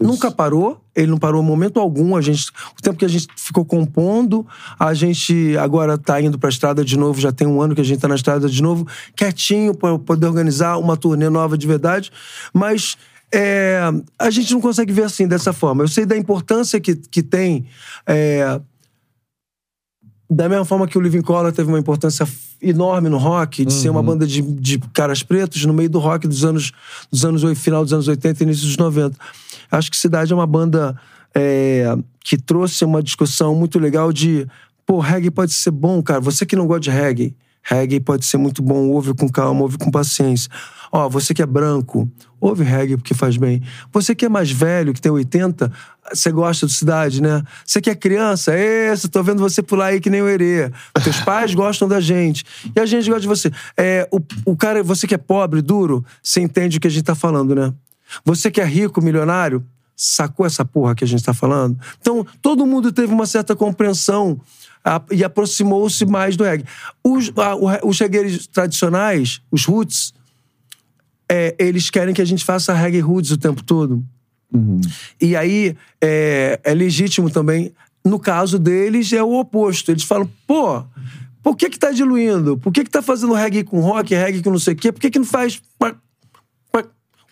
[0.02, 2.16] Nunca parou, ele não parou em momento algum.
[2.16, 4.46] A gente, o tempo que a gente ficou compondo,
[4.80, 7.86] a gente agora tá indo pra estrada de novo, já tem um ano que a
[7.86, 12.12] gente tá na estrada de novo, quietinho, pra poder organizar uma turnê nova de verdade.
[12.54, 12.98] Mas
[13.34, 13.82] é,
[14.20, 15.84] a gente não consegue ver assim, dessa forma.
[15.84, 17.66] Eu sei da importância que, que tem.
[18.06, 18.60] é,
[20.32, 22.26] da mesma forma que o Living Color teve uma importância
[22.62, 26.26] enorme no rock, de ser uma banda de, de caras pretos no meio do rock
[26.26, 26.72] dos anos,
[27.12, 29.18] dos anos final dos anos 80 e início dos 90.
[29.72, 30.96] Acho que Cidade é uma banda
[31.34, 34.46] é, que trouxe uma discussão muito legal de
[34.86, 36.20] pô, reggae pode ser bom, cara.
[36.20, 39.78] Você que não gosta de reggae, Reggae pode ser muito bom, ouve com calma, ouve
[39.78, 40.50] com paciência.
[40.92, 42.10] Ó, você que é branco,
[42.40, 43.62] ouve reggae porque faz bem.
[43.94, 45.72] Você que é mais velho, que tem 80,
[46.12, 47.42] você gosta de cidade, né?
[47.66, 50.72] Você que é criança, esse, tô vendo você pular aí que nem o Herê.
[51.04, 52.44] Teus pais gostam da gente.
[52.76, 53.52] E a gente gosta de você.
[53.78, 57.04] É, o, o cara, você que é pobre, duro, você entende o que a gente
[57.04, 57.74] tá falando, né?
[58.24, 61.80] Você que é rico, milionário, sacou essa porra que a gente tá falando?
[62.00, 64.40] Então, todo mundo teve uma certa compreensão
[64.84, 66.66] a, e aproximou-se mais do reggae.
[67.04, 70.14] Os, a, o, os regueiros tradicionais, os roots,
[71.30, 74.04] é, eles querem que a gente faça reggae roots o tempo todo.
[75.20, 77.72] E aí é, é legítimo também.
[78.04, 79.92] No caso deles, é o oposto.
[79.92, 80.84] Eles falam, pô,
[81.42, 82.58] por que que tá diluindo?
[82.58, 84.92] Por que que tá fazendo reggae com rock, reggae com não sei o quê?
[84.92, 85.62] Por que que não faz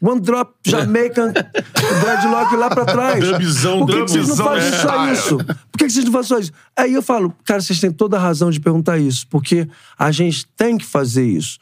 [0.02, 1.32] one drop Jamaican
[2.02, 3.26] dreadlock lá pra trás?
[3.28, 4.78] Dubzão, Por que, que vocês não fazem é.
[4.82, 5.38] só isso?
[5.38, 6.52] Por que, que vocês não fazem só isso?
[6.76, 10.46] Aí eu falo, cara, vocês têm toda a razão de perguntar isso, porque a gente
[10.56, 11.60] tem que fazer isso.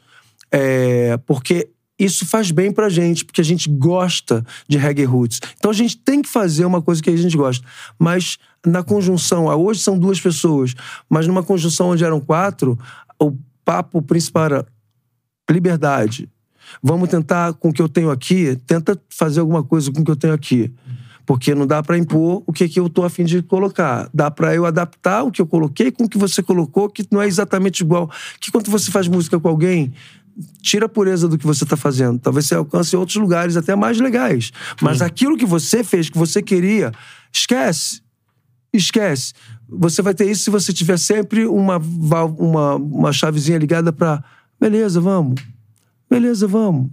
[0.51, 1.69] É, porque
[1.99, 5.39] isso faz bem pra gente, porque a gente gosta de reggae roots.
[5.57, 7.65] Então a gente tem que fazer uma coisa que a gente gosta.
[7.97, 10.75] Mas na conjunção, ah, hoje são duas pessoas,
[11.09, 12.77] mas numa conjunção onde eram quatro,
[13.19, 13.35] o
[13.65, 14.67] papo principal era
[15.49, 16.29] liberdade.
[16.81, 20.11] Vamos tentar com o que eu tenho aqui, tenta fazer alguma coisa com o que
[20.11, 20.73] eu tenho aqui.
[21.25, 24.09] Porque não dá pra impor o que, que eu tô afim de colocar.
[24.13, 27.21] Dá pra eu adaptar o que eu coloquei com o que você colocou, que não
[27.21, 28.09] é exatamente igual.
[28.39, 29.93] Que quando você faz música com alguém,
[30.61, 32.19] tira a pureza do que você tá fazendo.
[32.19, 34.51] Talvez você alcance outros lugares até mais legais.
[34.81, 36.93] Mas aquilo que você fez, que você queria,
[37.33, 38.01] esquece.
[38.71, 39.33] Esquece.
[39.67, 44.23] Você vai ter isso se você tiver sempre uma, uma, uma chavezinha ligada pra.
[44.59, 45.41] Beleza, vamos.
[46.09, 46.89] Beleza, vamos.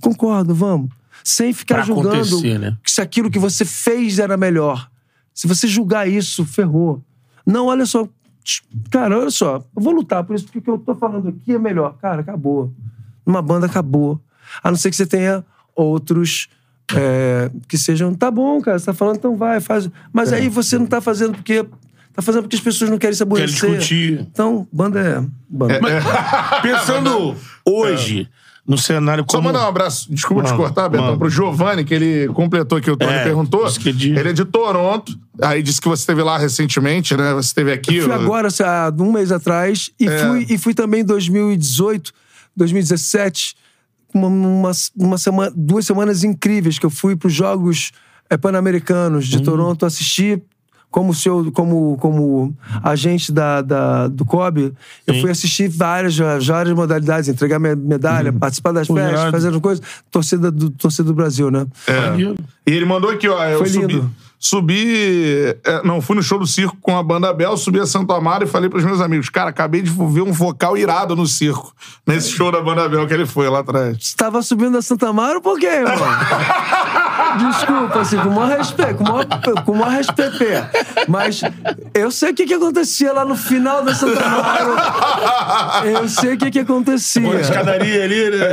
[0.00, 0.90] Concordo, vamos.
[1.24, 2.76] Sem ficar Pra julgando né?
[2.86, 4.88] se aquilo que você fez era melhor.
[5.34, 7.02] Se você julgar isso, ferrou.
[7.46, 8.08] Não, olha só.
[8.90, 9.56] Cara, olha só.
[9.76, 11.96] Eu vou lutar por isso, porque o que eu tô falando aqui é melhor.
[12.00, 12.72] Cara, acabou.
[13.26, 14.20] Uma banda acabou.
[14.62, 15.44] A não ser que você tenha
[15.76, 16.48] outros
[16.94, 18.14] é, que sejam.
[18.14, 19.88] Tá bom, cara, você tá falando, então vai, faz.
[20.12, 21.64] Mas aí você não tá fazendo porque.
[22.12, 23.70] Tá fazendo porque as pessoas não querem se Quer aborrecer.
[23.70, 24.20] discutir.
[24.32, 25.24] Então, banda é.
[25.48, 25.78] Banda.
[26.62, 28.28] Pensando hoje,
[28.68, 29.48] no cenário Só como...
[29.48, 31.18] mandar um abraço, desculpa te Manda, cortar, Betão, manda.
[31.18, 33.66] pro Giovanni, que ele completou aqui, o Tony É, perguntou.
[33.72, 37.32] que é de- Ele é de Toronto, aí disse que você esteve lá recentemente, né?
[37.32, 38.00] Você esteve aqui.
[38.02, 40.18] Fui agora, há um mês atrás, e, É.
[40.28, 42.12] fui, e fui também em 2018,
[42.54, 43.56] 2017,
[44.12, 47.90] uma, uma, uma semana, duas semanas incríveis que eu fui para os Jogos
[48.28, 49.30] eh, Pan-Americanos Hum.
[49.30, 50.42] de Toronto assistir.
[50.90, 54.72] Como, seu, como, como agente da, da- do COB,
[55.06, 59.84] eu fui assistir várias, várias modalidades, entregar me- medalha, participar das festas, fazendo coisas.
[60.10, 61.66] Torcida do, torcida do Brasil, né?
[62.10, 62.36] Maneiro.
[62.66, 63.44] E ele mandou aqui, ó.
[63.44, 64.00] Eu Foi lindo.
[64.00, 64.10] Subi.
[65.64, 68.44] É, não, fui no show do circo com a banda Bel, subi a Santo Amaro
[68.44, 71.74] e falei pros meus amigos: Cara, acabei de ver um vocal irado no circo.
[72.06, 73.96] Nesse show da banda Bel que ele foi lá atrás.
[73.98, 75.96] Estava subindo a Santa Amaro por quê, irmão?
[77.36, 79.26] Desculpa, assim, com o maior respeito, com o maior,
[79.64, 80.38] com o maior respeito.
[81.08, 81.40] Mas
[81.92, 85.86] eu sei o que, que acontecia lá no final da Santa Amaro.
[85.86, 87.22] Eu sei o que, que acontecia.
[87.22, 88.48] Pô, a escadaria ali, né?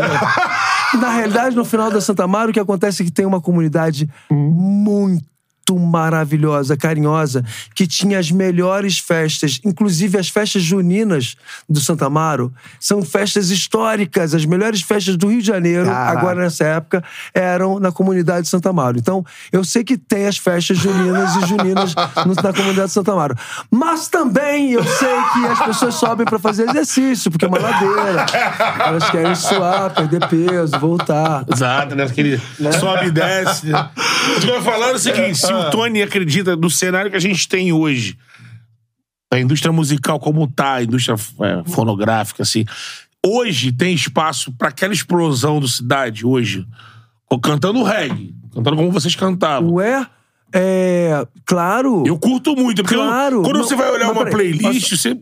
[1.00, 4.10] Na realidade, no final da Santa Amaro, o que acontece é que tem uma comunidade
[4.30, 5.35] muito
[5.74, 7.43] maravilhosa, carinhosa,
[7.74, 11.36] que tinha as melhores festas, inclusive as festas juninas
[11.68, 16.20] do Santa Amaro, são festas históricas, as melhores festas do Rio de Janeiro, Caraca.
[16.20, 17.03] agora nessa época,
[17.34, 18.97] eram na comunidade de Santa Amaro.
[18.97, 23.36] Então, eu sei que tem as festas juninas e juninas na comunidade de Santa Amaro.
[23.72, 28.26] Mas também eu sei que as pessoas sobem pra fazer exercício, porque é uma ladeira.
[28.86, 31.43] Elas querem suar, perder peso, voltar.
[31.51, 32.03] Exato, né?
[32.03, 32.39] Aquele
[32.80, 33.68] sobe e desce.
[33.68, 33.89] né?
[34.47, 38.18] Eu é o seguinte: se o Tony acredita no cenário que a gente tem hoje,
[39.32, 42.66] a indústria musical como tá, a indústria é, fonográfica, assim,
[43.26, 46.66] hoje tem espaço pra aquela explosão do cidade, hoje,
[47.43, 49.74] cantando reggae, cantando como vocês cantavam.
[49.74, 50.06] Ué,
[50.53, 51.28] é.
[51.45, 52.03] Claro.
[52.06, 53.41] Eu curto muito, porque eu- Claro.
[53.41, 55.20] quando Não, você vai olhar uma peraí, playlist, você.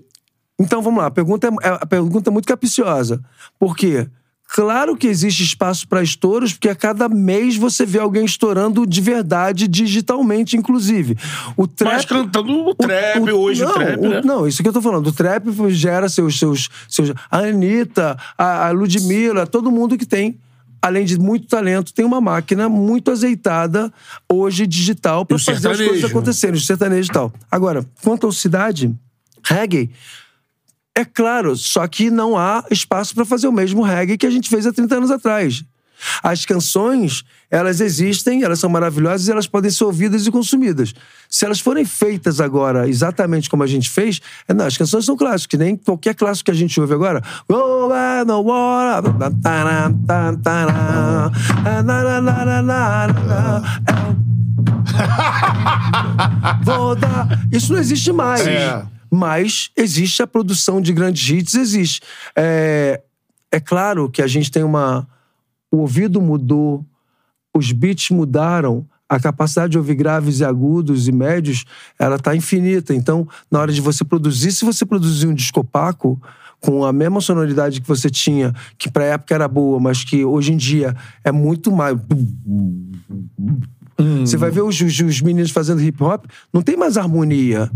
[0.60, 1.08] Então vamos lá.
[1.08, 3.20] A pergunta é, a pergunta é muito capciosa.
[3.58, 4.08] Por quê?
[4.48, 9.02] Claro que existe espaço para estouros, porque a cada mês você vê alguém estourando de
[9.02, 11.18] verdade, digitalmente, inclusive.
[11.58, 11.94] O trap.
[11.94, 14.22] Mas cantando o trap, hoje não, o trap, o- né?
[14.24, 15.08] Não, isso que eu tô falando.
[15.08, 16.38] O trap gera seus.
[16.38, 20.38] seus, seus a Anitta, a, a Ludmilla, todo mundo que tem.
[20.80, 23.92] Além de muito talento, tem uma máquina muito azeitada,
[24.30, 26.10] hoje digital, para o fazer as sertanejo, coisas né?
[26.10, 27.34] acontecerem, o sertanejo e tal.
[27.50, 28.94] Agora, quanto ao cidade,
[29.42, 29.90] reggae,
[30.96, 34.50] é claro, só que não há espaço para fazer o mesmo reggae que a gente
[34.50, 35.64] fez há 30 anos atrás.
[36.22, 40.94] As canções, elas existem, elas são maravilhosas e elas podem ser ouvidas e consumidas.
[41.30, 45.16] Se elas forem feitas agora exatamente como a gente fez, é, não, as canções são
[45.16, 47.24] clássicos, nem qualquer clássico que a gente ouve agora.
[47.48, 47.88] Oh.
[56.64, 57.40] Vou dar.
[57.52, 58.46] Isso não existe mais.
[58.46, 58.84] É.
[59.16, 62.02] Mas existe a produção de grandes hits, existe.
[62.36, 63.00] É,
[63.52, 65.08] é claro que a gente tem uma.
[65.72, 66.84] O ouvido mudou,
[67.56, 71.64] os beats mudaram, a capacidade de ouvir graves e agudos e médios,
[72.00, 72.92] ela tá infinita.
[72.96, 76.20] Então, na hora de você produzir, se você produzir um disco opaco,
[76.60, 80.54] com a mesma sonoridade que você tinha, que pra época era boa, mas que hoje
[80.54, 81.96] em dia é muito mais.
[84.26, 87.70] Você vai ver os, os- os meninos fazendo hip hop, não tem mais harmonia.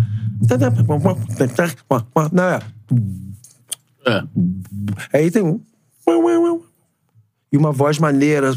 [2.32, 2.60] Não é?
[4.06, 4.24] É.
[5.14, 5.60] Aí tem um.
[7.52, 8.52] E uma voz maneira.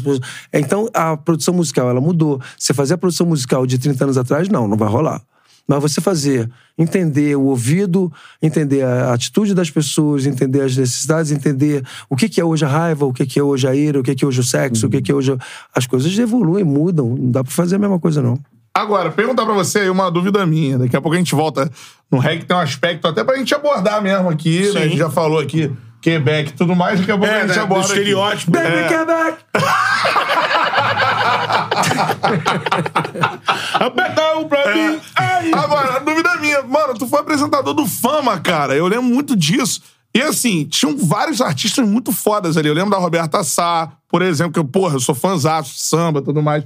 [0.53, 2.41] Então, a produção musical, ela mudou.
[2.57, 5.21] Você fazer a produção musical de 30 anos atrás, não, não vai rolar.
[5.67, 8.11] Mas você fazer, entender o ouvido,
[8.41, 12.67] entender a atitude das pessoas, entender as necessidades, entender o que que é hoje a
[12.67, 14.87] raiva, o que que é hoje a ira, o que que é hoje o sexo,
[14.87, 15.37] o que que é hoje...
[15.73, 17.15] As coisas evoluem, mudam.
[17.15, 18.37] Não dá pra fazer a mesma coisa, não.
[18.73, 20.77] Agora, perguntar pra você aí uma dúvida minha.
[20.77, 21.69] Daqui a pouco a gente volta
[22.11, 24.81] no reggae, tem um aspecto até pra gente abordar mesmo aqui, né?
[24.81, 25.71] A gente já falou aqui
[26.01, 28.51] Quebec e tudo mais, daqui a pouco a É, gente né, aborda estereótipo.
[28.51, 28.87] Baby É.
[28.87, 29.37] Quebec!
[33.73, 34.99] Apertão pra mim.
[35.15, 35.51] Ai.
[35.53, 36.61] Agora, a dúvida é minha.
[36.63, 38.75] Mano, tu foi apresentador do Fama, cara.
[38.75, 39.81] Eu lembro muito disso.
[40.13, 42.67] E assim, tinham vários artistas muito fodas ali.
[42.67, 46.23] Eu lembro da Roberta Sá, por exemplo, que eu, porra, eu sou fãzaço, samba e
[46.23, 46.65] tudo mais.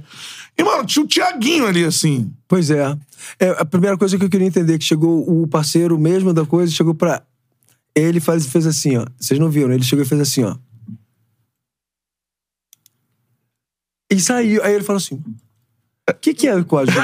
[0.58, 2.32] E, mano, tinha o Tiaguinho ali, assim.
[2.48, 2.96] Pois é.
[3.38, 3.50] é.
[3.50, 6.72] A primeira coisa que eu queria entender é que chegou o parceiro mesmo da coisa,
[6.72, 7.22] chegou pra.
[7.94, 9.06] Ele faz, fez assim, ó.
[9.18, 9.72] Vocês não viram?
[9.72, 10.56] Ele chegou e fez assim, ó.
[14.10, 14.62] E saiu.
[14.64, 15.22] Aí ele falou assim:
[16.08, 16.98] O que, que é o código?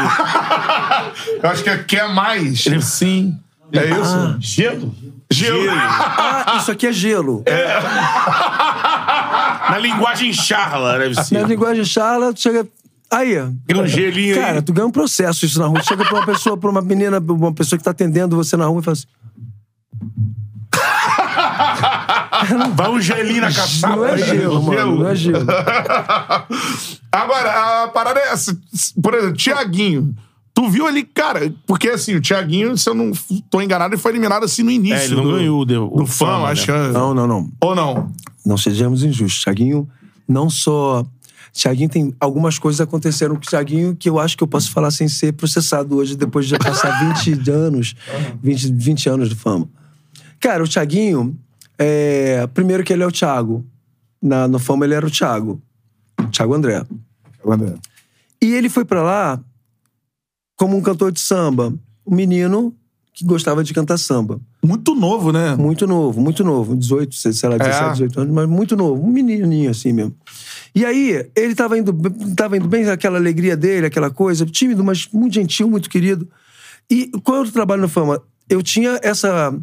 [1.42, 2.64] Eu acho que é quer mais.
[2.82, 3.38] Sim.
[3.72, 4.14] É isso?
[4.14, 4.36] Ah.
[4.38, 4.94] Gelo.
[5.30, 5.70] Gelo.
[5.70, 7.42] ah, isso aqui é gelo.
[9.70, 11.40] Na linguagem charla, deve ser.
[11.40, 12.66] Na linguagem charla, tu chega.
[13.10, 13.34] Aí.
[13.66, 14.62] Tem um gelinho Cara, aí.
[14.62, 15.82] tu ganha um processo isso na rua.
[15.82, 18.80] Chega pra uma pessoa, pra uma menina, uma pessoa que tá atendendo você na rua
[18.80, 19.06] e fala assim:
[22.74, 23.96] Vai um gelinho na caçapa.
[23.96, 24.98] Não é gelo, mano.
[24.98, 25.46] Não é gelo.
[27.10, 28.56] Agora, a parada é essa.
[29.02, 30.14] Por exemplo, Tiaguinho.
[30.54, 33.10] Tu viu ali, cara, porque assim, o Tiaguinho, se eu não
[33.50, 34.96] tô enganado, ele foi eliminado assim no início.
[34.96, 36.88] É, ele não do, ganhou o, o do fã, Fama, acho né?
[36.88, 36.92] que.
[36.92, 37.50] Não, não, não.
[37.58, 38.12] Ou não?
[38.44, 39.42] Não sejamos injustos.
[39.42, 39.88] Thiaguinho
[40.28, 41.04] não só.
[41.52, 44.90] Thiaguinho tem algumas coisas aconteceram com o Thiaguinho que eu acho que eu posso falar
[44.90, 47.94] sem ser processado hoje, depois de já passar 20 anos,
[48.42, 49.68] 20, 20 anos de fama.
[50.40, 51.36] Cara, o Thiaguinho,
[51.84, 53.66] é, primeiro que ele é o Thiago.
[54.22, 55.60] Na, no fama ele era o Thiago.
[56.30, 56.84] Thiago André.
[58.40, 59.40] E ele foi pra lá
[60.56, 61.74] como um cantor de samba.
[62.06, 62.72] Um menino
[63.12, 64.40] que gostava de cantar samba.
[64.64, 65.56] Muito novo, né?
[65.56, 66.76] Muito novo, muito novo.
[66.76, 67.92] 18, sei lá, 17, É.
[67.92, 69.04] 18 anos, mas muito novo.
[69.04, 70.14] Um menininho assim mesmo.
[70.74, 71.92] E aí, ele tava indo,
[72.34, 76.28] tava indo bem, aquela alegria dele, aquela coisa, tímido, mas muito gentil, muito querido.
[76.88, 79.54] E quando eu trabalho no Fama, eu tinha essa.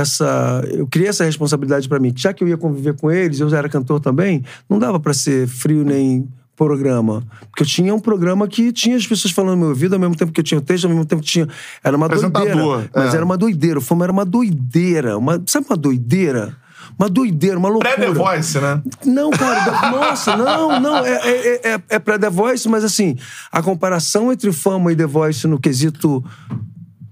[0.00, 2.12] Essa eu criei essa responsabilidade pra mim.
[2.16, 5.14] Já que eu ia conviver com eles, eu já era cantor também, não dava pra
[5.14, 6.28] ser frio nem
[6.60, 7.22] programa.
[7.48, 10.14] Porque eu tinha um programa que tinha as pessoas falando no meu ouvido, ao mesmo
[10.14, 11.48] tempo que eu tinha o texto, ao mesmo tempo que tinha.
[11.82, 12.90] Era uma doideira.
[12.94, 13.16] Mas é.
[13.16, 13.78] era uma doideira.
[13.78, 15.16] O Fama era uma doideira.
[15.16, 16.54] Uma, sabe uma doideira?
[16.98, 17.94] Uma doideira, uma loucura.
[17.94, 18.82] Pré-The Voice, né?
[19.06, 20.98] Não, cara, nossa, não, não.
[20.98, 23.16] É, é, é, é pra The Voice, mas assim,
[23.50, 26.22] a comparação entre Fama e The Voice no quesito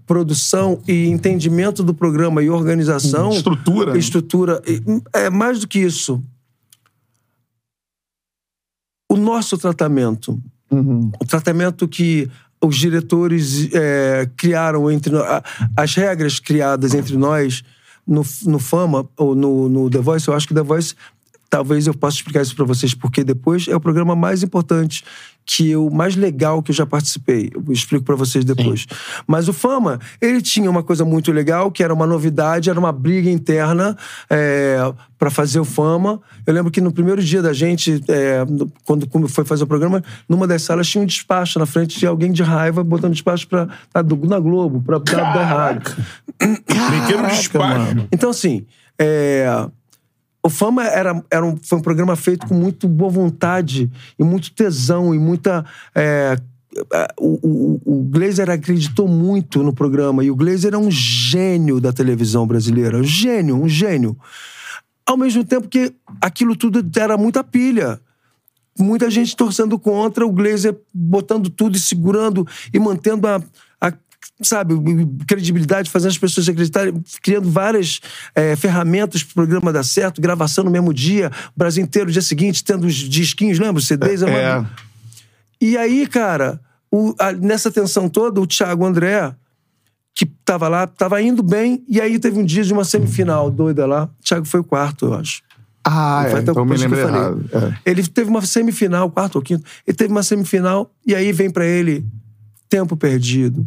[0.08, 3.30] produção e entendimento do programa e organização.
[3.30, 3.98] Estrutura, né?
[3.98, 4.62] Estrutura.
[4.66, 4.82] e-
[5.12, 6.20] É mais do que isso.
[9.10, 10.40] O nosso tratamento.
[10.70, 12.28] O tratamento que
[12.62, 15.12] os diretores é, criaram entre
[15.76, 17.62] as regras criadas entre nós
[18.06, 20.94] no, no Fama ou no, no The Voice, eu acho que The Voice,
[21.48, 25.04] talvez eu possa explicar isso pra vocês, porque depois é o programa mais importante
[25.50, 27.50] que eu, mais legal que eu já participei.
[27.54, 28.86] Eu explico pra vocês depois.
[29.26, 32.92] Mas o Fama, ele tinha uma coisa muito legal, que era uma novidade, era uma
[32.92, 33.96] briga interna
[34.28, 34.76] é,
[35.18, 36.20] para fazer o Fama.
[36.46, 38.44] Eu lembro que no primeiro dia da gente, é,
[38.84, 42.30] quando foi fazer o programa, numa das salas tinha um despacho na frente de alguém
[42.30, 45.96] de raiva botando despacho pra, pra- do- na Globo, pra, pra dar errado.
[46.42, 48.06] Um despacho.
[48.12, 48.66] Então, assim,
[48.98, 49.66] é,
[50.42, 54.52] o Fama era, era um, foi um programa feito com muito boa vontade e muito
[54.52, 55.64] tesão e muita.
[55.94, 56.36] é,
[56.92, 61.80] é, o, o, o Glazer acreditou muito no programa e o Glazer é um gênio
[61.80, 62.98] da televisão brasileira.
[62.98, 64.16] Um gênio, um gênio.
[65.04, 68.00] Ao mesmo tempo que aquilo tudo era muita pilha.
[68.78, 73.42] muita gente torcendo contra, o Glazer botando tudo e segurando e mantendo a, a
[74.42, 74.74] sabe,
[75.26, 78.00] credibilidade, fazendo as pessoas acreditarem, criando várias
[78.34, 82.22] é, ferramentas para o programa dar certo, gravação no mesmo dia, o Brasil inteiro, dia
[82.22, 83.78] seguinte, tendo os disquinhos, lembra?
[83.80, 84.22] Os CDs.
[84.22, 84.64] É.
[85.60, 89.34] E aí, cara, o- a- nessa tensão toda, o Thiago André,
[90.14, 93.86] que tava lá, tava indo bem, e aí teve um dia de uma semifinal doida
[93.86, 94.04] lá.
[94.20, 95.42] O Thiago foi o quarto, eu acho.
[95.84, 97.00] Ah, é, então me falei.
[97.04, 97.50] errado.
[97.84, 97.90] É.
[97.90, 99.64] Ele teve uma semifinal, quarto ou quinto.
[99.86, 102.04] Ele teve uma semifinal, e aí vem pra ele
[102.68, 103.66] Tempo Perdido,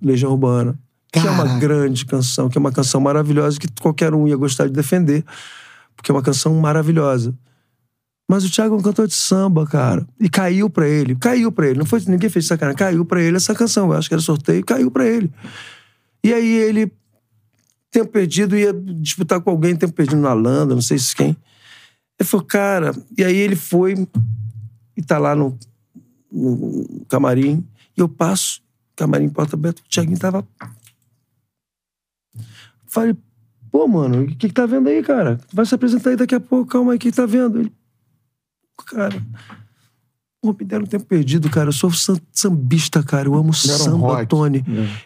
[0.00, 0.78] Legião Urbana.
[1.10, 1.58] Que é uma Caraca.
[1.58, 5.24] grande canção, que é uma canção maravilhosa que qualquer um ia gostar de defender,
[5.96, 7.34] porque é uma canção maravilhosa.
[8.30, 10.06] Mas o Thiago é um cantor de samba, cara.
[10.20, 11.16] E caiu pra ele.
[11.16, 11.78] Caiu pra ele.
[11.78, 12.76] Não foi, ninguém fez sacanagem.
[12.76, 13.90] Caiu pra ele essa canção.
[13.90, 14.62] Eu acho que era sorteio.
[14.66, 15.32] Caiu pra ele.
[16.22, 16.92] E aí ele,
[17.90, 21.34] tempo perdido, ia disputar com alguém, tempo perdido na Landa, não sei se quem.
[22.20, 22.94] Ele falou, cara.
[23.16, 24.06] E aí ele foi
[24.94, 25.56] e tá lá no,
[26.30, 27.64] no camarim.
[27.96, 28.60] E eu passo,
[28.98, 29.80] camarim porta aberta.
[29.80, 30.46] O Thiaguinho tava.
[32.86, 33.16] Falei,
[33.70, 35.38] pô, mano, o que, que tá vendo aí, cara?
[35.52, 37.60] Vai se apresentar aí daqui a pouco, calma aí, o que tá vendo?
[37.60, 37.72] Ele,
[38.86, 39.22] cara.
[40.40, 41.68] Pô, me deram tempo perdido, cara.
[41.68, 43.26] Eu sou sam- sambista, cara.
[43.28, 44.26] Eu amo samba, rock.
[44.26, 44.64] Tony.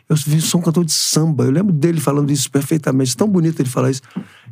[0.08, 1.44] Eu vi- sou um cantor de samba.
[1.44, 3.16] Eu lembro dele falando isso perfeitamente.
[3.16, 4.02] Tão bonito ele falar isso.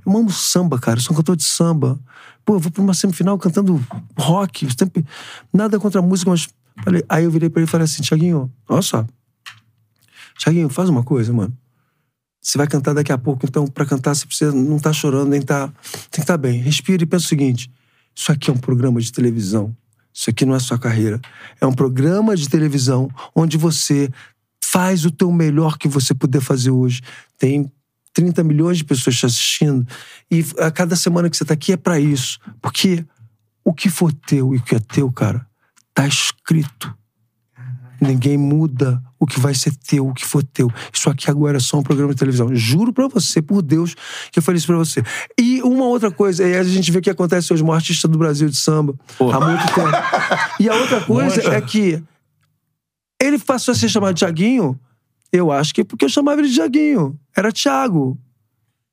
[0.06, 0.98] Eu amo samba, cara.
[0.98, 2.00] Eu sou um cantor de samba.
[2.46, 3.78] Pô, eu vou pra uma semifinal cantando
[4.18, 4.66] rock.
[4.76, 5.04] Sempre...
[5.52, 6.48] Nada contra a música, mas.
[6.82, 7.04] Falei...
[7.10, 9.06] Aí eu virei pra ele e falei assim: Tiaguinho, olha só.
[10.40, 11.54] Tiaguinho, faz uma coisa, mano.
[12.40, 15.42] Você vai cantar daqui a pouco, então, pra cantar, você precisa não tá chorando, nem
[15.42, 15.68] tá.
[15.68, 16.62] Tem que estar bem.
[16.62, 17.70] Respira e pensa o seguinte:
[18.16, 19.76] isso aqui é um programa de televisão.
[20.12, 21.20] Isso aqui não é sua carreira.
[21.60, 24.10] É um programa de televisão onde você
[24.64, 27.02] faz o teu melhor que você puder fazer hoje.
[27.38, 27.70] Tem
[28.14, 29.86] 30 milhões de pessoas te assistindo.
[30.30, 32.40] E a cada semana que você tá aqui é pra isso.
[32.62, 33.04] Porque
[33.62, 35.46] o que for teu e o que é teu, cara,
[35.92, 36.98] tá escrito.
[38.00, 40.70] Ninguém muda o que vai ser teu, o que for teu.
[40.92, 42.54] Isso aqui agora é só um programa de televisão.
[42.54, 43.94] Juro pra você, por Deus,
[44.32, 45.02] que eu falei isso pra você.
[45.38, 48.08] E uma outra coisa, e a gente vê o que acontece hoje, o maior artista
[48.08, 49.90] do Brasil de samba, há muito tempo.
[50.58, 52.02] E a outra coisa é que
[53.20, 54.80] ele passou a ser chamado Tiaguinho,
[55.30, 57.18] eu acho que porque eu chamava ele de Tiaguinho.
[57.36, 58.18] Era Thiago.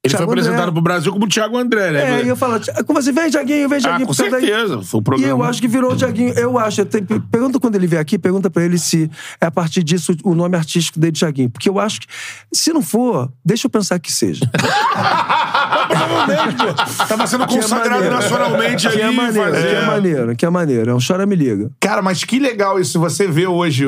[0.08, 0.72] Ele Thiago foi apresentado André.
[0.74, 2.20] pro Brasil como Thiago André, né?
[2.22, 4.82] É, e eu falo, como você vem, Tiaguinho, vem, ah, com por causa daí- certeza.
[4.84, 5.30] Foi o E programa.
[5.32, 6.34] eu acho que virou o Tiaguinho.
[6.34, 6.82] Eu acho.
[6.82, 9.10] eu tenho- pergunta quando ele vier aqui, pergunta pra ele se
[9.42, 11.50] é a partir disso o nome artístico dele, Tiaguinho.
[11.50, 12.08] Porque eu acho que,
[12.54, 14.46] se não for, deixa eu pensar que seja.
[15.88, 17.06] Provavelmente, pô.
[17.06, 18.16] Tava sendo é consagrado maneiro.
[18.16, 19.02] nacionalmente Que ali.
[19.02, 20.92] é maneiro, que é maneiro, que é maneiro.
[20.92, 21.70] É um chora me liga.
[21.80, 23.00] Cara, mas que legal isso.
[23.00, 23.86] Você vê hoje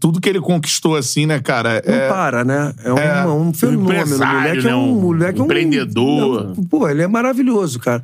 [0.00, 1.82] tudo que ele conquistou, assim, né, cara?
[1.86, 2.72] Não É, para, né?
[2.84, 4.16] É um, é um fenômeno.
[4.16, 4.74] O moleque é né?
[4.74, 6.54] um Um moleque é um empreendedor.
[6.68, 8.02] Pô, ele é maravilhoso, cara.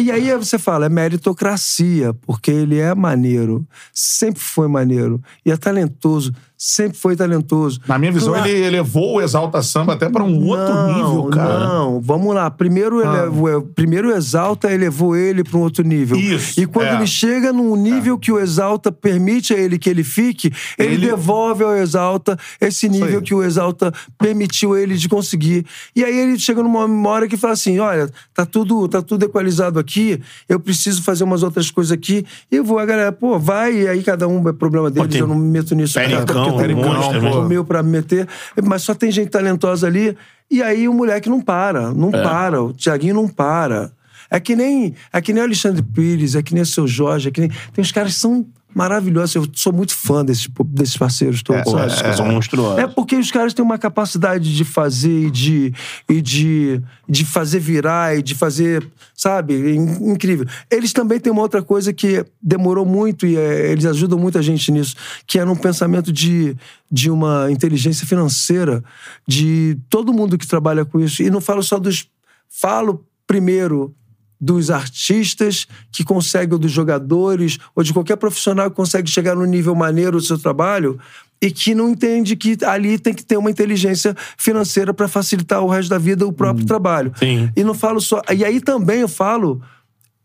[0.00, 3.66] E aí você fala, é meritocracia, porque ele é maneiro.
[3.92, 5.22] Sempre foi maneiro.
[5.44, 6.32] E é talentoso.
[6.62, 7.80] Sempre foi talentoso.
[7.88, 8.46] Na minha visão, Claro.
[8.46, 11.58] ele elevou o Exalta Samba até pra um outro Não, nível, cara.
[11.66, 12.50] Não, vamos lá.
[12.50, 13.16] Primeiro, Ah.
[13.16, 16.18] elevou, primeiro o Exalta elevou ele para um outro nível.
[16.18, 16.96] Isso, E quando é.
[16.96, 21.06] ele chega num nível que o Exalta permite a ele que ele fique, ele, Ele-
[21.06, 25.64] devolve ao Exalta esse nível que o Exalta permitiu ele de conseguir.
[25.96, 29.24] E aí ele chega numa uma hora que fala assim: olha, tá tudo, tá tudo
[29.24, 32.22] equalizado aqui, eu preciso fazer umas outras coisas aqui.
[32.52, 35.26] E eu vou, a galera, pô, vai, e aí cada um é problema deles, eu
[35.26, 35.94] não me meto nisso.
[35.94, 37.32] Pericão, cara, um tenho monte também.
[37.36, 38.26] o meu pra me meter,
[38.62, 40.16] mas só tem gente talentosa ali.
[40.50, 42.22] E aí o moleque não para, não É.
[42.22, 43.92] para, o Tiaguinho não para.
[44.30, 47.28] É que nem é que nem o Alexandre Pires, é que nem o seu Jorge,
[47.28, 47.50] é que nem.
[47.50, 49.34] Tem uns caras que são maravilhosos.
[49.34, 51.70] Eu sou muito fã desses, desses parceiros todos.
[51.70, 51.86] Sabe?
[51.88, 52.78] esses caras são monstruosos.
[52.78, 55.74] É porque os caras têm uma capacidade de fazer e de,
[56.08, 59.74] e de, de fazer virar e de fazer, sabe?
[59.74, 60.46] In- Incrível.
[60.70, 64.70] Eles também têm uma outra coisa que demorou muito e é, eles ajudam muita gente
[64.70, 64.94] nisso,
[65.26, 66.56] que é num pensamento de,
[66.90, 68.82] de uma inteligência financeira
[69.26, 71.22] de todo mundo que trabalha com isso.
[71.22, 72.08] E não falo só dos.
[72.48, 73.94] Falo primeiro
[74.40, 79.44] dos artistas que conseguem, ou dos jogadores, ou de qualquer profissional que consegue chegar no
[79.44, 80.98] nível maneiro do seu trabalho
[81.42, 85.68] e que não entende que ali tem que ter uma inteligência financeira para facilitar o
[85.68, 87.12] resto da vida, o próprio trabalho.
[87.16, 87.50] Sim.
[87.56, 88.22] E não falo só.
[88.34, 89.60] E aí também eu falo,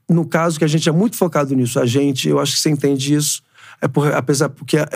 [0.09, 2.69] no caso que a gente é muito focado nisso, a gente, eu acho que você
[2.69, 3.41] entende isso.
[3.81, 4.87] É por, apesar porque é,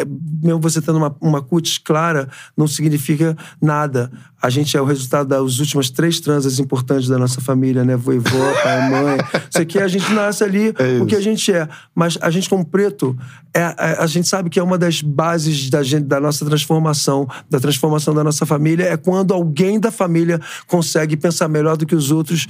[0.41, 4.11] mesmo você tendo uma, uma cutis clara, não significa nada.
[4.41, 7.95] A gente é o resultado das últimas três transas importantes da nossa família, né?
[7.95, 9.17] Voivó, pai, mãe.
[9.49, 11.67] Isso aqui a gente nasce ali o que a gente é.
[11.93, 13.17] Mas a gente, como preto,
[13.53, 17.27] é, a, a gente sabe que é uma das bases da, gente, da nossa transformação,
[17.49, 21.95] da transformação da nossa família, é quando alguém da família consegue pensar melhor do que
[21.95, 22.47] os outros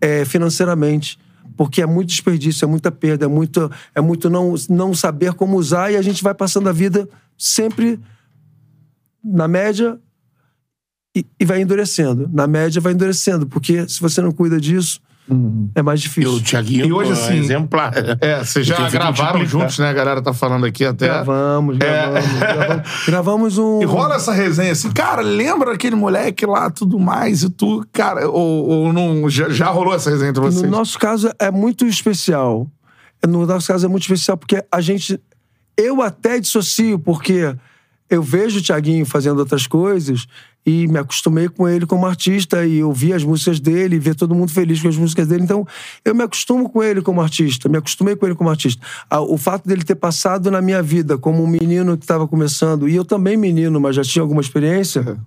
[0.00, 1.18] é, financeiramente.
[1.56, 5.56] Porque é muito desperdício, é muita perda, é muito, é muito não, não saber como
[5.56, 8.00] usar e a gente vai passando a vida sempre
[9.22, 9.98] na média
[11.14, 12.28] e, e vai endurecendo.
[12.32, 15.00] Na média vai endurecendo, porque se você não cuida disso,
[15.74, 16.32] é mais E difícil.
[16.32, 17.92] o Thiaguinho E hoje, é assim, exemplar.
[18.20, 19.88] É, vocês já gravaram juntos, né?
[19.88, 21.06] A galera tá falando aqui até.
[21.06, 22.88] Gravamos, gravamos, gravamos.
[23.06, 23.80] Gravamos um.
[23.80, 23.82] É.
[23.82, 28.28] E rola essa resenha assim, cara, lembra aquele moleque lá, tudo mais, e tu, cara,
[28.28, 30.62] ou, ou não, já, já rolou essa resenha entre vocês?
[30.62, 32.66] No nosso caso é muito especial.
[33.26, 35.20] No nosso caso é muito especial porque a gente.
[35.76, 37.54] Eu até dissocio, porque
[38.10, 40.26] eu vejo o Thiaguinho fazendo outras coisas
[40.64, 44.34] e me acostumei com ele como artista e ouvir as músicas dele e ver todo
[44.34, 45.42] mundo feliz com as músicas dele.
[45.42, 45.66] Então,
[46.04, 48.80] eu me acostumo com ele como artista, me acostumei com ele como artista.
[49.10, 52.88] Ah, O fato dele ter passado na minha vida como um menino que estava começando,
[52.88, 55.18] e eu também menino, mas já tinha alguma experiência,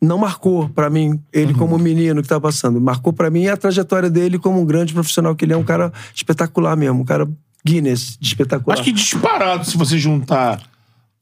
[0.00, 1.58] não marcou pra mim ele Uhum.
[1.58, 2.80] como menino que tava passando.
[2.80, 5.92] Marcou pra mim a trajetória dele como um grande profissional, que ele é um cara
[6.14, 7.28] espetacular mesmo, um cara
[7.64, 8.74] Guinness de espetacular.
[8.74, 10.60] Acho que disparado, se você juntar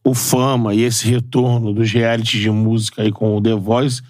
[0.04, 4.02] o Fama e esse retorno dos realities de música aí com o The Voice,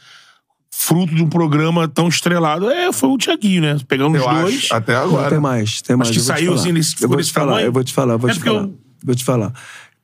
[0.71, 3.77] fruto de um programa tão estrelado, é, foi o Thiaguinho, né?
[3.87, 4.55] Pegando Eu os dois.
[4.57, 5.31] acho, até Não, agora.
[5.31, 6.11] tem mais, tem mais.
[6.11, 7.67] que vou te saiu, assim, nesse- eu vou te falar, tamanho?
[7.67, 8.63] eu vou te falar, vou É te porque falar.
[8.65, 9.53] eu- Vou te falar.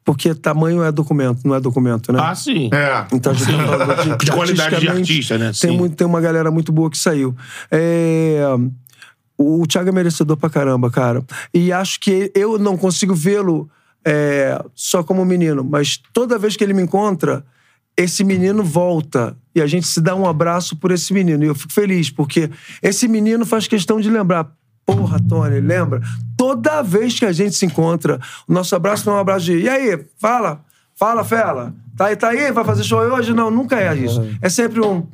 [0.04, 2.20] Porque tamanho é documento, não é documento, né?
[2.22, 2.68] Ah, sim.
[2.72, 3.06] É.
[3.12, 5.46] Então, gente tá falando De qualidade de artista, né?
[5.46, 5.76] Tem, Sim.
[5.76, 7.34] muito, tem uma galera muito boa que saiu.
[7.70, 8.40] É,
[9.38, 11.22] o Thiago é merecedor pra caramba, cara.
[11.52, 13.70] E acho que eu não consigo vê-lo
[14.04, 17.44] é, só como menino, mas toda vez que ele me encontra,
[17.96, 19.36] esse menino volta.
[19.54, 21.44] E a gente se dá um abraço por esse menino.
[21.44, 22.50] E eu fico feliz, porque
[22.82, 24.50] esse menino faz questão de lembrar.
[24.86, 26.00] Porra, Tony, lembra?
[26.36, 28.18] Toda vez que a gente se encontra,
[28.48, 29.58] o nosso abraço não é um abraço de.
[29.58, 30.64] E aí, fala,
[30.96, 31.74] fala, fela.
[31.96, 32.50] Tá aí, tá aí?
[32.50, 33.34] Vai fazer show hoje?
[33.34, 34.26] Não, nunca é isso.
[34.40, 35.06] É sempre um.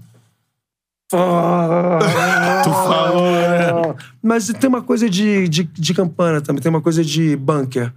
[1.08, 1.16] Tu
[2.70, 3.94] falou, né?
[4.22, 7.92] Mas tem uma coisa de, de, de campana também, tem uma coisa de bunker.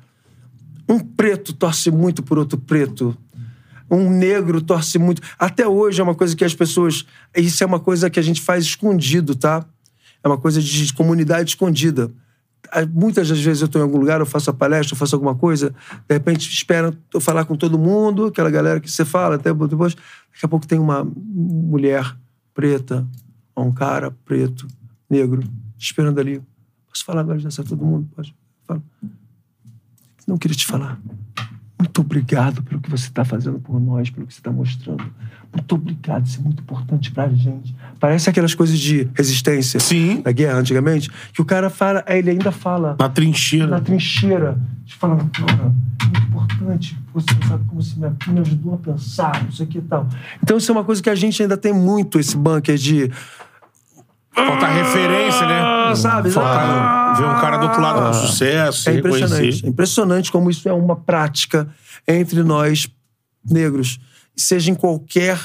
[0.89, 3.15] Um preto torce muito por outro preto.
[3.89, 5.21] Um negro torce muito.
[5.37, 7.05] Até hoje é uma coisa que as pessoas.
[7.37, 9.63] Isso é uma coisa que a gente faz escondido, tá?
[10.23, 12.11] É uma coisa de comunidade escondida.
[12.71, 15.15] Ah, Muitas das vezes eu estou em algum lugar, eu faço a palestra, eu faço
[15.15, 15.69] alguma coisa,
[16.07, 19.95] de repente espera eu falar com todo mundo, aquela galera que você fala, até depois,
[19.95, 22.15] daqui a pouco tem uma mulher
[22.53, 23.07] preta,
[23.55, 24.67] ou um cara preto,
[25.09, 25.41] negro,
[25.77, 26.41] esperando ali.
[26.89, 28.09] Posso falar agora já todo mundo?
[28.13, 28.35] Pode.
[28.67, 28.83] Fala.
[30.29, 30.99] Não queria te falar.
[31.79, 35.03] Muito obrigado pelo que você está fazendo por nós, pelo que você está mostrando.
[35.51, 37.75] Muito obrigado, isso é muito importante pra gente.
[37.99, 40.21] Parece aquelas coisas de resistência Sim.
[40.21, 43.65] da guerra antigamente, que o cara fala, ele ainda fala Na trincheira.
[43.65, 48.75] na trincheira, te falando, cara, é muito importante, você sabe como você me, me ajudou
[48.75, 50.07] a pensar, isso aqui e tal.
[50.43, 53.09] Então isso é uma coisa que a gente ainda tem muito, esse bunker de...
[54.31, 55.59] Falta referência, né?
[55.61, 56.31] Ah, sabe?
[56.31, 59.65] Falta ver um cara do outro lado com sucesso, É impressionante.
[59.65, 61.67] É impressionante como isso é uma prática
[62.07, 62.87] entre nós
[63.49, 63.99] negros.
[64.35, 65.39] Seja em qualquer.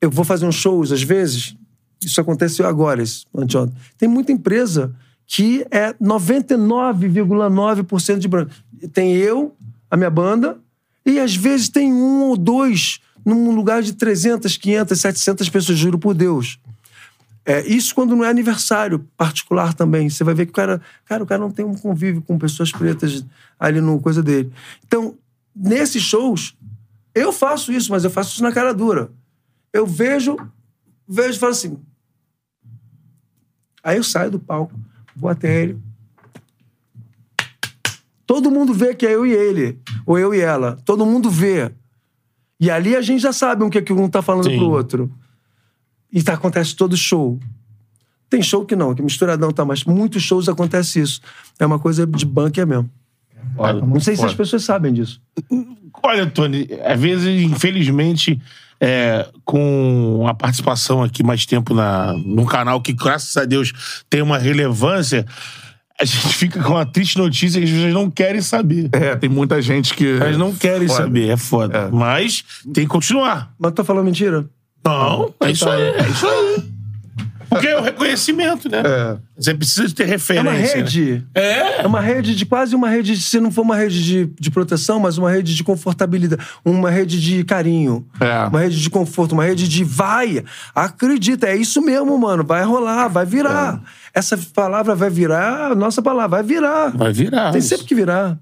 [0.00, 1.54] Eu vou fazer uns shows, às vezes.
[2.02, 3.76] Isso aconteceu agora, isso, anteontem.
[3.98, 4.94] Tem muita empresa
[5.26, 8.52] que é 99,9% de branco.
[8.92, 9.56] Tem eu,
[9.90, 10.58] a minha banda,
[11.04, 15.98] e às vezes tem um ou dois num lugar de 300, 500, 700 pessoas, juro
[15.98, 16.60] por Deus.
[17.48, 20.10] É, isso quando não é aniversário particular também.
[20.10, 22.72] Você vai ver que o cara, cara, o cara não tem um convívio com pessoas
[22.72, 23.24] pretas
[23.58, 24.52] ali no coisa dele.
[24.84, 25.16] Então,
[25.54, 26.56] nesses shows,
[27.14, 29.12] eu faço isso, mas eu faço isso na cara dura.
[29.72, 30.36] Eu vejo,
[31.08, 31.78] vejo e falo assim.
[33.80, 34.74] Aí eu saio do palco,
[35.14, 35.78] vou até ele.
[38.26, 40.76] Todo mundo vê que é eu e ele, ou eu e ela.
[40.84, 41.70] Todo mundo vê.
[42.58, 44.58] E ali a gente já sabe o que, que um tá falando Sim.
[44.58, 45.12] pro outro.
[46.16, 47.38] E tá, acontece todo show.
[48.30, 51.20] Tem show que não, que misturadão tá, mas muitos shows acontece isso.
[51.58, 52.88] É uma coisa de bunker mesmo.
[53.58, 55.20] Olha, Não sei se as pessoas sabem disso.
[56.02, 58.40] Olha, Tony, às vezes, infelizmente,
[58.80, 63.74] é, com a participação aqui mais tempo na, num canal que, graças a Deus,
[64.08, 65.26] tem uma relevância,
[66.00, 68.88] a gente fica com uma triste notícia que as pessoas não querem saber.
[68.90, 70.16] É, tem muita gente que.
[70.16, 71.02] Elas não querem Foda.
[71.02, 71.78] saber, é foda.
[71.78, 71.90] É.
[71.90, 73.54] Mas tem que continuar.
[73.58, 74.48] Mas tu tá falando mentira?
[74.86, 76.76] Não, é isso aí, é isso aí.
[77.48, 78.82] Porque é o reconhecimento, né?
[78.84, 79.16] É.
[79.38, 80.50] Você precisa ter É referência.
[80.50, 81.24] uma rede.
[81.32, 81.82] É.
[81.82, 84.50] É uma rede de quase uma rede, de- se não for uma rede de, de
[84.50, 88.46] proteção, mas uma rede de confortabilidade, uma rede de carinho, É.
[88.48, 90.42] uma rede de conforto, uma rede de vai,
[90.74, 93.80] acredita, é isso mesmo, mano, vai rolar, vai virar.
[94.12, 96.90] Essa palavra vai virar, a nossa palavra vai virar.
[96.96, 97.52] Vai virar.
[97.52, 98.36] Tem sempre que virar.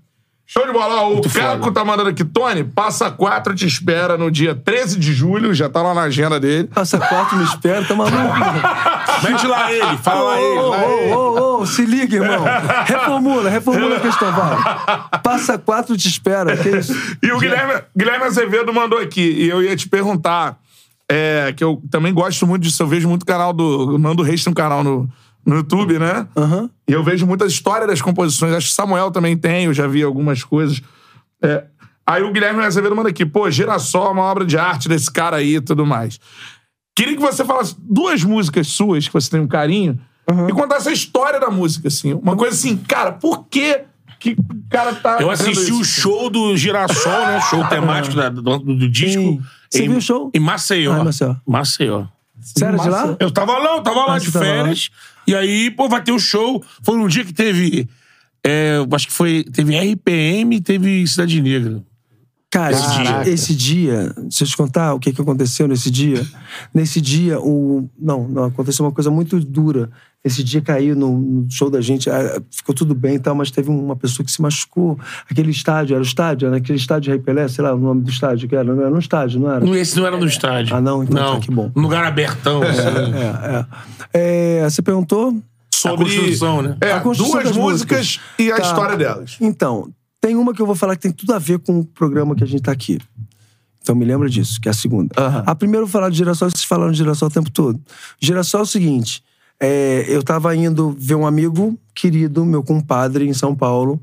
[0.47, 1.03] Show de bola.
[1.03, 1.73] Ó, O Muito Caco foda.
[1.73, 2.23] tá mandando aqui.
[2.25, 5.55] Tony, passa quatro te espera no dia 13 de julho.
[5.55, 6.69] Já tá lá na agenda dele.
[6.69, 8.15] Passa quatro, me espera, tá maluco?
[9.25, 10.59] Mete lá ele, fala lá ele.
[10.59, 12.45] Ô, ô, ô, ô, se liga, irmão.
[12.85, 15.21] Reformula, reformula a questão, vai.
[15.23, 16.57] Passa quatro, te espera.
[16.57, 16.93] Que isso?
[17.23, 20.59] E o Guilherme, Guilherme Azevedo mandou aqui, e eu ia te perguntar,
[21.09, 23.95] é, que eu também gosto muito disso, eu vejo muito canal do.
[23.95, 25.09] O Nando Reis tem um canal no,
[25.45, 26.27] no YouTube, né?
[26.37, 26.71] Aham.
[26.89, 28.53] E eu vejo muitas histórias das composições.
[28.55, 30.83] Acho que Samuel também tem, eu já vi algumas coisas.
[31.43, 31.65] É,
[32.07, 35.37] Aí o Guilherme Azevedo manda aqui, pô, Girassol é uma obra de arte desse cara
[35.39, 36.21] aí e tudo mais.
[36.95, 39.99] Queria que você falasse duas músicas suas que você tem um carinho
[40.49, 42.13] e contasse a história da música, assim.
[42.13, 43.81] Uma coisa assim, cara, por que
[44.21, 44.37] que o
[44.71, 45.19] cara tá.
[45.21, 45.81] Eu assisti isso?
[45.81, 47.41] o show do Girassol, né?
[47.43, 49.21] Show temático da- do, do disco.
[49.23, 49.43] Sim.
[49.71, 50.31] Você em, viu o show?
[50.35, 50.93] Em Maceió.
[50.93, 51.37] Ah, em Maceió.
[51.47, 52.05] Maceió.
[52.61, 53.17] Era de lá?
[53.21, 54.91] Eu tava lá, eu tava lá Ah, de férias.
[55.27, 56.63] E aí, pô, vai ter o show.
[56.83, 57.89] Foi um dia que teve.
[58.45, 59.45] é, acho que foi.
[59.45, 61.83] Teve RPM e teve Cidade Negra.
[62.51, 66.25] Cara, Esse dia, esse dia, deixa eu te contar o que, que aconteceu nesse dia.
[66.73, 67.89] Nesse dia, o.
[67.99, 69.91] Não, não, aconteceu uma coisa muito dura.
[70.25, 73.51] Esse dia caiu no, no show da gente, ah, ficou tudo bem e tal, mas
[73.51, 74.99] teve uma pessoa que se machucou.
[75.31, 76.47] Aquele estádio, era o estádio?
[76.49, 78.65] Era aquele estádio de Rei Pelé, sei lá o nome do estádio que era.
[78.75, 79.61] Não era no estádio, não era?
[79.65, 80.75] Não, Esse não era no estádio.
[80.75, 81.03] Ah, não?
[81.05, 81.35] Então não.
[81.35, 81.71] tá, que bom.
[81.77, 82.63] Um lugar abertão.
[82.63, 82.81] assim.
[82.81, 83.67] É,
[84.15, 84.61] é.
[84.63, 85.37] É, você perguntou?
[85.71, 86.77] sobre A construção, né?
[86.81, 88.63] É, A construção duas das músicas, e a Tá.
[88.63, 89.37] história delas.
[89.39, 89.91] Então,
[90.23, 92.43] tem uma que eu vou falar que tem tudo a ver com o programa que
[92.43, 92.99] a gente tá aqui.
[93.83, 95.11] Então me lembra disso, que é a segunda.
[95.19, 95.43] Aham.
[95.47, 97.79] A primeira eu vou falar de girassol, vocês falaram de girassol o tempo todo.
[98.19, 99.23] Girassol é o seguinte:
[99.65, 104.01] é, eu tava indo ver um amigo querido, meu compadre, em São Paulo.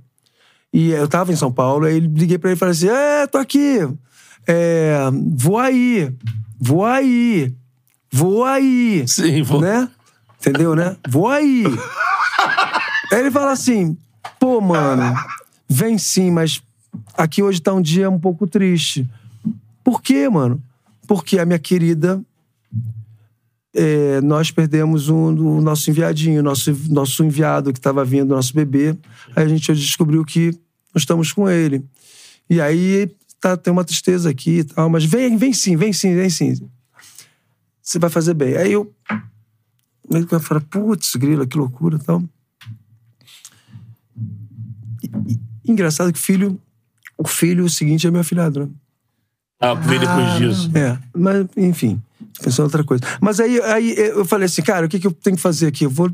[0.73, 3.37] E eu tava em São Paulo, aí liguei pra ele e falei assim: É, tô
[3.37, 3.79] aqui.
[4.47, 4.97] É,
[5.35, 6.11] vou aí.
[6.59, 7.53] Vou aí.
[8.11, 9.03] Vou aí.
[9.07, 9.61] Sim, vou.
[9.61, 9.87] Né?
[10.39, 10.97] Entendeu, né?
[11.07, 11.65] Vou aí.
[13.11, 13.97] Aí ele fala assim:
[14.39, 15.15] pô, mano,
[15.69, 16.61] vem sim, mas
[17.15, 19.07] aqui hoje tá um dia um pouco triste.
[19.83, 20.61] Por quê, mano?
[21.07, 22.21] Porque a minha querida.
[23.73, 25.27] É, nós perdemos um,
[25.57, 28.97] o nosso enviadinho, nosso, nosso enviado que estava vindo, nosso bebê.
[29.35, 30.47] Aí a gente descobriu que
[30.93, 31.83] nós estamos com ele.
[32.49, 36.15] E aí tá, tem uma tristeza aqui e tal, mas vem, vem sim, vem sim,
[36.15, 36.53] vem sim.
[37.81, 38.55] Você vai fazer bem.
[38.57, 38.93] Aí eu.
[40.13, 42.21] Aí eu falo, putz, grila, que loucura e tal.
[45.03, 45.39] E- e-
[45.71, 46.59] Engraçado que o filho.
[47.17, 48.69] O filho, o seguinte, é meu afilhado, né?
[49.59, 50.71] Ah, veio depois disso.
[50.75, 52.01] É, mas enfim,
[52.41, 53.03] pensando outra coisa.
[53.19, 55.85] Mas aí, aí eu falei assim, cara, o que, que eu tenho que fazer aqui?
[55.85, 56.11] Eu vou,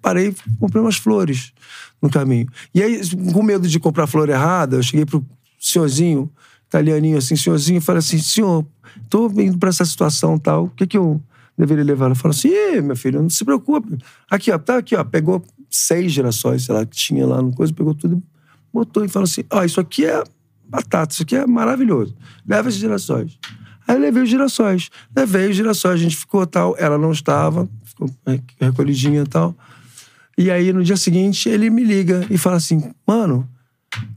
[0.00, 1.52] parei, comprei umas flores
[2.00, 2.48] no caminho.
[2.74, 3.00] E aí,
[3.32, 5.24] com medo de comprar flor errada, eu cheguei pro
[5.58, 6.30] senhorzinho,
[6.66, 8.66] italianinho assim, senhorzinho, e falei assim, senhor,
[9.08, 11.22] tô indo pra essa situação tal, o que que eu
[11.56, 12.06] deveria levar?
[12.06, 12.50] Ele falou assim,
[12.82, 13.98] meu filho, não se preocupe.
[14.30, 17.72] Aqui, ó, tá aqui, ó, pegou seis girassóis, sei lá, que tinha lá no coisa,
[17.72, 18.22] pegou tudo,
[18.72, 20.22] botou e falou assim, ó, isso aqui é
[20.64, 22.16] batata, isso aqui é maravilhoso.
[22.46, 23.38] Leva esses girassóis.
[23.86, 24.90] Aí eu levei os girassóis.
[25.14, 26.74] Levei os girassóis, a gente ficou tal.
[26.78, 29.56] Ela não estava, ficou é, recolhidinha e tal.
[30.36, 33.48] E aí, no dia seguinte, ele me liga e fala assim: Mano,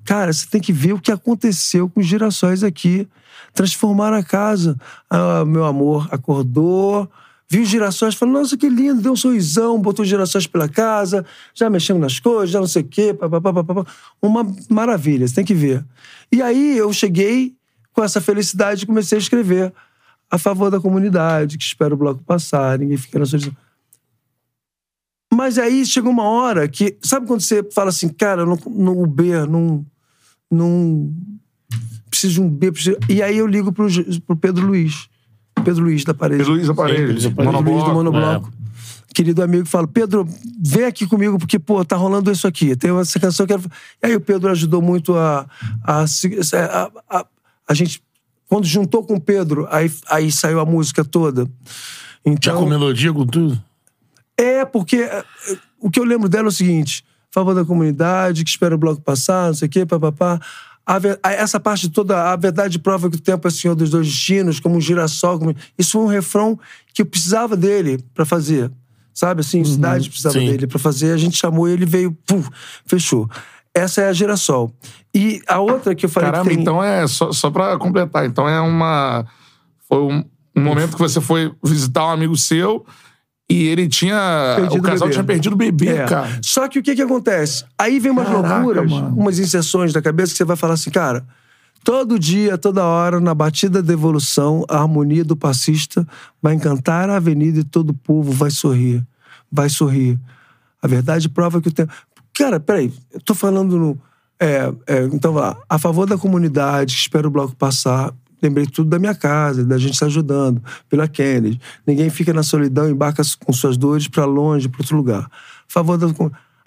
[0.03, 3.07] cara, você tem que ver o que aconteceu com os girassóis aqui.
[3.53, 4.77] Transformaram a casa.
[5.09, 7.09] Ah, meu amor acordou,
[7.49, 11.25] viu os girassóis, falou: Nossa, que lindo, deu um sorrisão, botou os girassóis pela casa,
[11.53, 13.85] já mexemos nas coisas, já não sei o quê, papapá, papapá.
[14.21, 15.85] Uma maravilha, você tem que ver.
[16.31, 17.54] E aí eu cheguei
[17.95, 19.73] com essa felicidade comecei a escrever
[20.29, 23.55] a favor da comunidade, que espera o bloco passar, ninguém fica na solidão.
[25.33, 26.97] Mas aí chegou uma hora que.
[27.01, 29.85] Sabe quando você fala assim, cara, no, no o B, não.
[30.51, 31.13] não
[32.09, 32.71] preciso de um B.
[32.71, 32.97] Preciso...
[33.09, 33.87] E aí eu ligo pro,
[34.25, 35.09] pro Pedro Luiz.
[35.63, 36.43] Pedro Luiz da parede.
[36.43, 38.49] Luiz Aparelhos, Sim, Luiz Pedro Luiz do Monobloco.
[38.61, 38.65] É.
[39.13, 40.27] Querido amigo fala, Pedro,
[40.61, 42.75] vem aqui comigo, porque, pô, tá rolando isso aqui.
[42.75, 43.71] Tem essa canção que eu quero.
[44.03, 45.47] E aí o Pedro ajudou muito a.
[45.83, 47.25] A, a, a,
[47.67, 48.01] a gente.
[48.47, 51.45] Quando juntou com o Pedro, aí, aí saiu a música toda.
[51.45, 51.51] Já
[52.25, 53.61] Então, com melodia, com tudo?
[54.37, 55.23] é, porque é,
[55.79, 59.01] o que eu lembro dela é o seguinte: favor da comunidade, que espera o bloco
[59.01, 60.39] passar, não sei o quê, papapá.
[61.23, 64.75] Essa parte toda, a verdade prova que o tempo é senhor dos dois destinos, como
[64.75, 65.39] um girassol.
[65.39, 65.55] Como...
[65.77, 66.59] Isso foi um refrão
[66.93, 68.71] que eu precisava dele pra fazer.
[69.11, 70.45] Sabe assim, cidade precisava sim.
[70.45, 71.11] dele pra fazer.
[71.11, 72.43] A gente chamou ele, veio, pum,
[72.85, 73.27] fechou.
[73.75, 74.71] Essa é a girassol.
[75.13, 76.59] E a outra que eu falei Caramba, tem...
[76.61, 77.05] então é.
[77.07, 79.25] Só, só pra completar, então é uma.
[79.87, 80.23] Foi um,
[80.55, 82.85] um momento que você foi visitar um amigo seu
[83.49, 84.53] e ele tinha.
[84.55, 86.05] Perdido o casal o tinha perdido o bebê, É.
[86.05, 86.39] cara.
[86.41, 87.65] Só que o que que acontece?
[87.77, 89.15] Aí vem umas Caraca, loucuras, mano.
[89.17, 91.25] umas inserções da cabeça que você vai falar assim, cara,
[91.83, 96.07] todo dia, toda hora, na batida da evolução, a harmonia do passista
[96.41, 99.05] vai encantar a avenida e todo o povo vai sorrir.
[99.51, 100.17] Vai sorrir.
[100.81, 101.91] A verdade prova que o tempo.
[102.35, 103.99] Cara, peraí, eu tô falando no.
[104.39, 105.57] É, é, então, lá.
[105.69, 108.13] A favor da comunidade, que espera o bloco passar.
[108.41, 111.59] lembrei tudo da minha casa, da gente se ajudando, pela Kennedy.
[111.87, 115.23] Ninguém fica na solidão, embarca com suas dores para longe, para outro lugar.
[115.23, 115.29] A
[115.67, 116.07] favor da...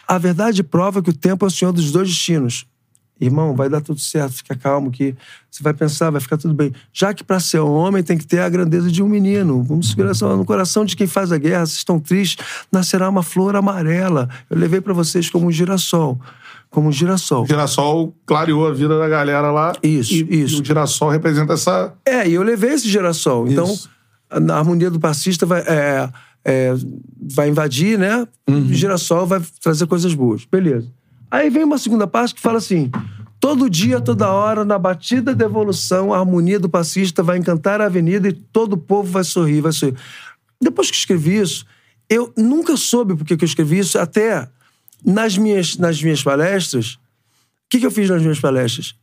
[0.07, 2.67] A verdade prova que o tempo é o senhor dos dois destinos.
[3.21, 5.15] Irmão, vai dar tudo certo, fica calmo que
[5.51, 6.73] você vai pensar, vai ficar tudo bem.
[6.93, 9.63] Já que para ser um homem tem que ter a grandeza de um menino.
[9.63, 11.67] Vamos segurar no coração de quem faz a guerra.
[11.67, 14.29] Vocês estão tristes, nascerá uma flor amarela.
[14.49, 16.21] Eu levei para vocês como um girassol.
[16.71, 17.45] Como um girassol.
[17.45, 19.73] O girassol clareou a vida da galera lá.
[19.83, 20.59] Isso, e, isso.
[20.59, 21.95] E o girassol representa essa.
[22.05, 23.49] É, e eu levei esse girassol.
[23.49, 23.89] Então, Isso.
[24.31, 26.09] a harmonia do passista vai, é,
[26.45, 26.75] é,
[27.21, 28.27] vai invadir, né?
[28.47, 28.67] Uhum.
[28.67, 30.45] O girassol vai trazer coisas boas.
[30.45, 30.87] Beleza.
[31.31, 32.91] Aí vem uma segunda parte que fala assim:
[33.41, 37.87] todo dia, toda hora, na batida da evolução, a harmonia do passista vai encantar a
[37.87, 39.97] avenida e todo o povo vai sorrir, vai sorrir.
[40.61, 41.67] Depois que escrevi isso,
[42.09, 44.49] eu nunca soube por que eu escrevi isso, até
[45.05, 46.95] nas minhas, nas minhas palestras.
[46.95, 48.95] O que, que eu fiz nas minhas palestras?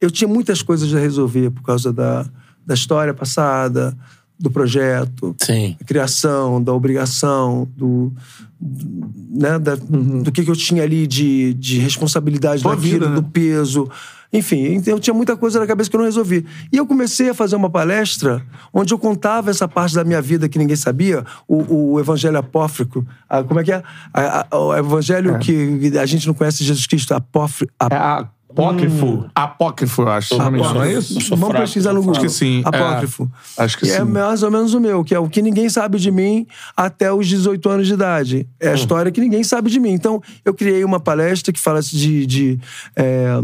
[0.00, 2.24] Eu tinha muitas coisas a resolver por causa da,
[2.64, 3.96] da história passada,
[4.38, 5.76] do projeto, Sim.
[5.78, 8.12] da criação, da obrigação, do,
[8.60, 9.10] do-
[9.40, 13.08] né, da- do que, que eu tinha ali de, de responsabilidade Tua na vida, vida,
[13.10, 13.14] né?
[13.16, 13.88] do peso.
[14.32, 16.44] Enfim, então eu tinha muita coisa na cabeça que eu não resolvi.
[16.72, 18.44] E eu comecei a fazer uma palestra
[18.74, 23.06] onde eu contava essa parte da minha vida que ninguém sabia, o, o evangelho apócrifo.
[23.28, 23.82] Ah, como é que é?
[24.12, 28.26] A- a- o evangelho que a gente não conhece Jesus Cristo, apófri, É
[28.62, 29.30] apócrifo.
[29.34, 30.28] Apócrifo, eu acho.
[30.34, 31.20] se não é isso?
[31.20, 32.20] Sou Vamos fraco, pesquisar no sou Google.
[32.20, 32.26] fraco.
[32.26, 32.68] Acho que sim, é.
[32.68, 33.30] Apócrifo.
[33.58, 34.04] Acho que E É sim.
[34.04, 36.46] mais ou menos o meu, que é o que ninguém sabe de mim
[36.76, 38.48] até os 18 anos de idade.
[38.58, 38.74] É a Hum.
[38.74, 39.90] história que ninguém sabe de mim.
[39.92, 42.60] Então, eu criei uma palestra que fala de, de
[42.96, 43.40] é,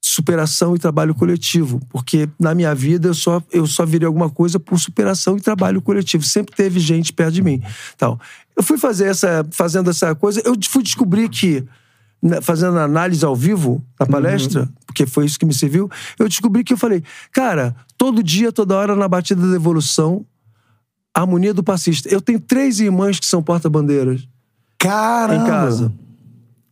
[0.00, 1.80] superação e trabalho coletivo.
[1.90, 5.82] Porque na minha vida eu só, eu só virei alguma coisa por superação e trabalho
[5.82, 6.24] coletivo.
[6.24, 7.62] Sempre teve gente perto de mim.
[7.94, 8.18] Então,
[8.56, 11.64] eu fui fazer essa, fazendo essa coisa, eu fui descobrir que
[12.42, 15.88] fazendo análise ao vivo na palestra, porque foi isso que me serviu,
[16.18, 20.24] eu descobri que eu falei, cara, todo dia, toda hora na batida da evolução,
[21.14, 22.08] a harmonia do passista.
[22.08, 24.26] Eu tenho três irmãs que são porta-bandeiras
[24.78, 25.42] Caramba!
[25.42, 25.92] em casa.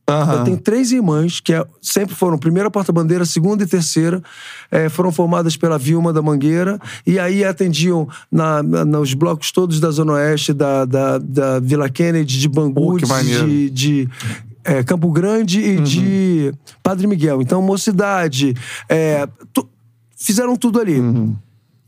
[0.09, 0.35] Aham.
[0.35, 4.23] Eu tenho três irmãs que é- sempre foram primeira porta-bandeira, segunda e terceira.
[4.71, 6.79] eh, foram formadas pela Vilma da Mangueira.
[7.05, 11.89] E aí atendiam na, na- nos blocos todos da Zona Oeste, da, da, da Vila
[11.89, 13.49] Kennedy, de Bangu, maneiro.
[13.49, 14.09] de, de
[14.67, 16.53] eh, Campo Grande e de
[16.83, 17.41] Padre Miguel.
[17.41, 18.55] Então, Mocidade.
[19.53, 19.69] tu-
[20.17, 21.01] fizeram tudo ali.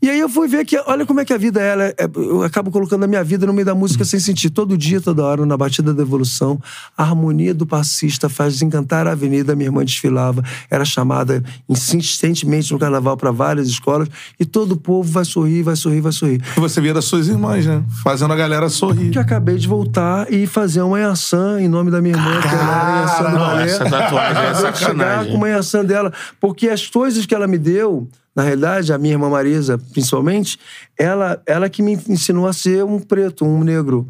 [0.01, 2.41] E aí eu fui ver que, olha como é que a vida ela é, eu
[2.43, 4.49] acabo colocando a minha vida no meio da música sem sentir.
[4.49, 6.57] Todo dia, toda hora, na batida da evolução,
[6.97, 9.55] a harmonia do passista faz desencantar a avenida.
[9.55, 14.07] Minha irmã desfilava, era chamada insistentemente no carnaval para várias escolas,
[14.39, 16.41] e todo o povo vai sorrir, vai sorrir, vai sorrir.
[16.55, 17.83] E você via das suas irmãs, né?
[18.03, 19.11] Fazendo a galera sorrir.
[19.11, 22.61] Que acabei de voltar e fazer uma Yansan em nome da minha irmã, que ela
[22.61, 23.63] era Yansan do balé.
[23.63, 25.31] Essa tatuagem é Acabei de chegar sacanagem.
[25.31, 26.13] com uma Yansan dela.
[26.39, 28.07] Porque as coisas que ela me deu,
[28.39, 30.57] na realidade, a minha irmã Marisa, principalmente,
[30.97, 34.07] ela, ela que me ensinou a ser um preto, um negro.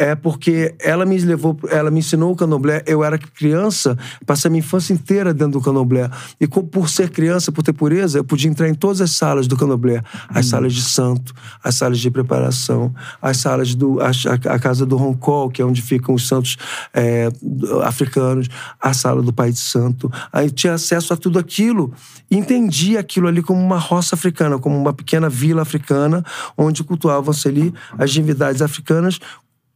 [0.00, 2.84] É porque ela me levou, ela me ensinou o candomblé.
[2.86, 6.08] Eu era criança, passei a minha infância inteira dentro do candomblé.
[6.40, 9.56] E por ser criança, por ter pureza, eu podia entrar em todas as salas do
[9.56, 10.00] candomblé.
[10.28, 11.34] As salas de santo,
[11.64, 14.00] as salas de preparação, as salas do.
[14.00, 14.10] A,
[14.54, 16.56] a- casa do Roncol, que é onde ficam os santos
[16.94, 17.28] é,
[17.82, 18.48] africanos,
[18.80, 20.08] a sala do Pai de Santo.
[20.32, 21.92] Aí eu tinha acesso a tudo aquilo.
[22.30, 26.22] E entendi aquilo ali como uma roça africana, como uma pequena vila africana,
[26.56, 29.18] onde cultuavam-se ali as divindades africanas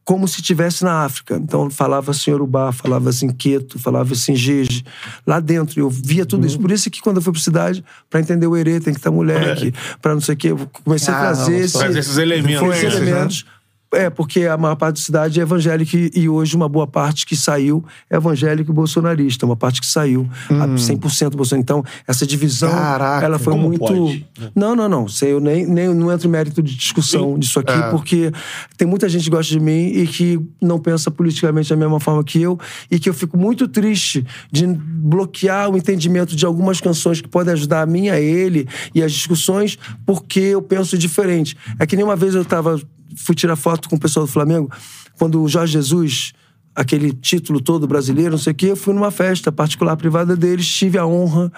[0.05, 1.35] como se estivesse na África.
[1.37, 4.83] Então falava-se em Yorubá, falava-se em Queto, falava-se em Jeje.
[5.25, 6.47] Lá dentro, eu via tudo Uhum.
[6.47, 6.59] isso.
[6.59, 9.11] Por isso que quando eu fui pra cidade, pra entender o Herê, tem que estar
[9.11, 12.75] moleque, pra não sei o quê, eu comecei a Caramba, trazer esse, esses elementos.
[12.75, 13.01] esses né?
[13.09, 13.45] elementos.
[13.93, 17.35] É, porque a maior parte da cidade é evangélica e hoje uma boa parte que
[17.35, 19.45] saiu é evangélico e bolsonarista.
[19.45, 21.57] Uma parte que saiu, a 100% bolsonarista.
[21.57, 22.75] Então, essa divisão, Hum.
[22.75, 23.79] Caraca, ela foi muito...
[23.79, 24.25] pode?
[24.55, 25.07] Não, não, não.
[25.07, 27.89] Sei, eu nem, nem não entro em mérito de discussão disso aqui, É.
[27.89, 28.31] porque
[28.77, 32.23] tem muita gente que gosta de mim e que não pensa politicamente da mesma forma
[32.23, 32.59] que eu
[32.89, 37.53] e que eu fico muito triste de bloquear o entendimento de algumas canções que podem
[37.53, 41.55] ajudar a mim, a ele e as discussões, porque eu penso diferente.
[41.79, 42.79] É que nem uma vez eu tava,
[43.15, 44.71] fui tirar foto com o pessoal do Flamengo,
[45.17, 46.33] quando o Jorge Jesus
[46.75, 50.67] aquele título todo brasileiro, não sei o quê, eu fui numa festa particular privada deles,
[50.67, 51.51] tive a honra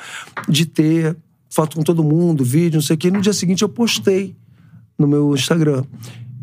[0.48, 1.16] de ter
[1.50, 3.10] foto com todo mundo, vídeo, não sei o quê.
[3.10, 4.36] No dia seguinte eu postei
[4.98, 5.86] no meu Instagram.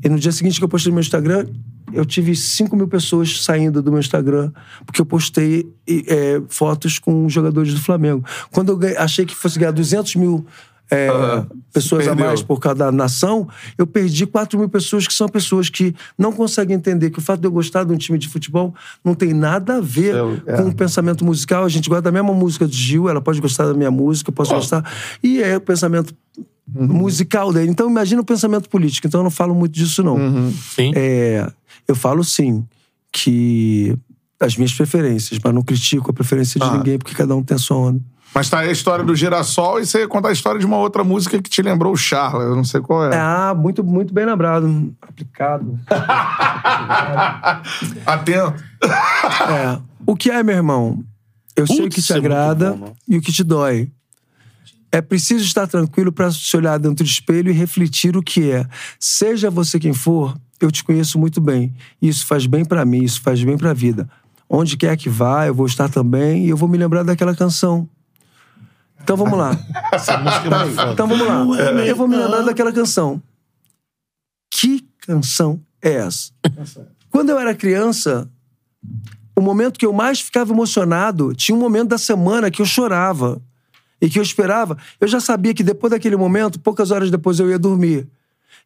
[0.02, 1.47] E no dia seguinte que eu postei no meu Instagram,
[1.93, 4.51] eu tive 5 mil pessoas saindo do meu Instagram,
[4.86, 8.24] porque eu postei e, é, fotos com jogadores do Flamengo.
[8.51, 10.47] Quando eu achei que fosse ganhar 200 mil
[10.90, 11.46] é, Aham.
[11.72, 13.48] pessoas a mais por cada nação,
[13.78, 17.40] eu perdi 4 mil pessoas que são pessoas que não conseguem entender que o fato
[17.40, 20.56] de eu gostar de um time de futebol não tem nada a ver Eu- é.
[20.56, 21.64] com o pensamento musical.
[21.64, 24.34] A gente gosta da mesma música de Gil, ela pode gostar da minha música, eu
[24.34, 24.84] posso gostar.
[25.22, 26.14] E é o pensamento
[26.74, 27.70] musical dele.
[27.70, 29.06] Então, imagina o pensamento político.
[29.06, 30.16] Então, eu não falo muito disso, não.
[30.74, 30.92] Sim.
[30.94, 31.50] É,
[31.88, 32.64] eu falo sim
[33.10, 33.96] que
[34.40, 36.76] as minhas preferências, mas não critico a preferência de Ah.
[36.76, 38.00] ninguém, porque cada um tem a sua onda.
[38.34, 40.78] Mas tá aí a história do girassol e você ia contar a história de uma
[40.78, 42.44] outra música que te lembrou o Charla.
[42.44, 43.16] Eu não sei qual é.
[43.16, 44.94] Ah, muito, muito bem lembrado.
[45.02, 45.78] Aplicado.
[48.06, 48.64] Atento.
[48.82, 49.78] É.
[50.06, 51.04] O que é, meu irmão?
[51.54, 53.90] Eu sei o que Putz, te é agrada bom, e o que te dói.
[54.90, 58.66] É preciso estar tranquilo para se olhar dentro do espelho e refletir o que é.
[58.98, 61.74] Seja você quem for, eu te conheço muito bem.
[62.00, 64.09] Isso faz bem para mim, isso faz bem para a vida.
[64.48, 67.88] Onde quer que vá, eu vou estar também e eu vou me lembrar daquela canção.
[69.03, 69.57] Então vamos lá.
[69.93, 70.93] É foda.
[70.93, 71.85] então vamos lá.
[71.85, 73.23] Eu vou me lembrar daquela canção.
[74.51, 76.31] Que canção é essa?
[77.11, 78.29] Quando eu era criança,
[79.37, 83.41] o momento que eu mais ficava emocionado, tinha um momento da semana que eu chorava.
[84.01, 84.77] E que eu esperava.
[85.01, 88.09] Eu já sabia que depois daquele momento, poucas horas depois eu ia dormir.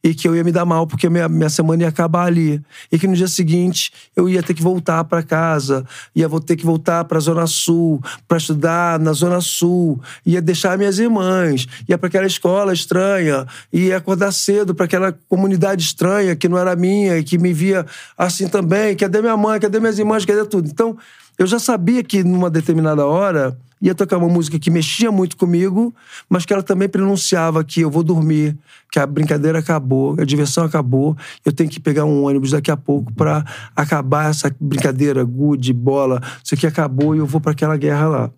[0.02, 2.60] E que eu ia me dar mal, porque minha, minha semana ia acabar ali.
[2.90, 6.56] E que no dia seguinte eu ia ter que voltar para casa, ia vou ter
[6.56, 11.66] que voltar para a Zona Sul, para estudar na Zona Sul, ia deixar minhas irmãs,
[11.88, 16.76] ia para aquela escola estranha, ia acordar cedo para aquela comunidade estranha que não era
[16.76, 17.84] minha e que me via
[18.16, 18.96] assim também.
[18.96, 19.58] Cadê minha mãe?
[19.58, 20.24] Cadê minhas irmãs?
[20.24, 20.68] Cadê tudo?
[20.68, 20.96] Então,
[21.38, 25.94] eu já sabia que numa determinada hora ia tocar uma música que mexia muito comigo,
[26.28, 28.56] mas que ela também pronunciava que eu vou dormir,
[28.90, 32.76] que a brincadeira acabou, a diversão acabou, eu tenho que pegar um ônibus daqui a
[32.76, 33.44] pouco pra
[33.74, 38.30] acabar essa brincadeira, gude, bola, isso aqui acabou e eu vou pra aquela guerra lá.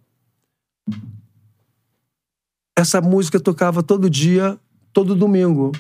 [2.77, 4.59] Essa música tocava todo dia,
[4.93, 5.73] todo domingo.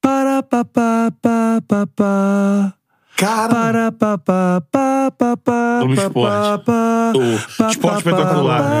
[0.00, 2.81] Para pa pa pa pa pa.
[3.16, 6.32] Cara, Para pa pa pa pa pa No pa esporte.
[6.32, 8.80] pa pa O pa, esporte pa, espetacular, pa, né?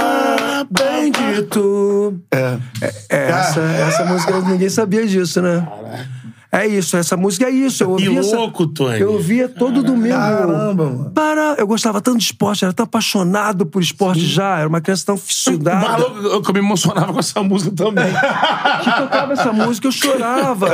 [0.69, 2.57] bendito é.
[3.09, 5.67] é, essa, essa música ninguém sabia disso, né?
[6.51, 7.81] É isso, essa música é isso.
[7.83, 8.73] Eu ouvia que louco, essa...
[8.73, 8.99] Tony.
[8.99, 9.87] Eu ouvia todo Caramba.
[9.87, 10.15] domingo.
[10.15, 11.11] Caramba, mano.
[11.11, 14.27] Para, eu gostava tanto de esporte, era tão apaixonado por esporte Sim.
[14.27, 15.75] já, era uma criança tão fissurada.
[15.87, 18.11] Maluco, eu, me emocionava com essa música também.
[18.83, 20.67] que tocava essa música, eu chorava.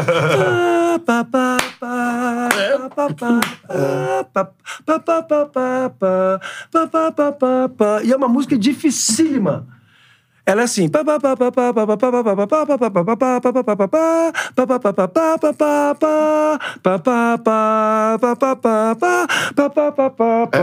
[8.03, 9.76] E é uma música dificílima.
[10.47, 10.87] Ela é assim.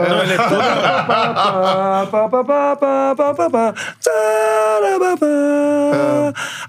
[0.09, 0.63] Não, ele é todo.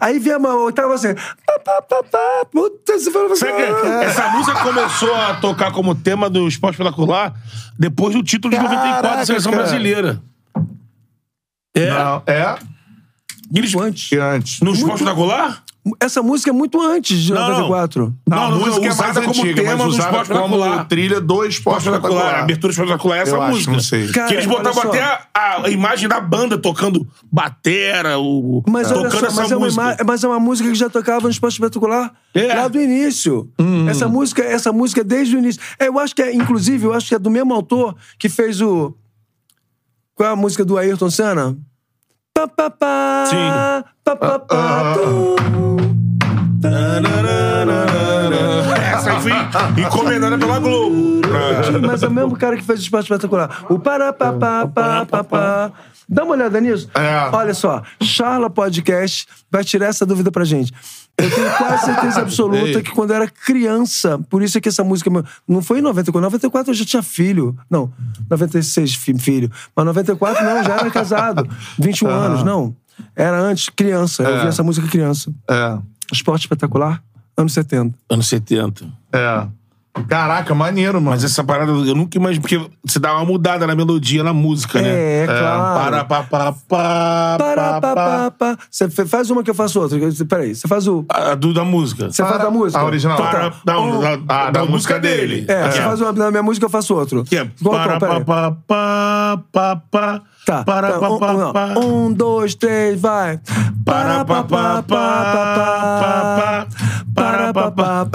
[0.02, 1.16] Aí vem uma oitava assim.
[4.04, 7.34] Essa música começou a tocar como tema do Esporte Espetacular
[7.80, 10.22] depois do título de 94 da seleção brasileira.
[11.74, 11.90] É.
[11.90, 12.75] Não, é.
[13.54, 14.10] Eles, Antes.
[14.10, 14.60] Que antes.
[14.62, 15.64] no esporte espetacular?
[16.00, 17.48] Essa música é muito antes de Não, não.
[17.70, 18.16] 94.
[18.28, 20.88] Não, Não, a música é usada mais como antiga, tema mas usada como espetacular.
[20.88, 22.10] trilha do esporte Esporte espetacular.
[22.16, 22.40] espetacular.
[22.40, 23.72] A abertura espetacular é essa Eu acho, música.
[23.74, 24.08] não sei.
[24.08, 29.04] Cara, que eles botavam até a, a imagem da banda tocando batera, o, Mas olha
[29.04, 30.04] tocando só, essa mas é, uma música.
[30.08, 32.48] mas é uma música que já tocava no esporte espetacular É.
[32.56, 33.48] lá do início.
[33.60, 33.88] Hum.
[33.88, 35.62] Essa música, essa música é desde o início.
[35.78, 38.60] É, Eu acho que é, inclusive, eu acho que é do mesmo autor que fez
[38.60, 38.96] o.
[40.16, 41.56] Qual é a música do Ayrton Senna?
[42.36, 43.48] Ba, ba, ba, Sim.
[44.04, 44.60] Ba, ba, ba,
[45.00, 45.80] uh, uh.
[46.60, 48.25] Da, da, da.
[49.30, 51.22] Foi encomendada pela Globo.
[51.88, 53.66] Mas é o mesmo cara que fez o esporte espetacular.
[53.70, 55.72] O para pá, pá, pá, pá, pá.
[56.08, 56.88] Dá uma olhada nisso.
[56.94, 57.30] É.
[57.36, 60.72] Olha só, Charla Podcast vai tirar essa dúvida pra gente.
[61.18, 64.84] Eu tenho quase certeza absoluta que quando eu era criança, por isso é que essa
[64.84, 65.10] música.
[65.48, 66.22] Não foi em 94.
[66.22, 67.58] 94 eu já tinha filho.
[67.70, 67.92] Não,
[68.30, 69.50] 96 fi- filho.
[69.76, 71.50] Mas 94 não, já era casado.
[71.80, 72.76] 21 anos, não.
[73.16, 74.24] Era antes, criança.
[74.24, 74.34] Eu É.
[74.36, 75.34] ouvi essa música criança.
[75.50, 75.78] É.
[76.14, 77.02] Esporte espetacular,
[77.38, 77.98] anos 70.
[78.10, 78.86] Anos 70.
[79.14, 79.48] É.
[80.10, 81.12] Caraca, maneiro, mano.
[81.12, 84.82] Mas essa parada eu nunca imaginei, porque você dá uma mudada na melodia, na música,
[84.82, 84.90] né?
[85.24, 85.80] É, claro.
[85.80, 88.58] Para, pa, pa, pa, Para, pa, pá, pá, pá.
[88.70, 89.98] Você faz uma que eu faço outra.
[90.28, 91.06] Peraí, você faz o.
[91.08, 92.12] A do da música.
[92.12, 92.82] Você faz a música?
[92.82, 93.16] A original.
[93.18, 93.52] Então tá.
[93.52, 95.46] Para, da, Um- da, da da música música dele.
[95.48, 97.24] É, você Que faz uma na minha música, eu faço outro.
[97.24, 100.22] Que é Qual- para, pa, pa, pa, pa, pa.
[100.46, 100.64] Tá.
[100.64, 101.66] Para, tá, pa, um, pa, um, pa.
[101.80, 103.40] um, dois, três, vai.
[103.84, 106.68] Para, pa, pa, pa, pa, pa.
[107.16, 108.06] Para, pa, pa,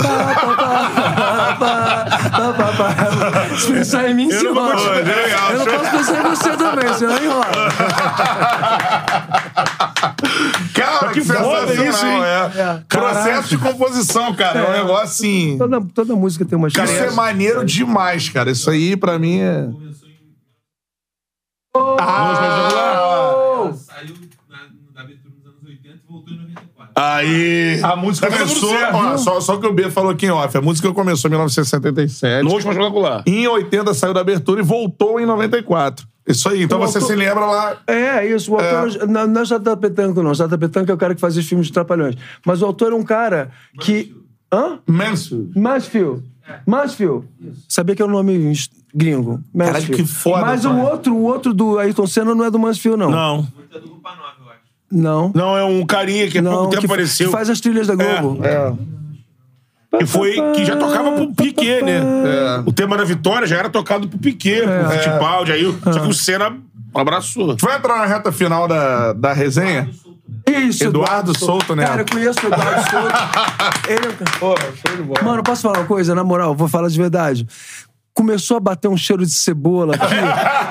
[3.58, 4.96] Se pensar em mim, Eu se não vou enrola.
[4.96, 5.52] é.
[5.52, 7.46] Eu não posso pensar em você também, senão enrola.
[10.74, 12.22] Cara, que, sensacional, isso, hein?
[12.22, 12.80] é.
[12.88, 14.60] Processo de composição, cara.
[14.60, 15.56] É, um negócio assim.
[15.58, 17.08] Toda, toda música tem uma Isso história.
[17.08, 18.50] é maneiro demais, cara.
[18.50, 19.68] Isso aí, pra mim, é.
[21.74, 24.14] Ah, Saiu
[24.48, 26.92] na, abertura nos anos 80 e voltou em 94.
[26.96, 27.80] Aí.
[27.82, 28.74] a música Tá começou.
[28.92, 29.18] ó, viu?
[29.18, 30.56] só, só que o B falou aqui em off.
[30.56, 32.42] A música começou em 1977.
[32.44, 33.22] No último espetacular.
[33.26, 36.06] Em 80 saiu da abertura e voltou em 94.
[36.26, 36.62] Isso aí.
[36.62, 37.76] Então O você autor- se lembra lá.
[37.86, 38.52] É, isso.
[38.52, 39.76] O autor não, não é J.
[39.76, 40.34] Petanco, não.
[40.34, 40.58] J.
[40.58, 42.16] Petanco é o cara que fazia os filmes de Trapalhões.
[42.44, 44.14] Mas o autor é um cara que.
[44.52, 44.80] Hã?
[44.86, 45.58] Mansfield.
[45.58, 46.22] Mansfield.
[46.66, 47.26] Mansfield.
[47.68, 48.52] Sabia que é o nome
[48.94, 49.40] gringo.
[49.54, 49.86] Mansfield.
[49.88, 50.80] Caralho, que foda, Mas o pai.
[50.82, 53.10] outro, o outro do Ayrton Senna não é do Mansfield, não.
[53.10, 53.36] Não.
[53.36, 54.58] Muito é do Grupo 9, eu acho.
[54.90, 55.32] Não.
[55.34, 57.26] Não, é um carinha que há Não, pouco tempo que, apareceu.
[57.26, 58.44] que faz as trilhas da Globo.
[58.44, 58.72] É.
[59.98, 60.34] Que foi.
[60.54, 62.00] Que já tocava pro Piquet, né?
[62.64, 65.52] O tema da vitória já era tocado pro Piquet, pro Fittipaldi.
[65.52, 66.56] Aí, Só que o Senna
[66.94, 67.56] abraçou.
[67.60, 69.90] Vai entrar na reta final da, da resenha?
[70.48, 71.84] Isso, Eduardo Souto, né?
[71.86, 73.08] Cara, eu conheço o Eduardo Souto.
[73.88, 75.22] Ele é um cara- Pô, show de bola.
[75.22, 76.14] Mano, posso falar uma coisa?
[76.14, 77.46] Na moral, vou falar de verdade.
[78.12, 80.14] Começou a bater um cheiro de cebola aqui.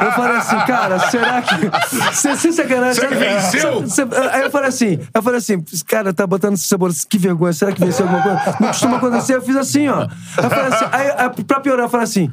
[0.06, 2.16] Eu falei assim, cara, será que.
[2.16, 2.96] Sem, sem sacanagem.
[2.96, 3.88] Será que venceu?
[3.88, 4.02] Se- se-
[4.32, 7.80] Aí eu falei assim, eu falei assim, cara tá botando cebola, que vergonha, será que
[7.80, 8.58] venceu alguma coisa?
[8.60, 10.02] Não costuma acontecer, eu fiz assim, ó.
[10.38, 12.30] Eu falei assim, aí, aí, pra piorar, eu falei assim.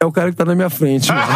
[0.00, 1.10] É o cara que tá na minha frente.
[1.10, 1.26] mano.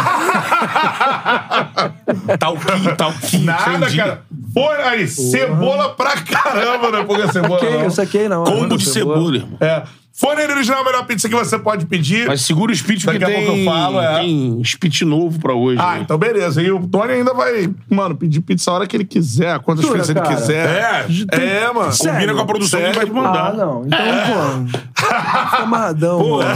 [2.39, 3.45] Talquinho, talquinho.
[3.45, 3.97] Nada, entendi.
[3.97, 4.21] cara.
[4.53, 7.03] Pô, aí, cebola pra caramba, né?
[7.03, 7.59] Porque cebola.
[7.59, 7.83] Saquei, não.
[7.83, 8.51] eu saquei hora.
[8.51, 9.57] Combo de cebola, irmão.
[9.59, 9.83] É.
[10.15, 12.27] Fone original é a melhor pizza que você pode pedir.
[12.27, 14.19] Mas segura o speech Daqui porque a pouco tem, eu falo, é.
[14.19, 15.81] tem speech novo pra hoje.
[15.81, 16.01] Ah, né?
[16.01, 16.61] então beleza.
[16.61, 20.09] E o Tony ainda vai, mano, pedir pizza a hora que ele quiser, quantas vezes
[20.09, 20.69] ele quiser.
[20.69, 21.63] É.
[21.63, 21.91] É, mano.
[21.91, 22.13] Sério?
[22.13, 22.99] Combina com a produção que Sério?
[22.99, 23.47] vai te mandar.
[23.47, 23.85] Ah, não.
[23.87, 25.01] Então, pô.
[25.01, 26.49] Fica amarradão, mano.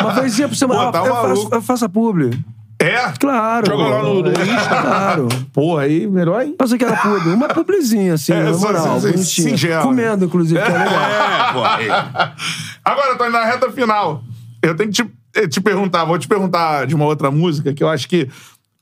[0.00, 0.84] Uma vezinha por semana.
[0.84, 2.30] Pô, tá eu, faço, eu faço a publi.
[2.84, 3.12] É?
[3.18, 3.66] Claro.
[3.66, 4.32] Joga lá no- no É,
[4.68, 5.28] Claro.
[5.52, 6.56] Pô, aí, melhor ainda.
[6.58, 7.32] Faço aquela publi.
[7.32, 8.82] Uma publizinha, assim, É, na moral.
[9.00, 9.24] só- bonitinha.
[9.24, 9.82] singela.
[9.82, 10.86] Comendo, inclusive, que é legal.
[11.02, 11.64] É, pô.
[11.64, 11.88] aí.
[12.84, 14.22] Agora, Tony, na reta final,
[14.62, 17.82] eu tenho que te, eh, te perguntar, vou te perguntar de uma outra música que
[17.82, 18.28] eu acho que.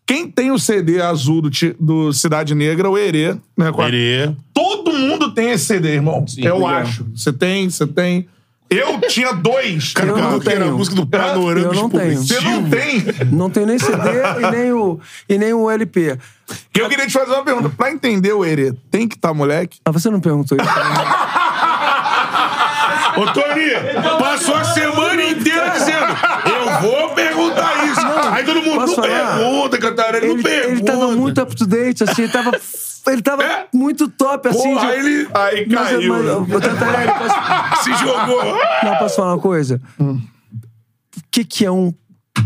[0.06, 3.70] Quem tem o CD azul do, do Cidade Negra é o Herê, né?
[3.86, 4.32] Herê.
[4.52, 6.24] Todo mundo tem esse CD, irmão.
[6.38, 6.74] eu é.
[6.80, 7.06] acho.
[7.14, 8.26] Você tem, você tem.
[8.70, 9.92] Eu tinha dois.
[9.92, 10.78] Cara, Eu não que era a tenho.
[10.78, 12.18] música do Panorama Eu não tenho.
[12.22, 13.04] Você não tem?
[13.32, 13.96] Não tem nem CD
[14.46, 16.16] e nem o, e nem o LP.
[16.72, 17.68] Que eu queria te fazer uma pergunta.
[17.68, 19.78] Pra entender o Herê, tem que estar moleque?
[19.84, 20.70] Ah, você não perguntou isso?
[23.16, 23.70] Ô, Tony,
[24.20, 26.06] passou a semana inteira dizendo:
[26.46, 28.00] Eu vou perguntar isso.
[28.32, 29.40] Aí todo mundo posso não falar?
[30.20, 30.70] Pergunta, Catarina, não Ele, pergunta.
[30.72, 32.50] ele tava muito up to date, assim, ele tava.
[33.06, 33.66] Ele tava É?
[33.72, 34.74] muito top, assim.
[34.74, 36.12] Porra, de- aí ele Aí Mas, caiu.
[36.12, 37.34] mas, eu, Tantarelli, posso,
[37.82, 38.44] se jogou.
[38.84, 39.80] Não, posso falar uma coisa?
[39.98, 40.18] O
[41.30, 41.94] que, que é um.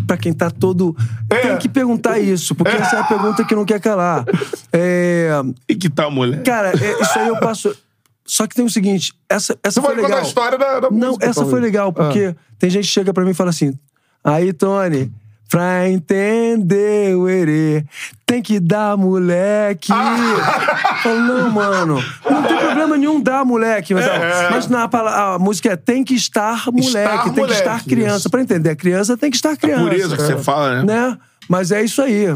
[0.06, 0.96] Pra quem tá todo.
[1.28, 4.24] Tem que perguntar isso, porque essa é a pergunta que não quer calar.
[4.72, 5.30] É,
[5.68, 6.40] E que tal, mulher?
[6.44, 7.76] cara, é, isso aí eu passo.
[8.24, 10.18] Só que tem o seguinte: essa, essa Você foi legal.
[10.20, 11.26] a história da, da Não, música.
[11.26, 11.62] essa foi talvez.
[11.64, 13.76] legal, porque tem gente que chega pra mim e fala assim:
[14.22, 15.12] aí, Tony.
[15.54, 17.84] Pra entender o erê,
[18.26, 19.86] tem que dar moleque.
[19.86, 22.04] Falo, não, mano.
[22.28, 23.94] Não tem problema nenhum dar moleque.
[23.94, 24.04] Mas,
[24.50, 27.84] mas na pala- a música é tem que estar moleque, Estar tem moleque, que estar
[27.84, 28.16] criança.
[28.18, 28.30] isso.
[28.30, 29.82] Pra entender a criança, tem que estar criança.
[29.84, 30.92] pureza que você fala, né?
[31.10, 31.18] né?
[31.48, 32.26] Mas é isso aí.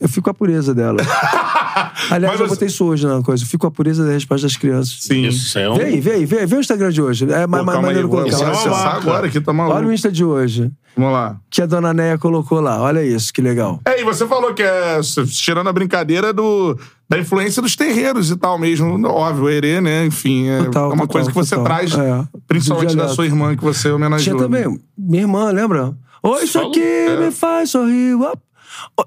[0.00, 0.98] Eu fico com a pureza dela.
[2.10, 3.42] Aliás, Mas eu você- botei isso hoje na coisa.
[3.42, 4.96] Eu fico com a pureza da resposta das crianças.
[5.00, 5.26] Sim.
[5.26, 5.74] Isso é um.
[5.74, 6.24] Vê aí.
[6.24, 7.30] Vê o Instagram de hoje.
[7.30, 8.94] É mais maneiro colocar vou lá.
[8.94, 9.76] Agora que tá maluco.
[9.76, 11.36] Olha o Insta de hoje, Vamos lá.
[11.50, 12.80] que a dona Neia colocou lá.
[12.80, 13.80] Olha isso, que legal.
[13.84, 18.36] É, e você falou que é, tirando a brincadeira do, da influência dos terreiros e
[18.36, 19.04] tal mesmo.
[19.08, 20.06] Óbvio, o Herê, né?
[20.06, 21.64] Enfim, é, Total, é uma total, coisa que você total.
[21.76, 22.24] traz, É.
[22.46, 24.36] principalmente da sua irmã, que você homenageou.
[24.38, 24.62] Tinha né?
[24.62, 25.92] também, minha irmã, lembra?
[26.22, 27.16] Oi, isso aqui É.
[27.16, 28.14] me faz sorrir.
[28.14, 28.38] Op.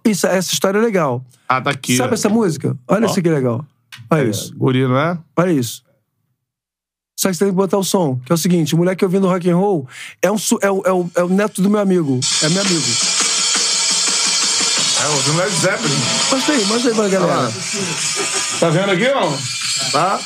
[0.05, 1.23] Isso, essa história é legal.
[1.47, 1.97] Ah, tá aqui.
[1.97, 2.13] Sabe ó.
[2.13, 2.77] essa música?
[2.87, 3.65] Olha isso que legal.
[4.09, 4.55] Olha isso.
[4.55, 5.17] Guri, não é?
[5.37, 5.83] Olha isso.
[7.19, 9.27] Só que você tem que botar o som, que é o seguinte: o moleque ouvindo
[9.27, 9.87] rock and roll
[10.21, 12.19] é, um, é, o, é, o, é o neto do meu amigo.
[12.41, 12.85] É meu amigo.
[15.01, 15.95] É, o do Led Zeppelin.
[16.31, 17.53] Mostra aí, mostra aí pra galera.
[18.59, 19.37] Tá vendo aqui, não?
[19.91, 20.19] Tá?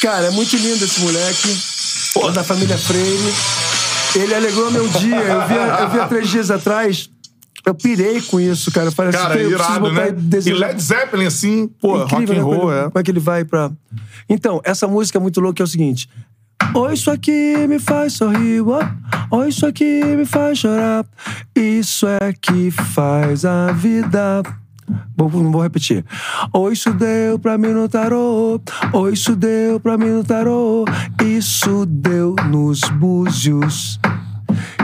[0.00, 1.58] Cara, é muito lindo esse moleque.
[2.16, 3.34] É da família Freire.
[4.16, 5.16] Ele alegrou meu dia.
[5.16, 7.10] Eu vi, eu vi há três dias atrás.
[7.70, 8.90] Eu pirei com isso, cara.
[8.90, 10.08] Cara, assim, eu preciso irado, né?
[10.44, 12.42] e E Led Zeppelin, assim, pô, rock Incrível, and né?
[12.42, 12.82] roll, como, ele, é.
[12.82, 13.70] como é que ele vai pra.
[14.28, 16.08] Então, essa música é muito louca, que é o seguinte.
[16.74, 18.80] Oh, isso aqui me faz sorrir, oh,
[19.30, 21.06] oh, isso aqui me faz chorar.
[21.54, 24.42] Isso é que faz a vida.
[25.16, 26.04] Não vou repetir.
[26.52, 28.60] Oh, isso deu pra mim no tarô.
[28.92, 30.84] Oh, isso deu pra mim no tarô.
[31.24, 34.00] Isso deu nos búzios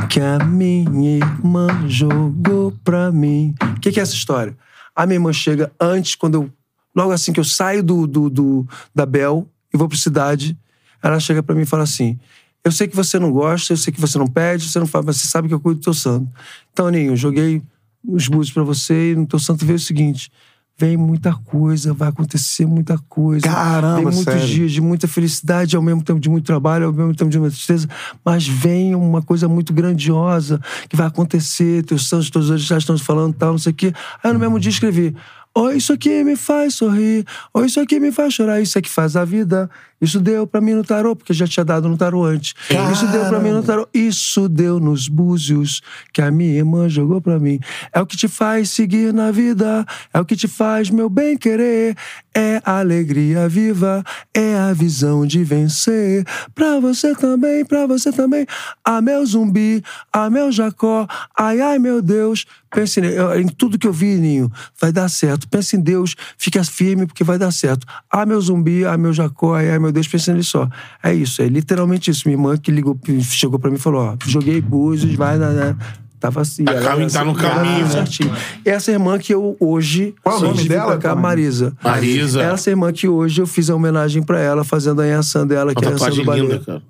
[0.08, 3.54] que a minha irmã jogou pra mim.
[3.76, 4.56] O que, que é essa história?
[4.94, 6.50] A minha irmã chega antes, quando eu.
[6.94, 10.56] Logo assim que eu saio do, do, do- da Bel e vou pra cidade,
[11.02, 12.18] ela chega pra mim e fala assim:
[12.64, 15.04] Eu sei que você não gosta, eu sei que você não pede, você não faz,
[15.04, 16.26] mas você sabe que eu cuido do teu santo.
[16.72, 17.62] Então, Aninho, eu joguei
[18.02, 20.30] os búzios pra você e no teu santo veio o seguinte.
[20.78, 23.46] Vem muita coisa, vai acontecer muita coisa.
[23.46, 24.46] Caramba, Vem muitos sério?
[24.46, 27.54] dias de muita felicidade, ao mesmo tempo de muito trabalho, ao mesmo tempo de muita
[27.54, 27.88] tristeza,
[28.22, 32.98] mas vem uma coisa muito grandiosa que vai acontecer, teus santos todos hoje já estão
[32.98, 33.92] falando tal, não sei o quê.
[34.22, 35.16] Aí no mesmo dia escrevi,
[35.54, 37.24] oh, isso aqui me faz sorrir,
[37.54, 39.70] oh, isso aqui me faz chorar, isso é que faz a vida.
[40.00, 42.54] Isso deu pra mim no tarô, porque já tinha dado no tarô antes.
[42.92, 45.80] Isso deu pra mim no tarô, isso deu nos búzios
[46.12, 47.58] que a minha irmã jogou pra mim.
[47.92, 51.36] É o que te faz seguir na vida, é o que te faz meu bem
[51.36, 51.96] querer,
[52.34, 54.04] é a alegria viva,
[54.34, 56.24] é a visão de vencer.
[56.54, 58.46] Pra você também, pra você também.
[58.84, 59.82] A meu zumbi,
[60.12, 61.06] a meu jacó,
[61.36, 62.44] ai ai meu Deus.
[62.74, 65.48] Pense em tudo que eu vi, Ninho, vai dar certo.
[65.48, 67.86] Pense em Deus, fica firme porque vai dar certo.
[68.10, 70.68] Ah, meu zumbi, ah, meu jacó, ai ai meu Deus, pense nele só.
[71.02, 72.22] É isso, é literalmente isso.
[72.26, 75.50] Minha irmã que ligou, chegou pra mim e falou: ó, joguei búzios, vai, né?
[75.50, 75.76] né.
[76.18, 76.64] Tava assim.
[76.64, 77.90] Tá ela- caminho- tá no ela- caminho, né?
[77.90, 78.32] certinho.
[78.64, 80.14] Essa irmã que eu hoje.
[80.22, 81.14] Qual é o nome dela, pra cá?
[81.14, 81.76] Marisa.
[81.84, 82.42] Marisa.
[82.42, 85.84] Essa irmã que hoje eu fiz a homenagem pra ela, fazendo a Yansan dela, que
[85.84, 86.40] é a Yansan do balé.
[86.40, 86.82] linda, cara.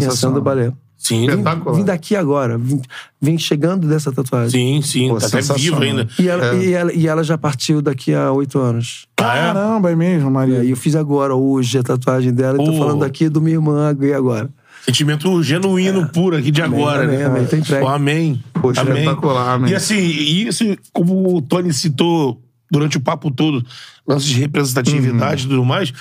[0.00, 0.72] Yansan do balé.
[0.98, 1.76] Sim, Espetacular.
[1.76, 2.82] Vim daqui agora, vim,
[3.22, 4.50] vim chegando dessa tatuagem.
[4.50, 5.08] sim, sim.
[5.08, 6.08] Pô, tá até vivo ainda.
[6.18, 9.06] E ela, e, ela, e ela já partiu daqui a oito anos.
[9.20, 9.40] Ah, é?
[9.52, 10.60] Caramba, é mesmo, E Maria.
[10.60, 12.60] aí eu fiz agora, hoje, a tatuagem dela.
[12.60, 12.78] E tô Pô.
[12.78, 14.50] falando aqui do minha irmã e agora.
[14.84, 17.24] Sentimento genuíno, puro aqui de agora, amém, né?
[17.26, 17.84] amém, tem entregue.
[17.84, 18.42] Pô, amém.
[18.54, 18.94] Poxa, amém.
[18.98, 19.70] espetacular, amém.
[19.72, 23.64] E assim, e isso, como o Tony citou durante o papo todo,
[24.06, 25.46] lance de representatividade Uhum.
[25.46, 25.92] e tudo mais,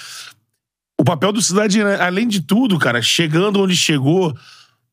[1.00, 4.34] o papel do Cidade, né, além de tudo, cara, chegando onde chegou,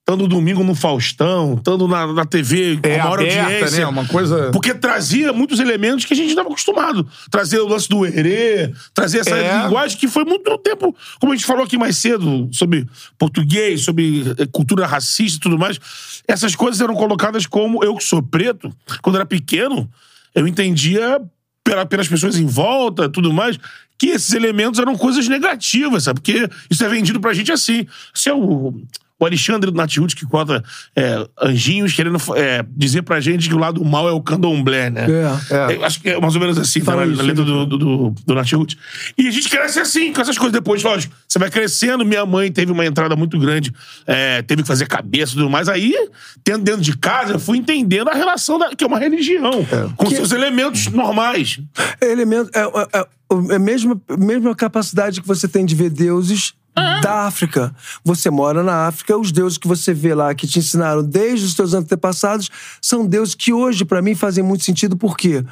[0.06, 3.78] estando domingo no Faustão, estando na, na TV com É a maior aberta, audiência.
[3.78, 3.86] né?
[3.86, 4.51] Uma coisa...
[4.52, 7.09] Porque trazia muitos elementos que a gente estava acostumado.
[7.31, 9.62] Trazer o lance do herê, trazer essa É.
[9.62, 12.86] linguagem que foi muito tempo, como a gente falou aqui mais cedo, sobre
[13.18, 15.81] português, sobre eh, cultura racista e tudo mais.
[16.28, 18.70] Essas coisas eram colocadas como eu que sou preto,
[19.01, 19.90] quando era pequeno,
[20.35, 21.18] eu entendia
[21.64, 23.59] pela- pelas pessoas em volta tudo mais.
[23.97, 26.20] Que esses elementos eram coisas negativas, sabe?
[26.20, 27.86] Porque isso é vendido pra gente assim.
[28.12, 28.74] Isso é o,
[29.18, 30.62] o Alexandre do Natiruti que conta
[30.96, 35.06] é, anjinhos querendo é, dizer pra gente que o lado mal é o candomblé, né?
[35.50, 35.76] É, é.
[35.76, 37.78] Eu acho que é mais ou menos assim, tá, Fala na, na letra do, do,
[37.78, 38.76] do, do Natiruti.
[39.16, 40.52] E a gente cresce assim, com essas coisas.
[40.52, 42.04] Depois, lógico, você vai crescendo.
[42.04, 43.72] Minha mãe teve uma entrada muito grande,
[44.06, 45.68] é, teve que fazer cabeça e tudo mais.
[45.68, 45.94] Aí,
[46.42, 49.64] tendo dentro de casa, eu fui entendendo a relação, da, que é uma religião,
[49.96, 51.60] com seus elementos normais.
[52.00, 52.50] elemento.
[52.54, 57.26] É, é, é, é a mesma, mesma capacidade que você tem de ver deuses da
[57.26, 57.74] África.
[58.05, 61.55] Você mora na África, os deuses que você vê lá, que te ensinaram desde os
[61.55, 65.44] teus antepassados, são deuses que hoje, pra mim, fazem muito sentido, por quê?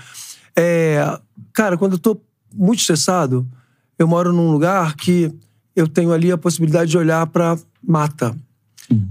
[0.57, 1.19] É,
[1.53, 2.20] cara, quando eu tô
[2.55, 3.47] muito estressado,
[3.99, 5.32] eu moro num lugar que
[5.74, 8.35] eu tenho ali a possibilidade de olhar pra mata.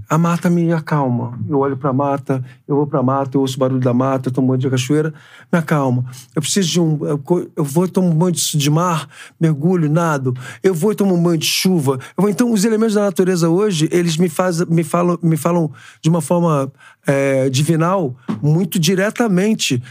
[0.10, 1.38] A mata me acalma.
[1.48, 4.34] Eu olho pra mata, eu vou pra mata, eu ouço o barulho da mata, eu
[4.34, 5.14] tomo banho de cachoeira,
[5.52, 6.06] me acalma.
[6.36, 7.00] Eu preciso de um.
[7.06, 9.08] Eu, vou tomar um banho de, mar,
[9.40, 10.34] mergulho, nado.
[10.62, 12.00] Eu vou tomar um banho de chuva.
[12.18, 15.72] Vou, então, os elementos da natureza hoje, eles me, faz, me, falam, me falam
[16.02, 16.72] de uma forma
[17.06, 19.82] é, divinal muito diretamente.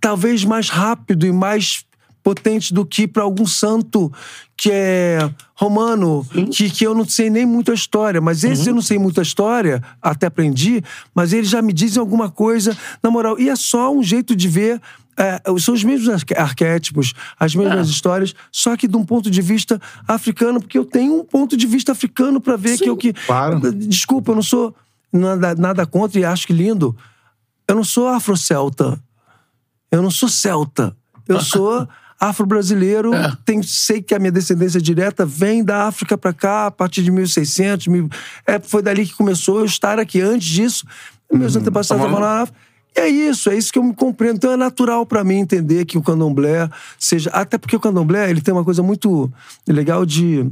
[0.00, 1.84] Talvez mais rápido e mais
[2.22, 4.12] potente do que para algum santo
[4.56, 5.18] que é
[5.54, 8.20] romano, que, que eu não sei nem muito a história.
[8.20, 10.82] Mas esse eu não sei muito a história, até aprendi,
[11.14, 13.38] mas eles já me dizem alguma coisa, na moral.
[13.38, 14.80] E é só um jeito de ver.
[15.16, 19.80] é, são os mesmos arquétipos, as mesmas histórias, só que de um ponto de vista
[20.06, 23.12] africano, porque eu tenho um ponto de vista africano para ver que eu que.
[23.12, 23.60] claro.
[23.72, 24.74] Desculpa, eu não sou
[25.10, 26.94] nada, nada contra e acho que lindo.
[27.66, 29.02] Eu não sou afro-celta.
[29.90, 30.94] Eu não sou celta.
[31.26, 31.88] Eu sou
[32.20, 33.12] afro-brasileiro.
[33.44, 37.10] Tenho- Sei que a minha descendência direta vem da África pra cá, a partir de
[37.10, 37.86] 1600.
[37.86, 38.08] mil-
[38.46, 40.20] é, foi dali que começou eu estar aqui.
[40.20, 40.86] Antes disso,
[41.32, 42.58] meus antepassados estavam lá na África.
[42.96, 44.36] E é isso, é isso que eu me compreendo.
[44.36, 46.68] Então é natural pra mim entender que o candomblé
[46.98, 47.30] seja.
[47.30, 49.32] Até porque o candomblé ele tem uma coisa muito
[49.66, 50.44] legal de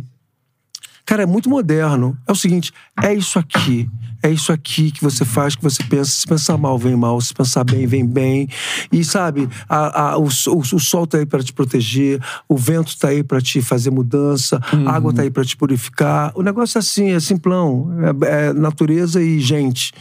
[1.09, 2.17] Cara, é muito moderno.
[2.27, 2.71] É o seguinte:
[3.03, 3.89] é isso aqui.
[4.23, 6.11] É isso aqui que você faz, que você pensa.
[6.11, 7.19] Se pensar mal, vem mal.
[7.21, 8.47] Se pensar bem, vem bem.
[8.93, 12.99] E sabe, a- a- o, o- o sol tá aí pra te proteger, o vento
[12.99, 16.33] tá aí pra te fazer mudança, a água tá aí pra te purificar.
[16.35, 17.89] O negócio é assim, é simplão.
[18.23, 19.93] É, é natureza e gente.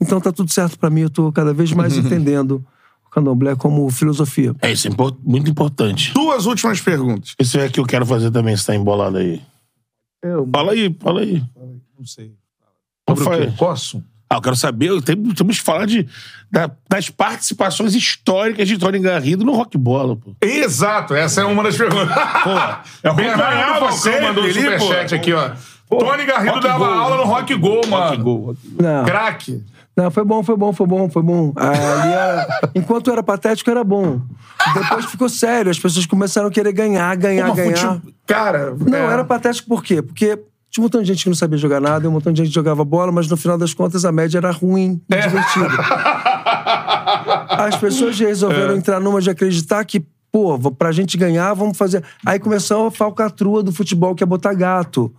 [0.00, 1.02] Então tá tudo certo pra mim.
[1.02, 2.62] Eu tô cada vez mais entendendo
[3.06, 4.54] o candomblé como filosofia.
[4.60, 6.12] É isso, é impor- muito importante.
[6.12, 7.34] Duas últimas perguntas.
[7.38, 9.40] Esse é que eu quero fazer também, se tá embolado aí.
[10.22, 11.42] Eu Fala aí, fala aí.
[11.98, 12.32] não sei.
[13.08, 13.52] Sobre o quê?
[13.58, 14.02] Posso?
[14.28, 16.06] Ah, eu quero saber, eu tenho- temos que falar de,
[16.50, 20.36] da- das participações históricas de Tony Garrido no Rock Bola, pô.
[20.40, 22.14] Exato, essa é uma das perguntas.
[22.44, 22.50] Pô,
[23.02, 24.52] é o Bernardo Falcão sempre mandou um pô.
[24.54, 25.50] superchat aqui, ó.
[25.88, 28.04] Tony Garrido dava aula no Rock Go, mano.
[28.10, 28.82] Rock Go, Rock Go.
[28.82, 29.04] Não.
[29.04, 29.64] Craque.
[30.02, 31.52] Não, foi bom, foi bom, foi bom, foi bom.
[31.56, 34.20] Ali era- enquanto era patético, era bom.
[34.74, 38.00] Depois ficou sério, as pessoas começaram a querer ganhar, ganhar, Uma ganhar.
[38.00, 39.12] fute- Cara, Não, é.
[39.12, 40.00] era patético por quê?
[40.00, 40.36] Porque
[40.70, 42.54] tinha um montão de gente que não sabia jogar nada, um montão de gente que
[42.54, 45.18] jogava bola, mas no final das contas a média era ruim É.
[45.18, 45.68] e divertida.
[47.50, 52.02] As pessoas resolveram entrar numa de acreditar que, pô, pra gente ganhar, vamos fazer.
[52.24, 55.12] Aí começou a falcatrua do futebol, que é botar gato.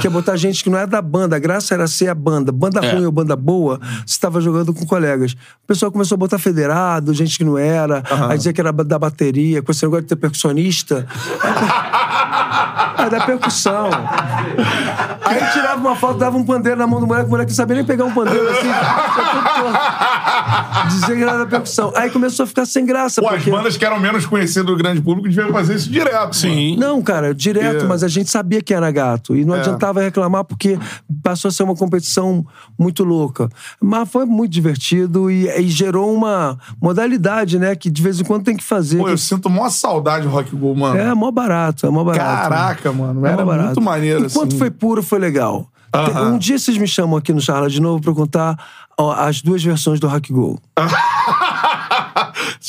[0.00, 1.36] Que é botar gente que não é da banda.
[1.36, 2.52] A graça era ser a banda.
[2.52, 5.32] Banda ruim ou banda boa, você estava jogando com colegas.
[5.32, 8.98] O pessoal começou a botar federado, gente que não era, aí dizia que era da
[8.98, 11.06] bateria, com esse negócio de ter percussionista.
[12.98, 13.90] É da percussão.
[15.24, 17.76] Aí tirava uma foto, dava um pandeiro na mão do moleque, o moleque não sabia
[17.76, 18.68] nem pegar um pandeiro assim.
[20.88, 21.92] Dizia que era da percussão.
[21.94, 23.20] Aí começou a ficar sem graça.
[23.20, 23.50] Pô, as porque...
[23.50, 26.36] bandas que eram menos conhecidas do grande público deviam fazer isso direto.
[26.36, 26.76] Sim.
[26.76, 27.88] Não, cara, direto, É.
[27.88, 29.36] mas a gente sabia que era gato.
[29.36, 30.78] E não adiantava reclamar porque
[31.22, 32.44] passou a ser uma competição
[32.78, 33.48] muito louca.
[33.80, 37.74] Mas foi muito divertido e, e gerou uma modalidade, né?
[37.74, 38.98] Que de vez em quando tem que fazer.
[38.98, 40.98] Pô, eu sinto mó saudade do Rock Go, mano.
[40.98, 42.19] É mó barato, é mó barato.
[42.24, 43.24] Caraca, mano.
[43.26, 43.66] Era barato.
[43.66, 44.58] muito maneiro, Enquanto assim.
[44.58, 45.66] foi puro, foi legal.
[45.92, 46.32] Tem- Aham.
[46.34, 48.56] Um dia vocês me chamam aqui no Charla de novo pra contar
[49.16, 50.58] as duas versões do Rock Go.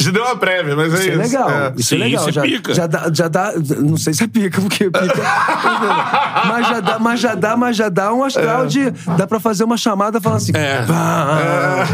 [0.02, 1.12] Você deu uma prévia, mas é Isso isso.
[1.12, 1.50] é legal.
[1.50, 1.74] É.
[1.78, 2.22] Isso é Sim, legal.
[2.22, 2.74] isso é já, pica.
[2.74, 3.54] já dá, já dá.
[3.80, 5.00] Não sei se é pica, porque pica.
[6.48, 8.92] mas já dá, mas já dá, mas já dá um astral de.
[9.18, 10.52] Dá pra fazer uma chamada falando assim.
[10.56, 10.84] É.
[10.86, 11.86] "Pá,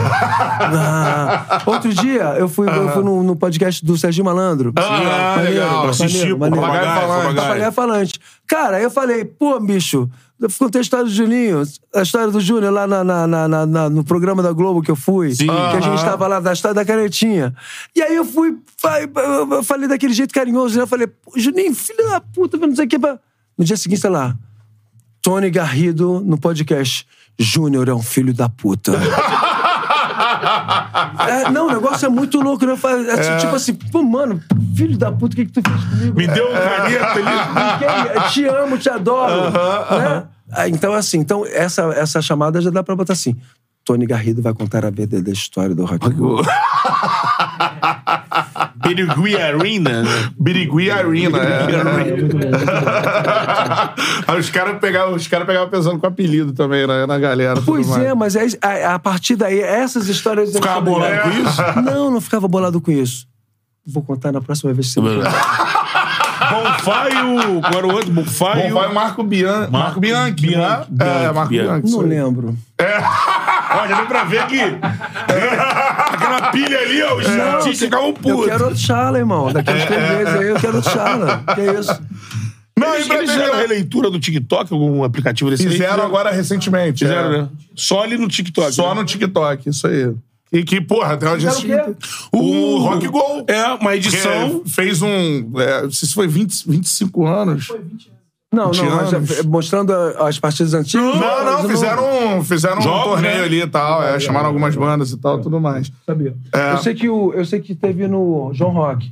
[0.60, 1.62] pá".
[1.66, 4.74] Outro dia, eu fui, eu fui no, no podcast do Serginho Malandro.
[4.76, 5.90] Ah, Maneiro, legal.
[5.90, 6.36] Assisti.
[6.36, 7.36] Papagaio falante.
[7.36, 8.20] Papagaio falante.
[8.48, 10.10] Cara, eu falei, pô, bicho,
[10.60, 11.64] contei a história do Juninho,
[11.96, 14.96] a história do Júnior lá na, na- na- na- no programa da Globo que eu
[14.96, 15.34] fui.
[15.34, 15.48] Sim.
[15.48, 17.56] Que a gente tava lá, da história da canetinha.
[17.96, 18.56] E aí eu fui,
[19.16, 20.84] eu eu falei daquele jeito carinhoso, né?
[20.84, 23.00] Eu falei, "Pô, Juninho, filho da puta, não sei o que.
[23.00, 23.20] pá."
[23.58, 24.36] No dia seguinte, sei lá,
[25.22, 27.06] Tony Garrido no podcast.
[27.40, 28.94] Júnior é um filho da puta.
[31.28, 32.72] É, não, o negócio é muito louco, né?
[32.74, 34.42] Eu falei, é, Tipo assim, pô, mano,
[34.76, 36.18] filho da puta, o que, que tu fez comigo?
[36.18, 38.14] Me deu um caneta ali.
[38.14, 39.52] Ninguém- te amo, te adoro.
[39.52, 40.24] né?
[40.52, 43.36] Ah, Então, assim, então essa, essa chamada já dá pra botar assim.
[43.88, 46.42] Tony Garrido vai contar a verdadeira história do Rock Go.
[48.86, 50.30] Birigui Arena, né?
[50.38, 51.68] Birigui Arena, é.
[54.28, 57.62] Aí os caras pegavam, os cara pegavam pensando com apelido também né, na galera.
[57.66, 58.04] Pois mais.
[58.04, 60.52] é, mas é- a, a partir daí, essas histórias...
[60.52, 61.62] Ficava bolado com isso?
[61.82, 63.26] Não, não ficava bolado com isso.
[63.86, 65.16] Vou contar na próxima vez que você.
[66.50, 67.62] Bonfaio.
[67.62, 68.12] Qual era o outro?
[68.12, 68.68] Bonfaio.
[68.68, 69.70] Bom, vai o Marco, Bian...
[69.70, 70.86] Marco Bianchi, Bian- né?
[70.90, 71.70] Bianchi, É, Marco Bianchi.
[71.70, 71.82] Bianchi.
[71.84, 72.08] Não isso aí.
[73.78, 74.60] Ó, já deu pra ver que.
[76.12, 77.16] Aquela pilha ali, ó.
[77.16, 78.46] Os artistas ficavam Eu putos.
[78.46, 79.52] quero outro chala, irmão.
[79.52, 81.44] Daqui a uns três meses aí eu quero outro chala.
[81.56, 82.02] Que isso?
[82.78, 85.72] Não, Eles, e pra eles fizeram a releitura do TikTok, algum aplicativo desse aí?
[85.72, 87.00] Fizeram agora recentemente.
[87.00, 87.42] Fizeram, é.
[87.42, 87.50] né?
[87.76, 88.72] Só ali no TikTok.
[88.72, 89.02] Só né?
[89.02, 90.14] no TikTok, isso aí.
[90.52, 91.96] E que, porra, tem uma audiência.
[92.32, 92.40] o?
[92.40, 93.46] O Rock Go.
[93.48, 94.62] É, uma edição.
[94.66, 95.60] fez um.
[95.60, 97.68] é, não sei se foi 20, 25 anos.
[97.70, 98.17] Não, 20
[98.58, 98.78] não, mas
[99.10, 99.44] já- anos.
[99.46, 101.06] mostrando as partidas antigas.
[101.06, 103.44] Não, não, mas fizeram, um- fizeram um torneio né?
[103.44, 104.04] ali e tal.
[104.04, 105.92] é, chamaram algumas bandas e tal, tudo mais.
[106.06, 106.36] Sabia.
[106.54, 106.74] É.
[106.74, 109.12] Eu, sei que o, eu sei que teve no João Rock.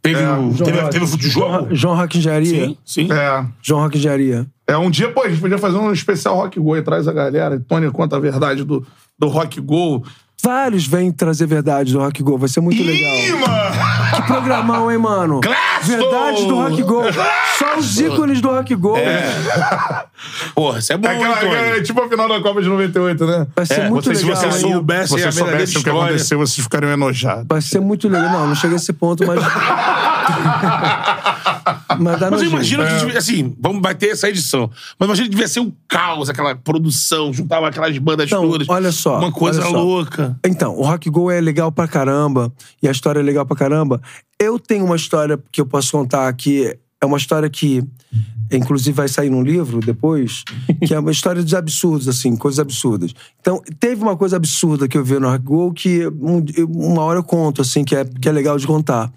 [0.00, 0.90] Teve, o, João teve, Rock.
[0.92, 1.48] teve o futebol.
[1.50, 2.66] João, João Rock Engenharia.
[2.68, 3.08] Sim, sim.
[3.12, 3.44] É.
[3.60, 4.46] João Rock Engenharia.
[4.68, 7.12] É, um dia, pô, a gente podia fazer um especial Rock Go e traz a
[7.12, 7.58] galera.
[7.68, 8.86] Tony conta a verdade do,
[9.18, 10.04] do Rock Go.
[10.42, 12.38] Vários vêm trazer verdade do Rock Go.
[12.38, 13.16] Vai ser muito legal.
[13.16, 13.95] Ih, mano!
[14.26, 15.40] Programão, hein, mano?
[15.40, 15.98] Clássico!
[15.98, 17.02] Verdade do Rock Go.
[17.58, 18.94] Só os ícones do Rock Go.
[20.54, 23.46] Porra, isso é bom, É aquela, é tipo a final da Copa de 98, né?
[23.54, 24.36] Vai ser É, muito se legal.
[24.36, 24.52] você hein?
[24.52, 27.46] soubesse Se vocês soubessem o que aconteceu, vocês ficariam enojados.
[27.48, 28.30] Vai ser muito legal.
[28.30, 29.40] Não, não chega a esse ponto, mas.
[31.98, 34.70] mas dá Mas eu imagino que, devia- assim, vamos bater essa edição.
[34.98, 38.68] Mas imagina que devia ser um caos, aquela produção, juntava aquelas bandas Então, todas.
[38.68, 39.76] olha só, Uma coisa olha só.
[39.82, 40.38] louca.
[40.44, 42.52] Então, o Rock Go é legal pra caramba
[42.82, 44.00] e a história é legal pra caramba.
[44.38, 47.82] Eu tenho uma história que eu posso contar que é uma história que
[48.48, 50.44] Inclusive vai sair num livro depois,
[50.86, 53.12] que é uma história de absurdos, assim, coisas absurdas.
[53.40, 57.18] Então, teve uma coisa absurda que eu vi no Rock Go que um- uma hora
[57.18, 59.12] eu conto, assim, que é, que é legal de contar.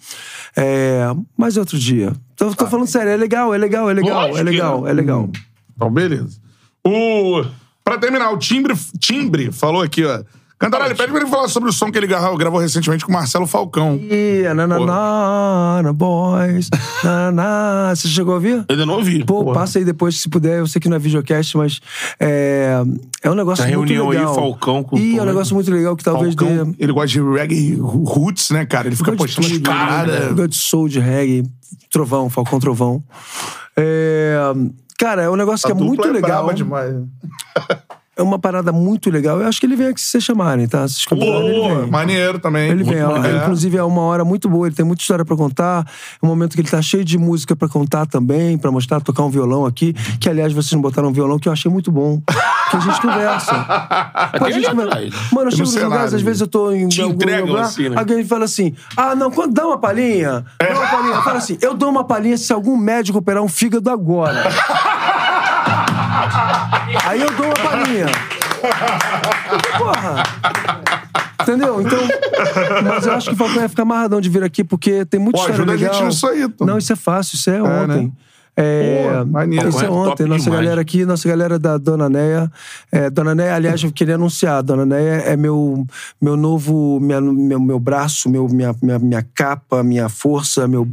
[0.58, 1.02] É,
[1.38, 2.12] mas é outro dia.
[2.36, 5.30] Tô, tô falando sério, é legal, é legal, é legal, é que legal, é legal.
[5.76, 6.40] Então, beleza.
[6.84, 7.46] O...
[7.84, 10.24] Pra terminar, o Timbre, Timbre falou aqui, ó.
[10.60, 13.14] Cantarelli, pede pra ele falar sobre o som que ele gravou, gravou recentemente com o
[13.14, 13.96] Marcelo Falcão.
[13.96, 16.70] Yeah, na, na, na, na, boys,
[17.02, 17.96] na, na.
[17.96, 18.56] Você chegou a ouvir?
[18.56, 19.24] Eu ainda não ouvi.
[19.24, 20.60] Pô, passa aí depois, se puder.
[20.60, 21.80] Eu sei que não é videocast, mas
[22.20, 22.74] é,
[23.24, 24.36] é um negócio Essa muito reunião aí, legal.
[24.36, 25.32] Falcão com Ih, é um né?
[25.32, 26.84] negócio muito legal que talvez Falcão, dê...
[26.84, 28.90] ele gosta de reggae roots, né, cara?
[28.90, 30.28] Ele fica Gosto de postando as tudo, né?
[30.34, 31.50] Gosto de soul, de reggae,
[31.90, 33.02] trovão, Falcão Trovão.
[33.78, 34.38] É,
[35.00, 36.44] Cara, é um negócio que é A dupla muito legal.
[36.44, 36.94] braba demais.
[38.20, 39.40] É uma parada muito legal.
[39.40, 40.86] Eu acho que ele vem aqui se vocês chamarem, tá?
[40.90, 41.90] Se vocês convidarem, ele vem.
[41.90, 42.70] maneiro também.
[42.70, 43.38] Ele Muito vem, maneiro.
[43.38, 45.86] é, inclusive é uma hora muito boa, ele tem muita história pra contar.
[46.22, 49.24] É um momento que ele tá cheio de música pra contar também, pra mostrar, tocar
[49.24, 49.94] um violão aqui.
[50.20, 52.22] Que, aliás, vocês não botaram um violão, que eu achei muito bom.
[52.70, 53.54] Que a gente conversa.
[54.38, 55.00] Pô, a gente conversa.
[55.32, 57.88] Mano, eu chego nos lugares, às vezes eu tô em Te algum entregam lugar, assim,
[57.88, 57.98] né?
[57.98, 61.22] alguém fala assim: ah, não, quando dá uma palhinha, dá uma palhinha.
[61.22, 64.44] Fala assim: eu dou uma palhinha se algum médico operar um fígado agora.
[67.06, 68.06] Aí eu dou uma palhinha.
[69.78, 70.24] Porra!
[71.42, 71.82] Entendeu?
[71.82, 72.00] Então.
[72.84, 75.38] Mas eu acho que o Falcão ia ficar amarradão de vir aqui, porque tem muita
[75.40, 75.94] Pô, história ajuda a legal.
[75.94, 76.66] gente nisso aí, Tom.
[76.66, 78.04] Não, isso é fácil, isso é, É, ontem.
[78.08, 78.12] né?
[78.62, 80.10] É, Pô, isso é é ontem.
[80.10, 80.62] top Nossa demais.
[80.62, 82.52] galera aqui, nossa galera da Dona Neia.
[82.92, 84.62] É, Dona Neia, aliás, eu queria anunciar.
[84.62, 85.88] Dona Neia é meu,
[86.22, 87.00] meu novo.
[87.00, 90.86] Minha, meu, meu braço, meu, minha, minha, minha capa, minha força, meu,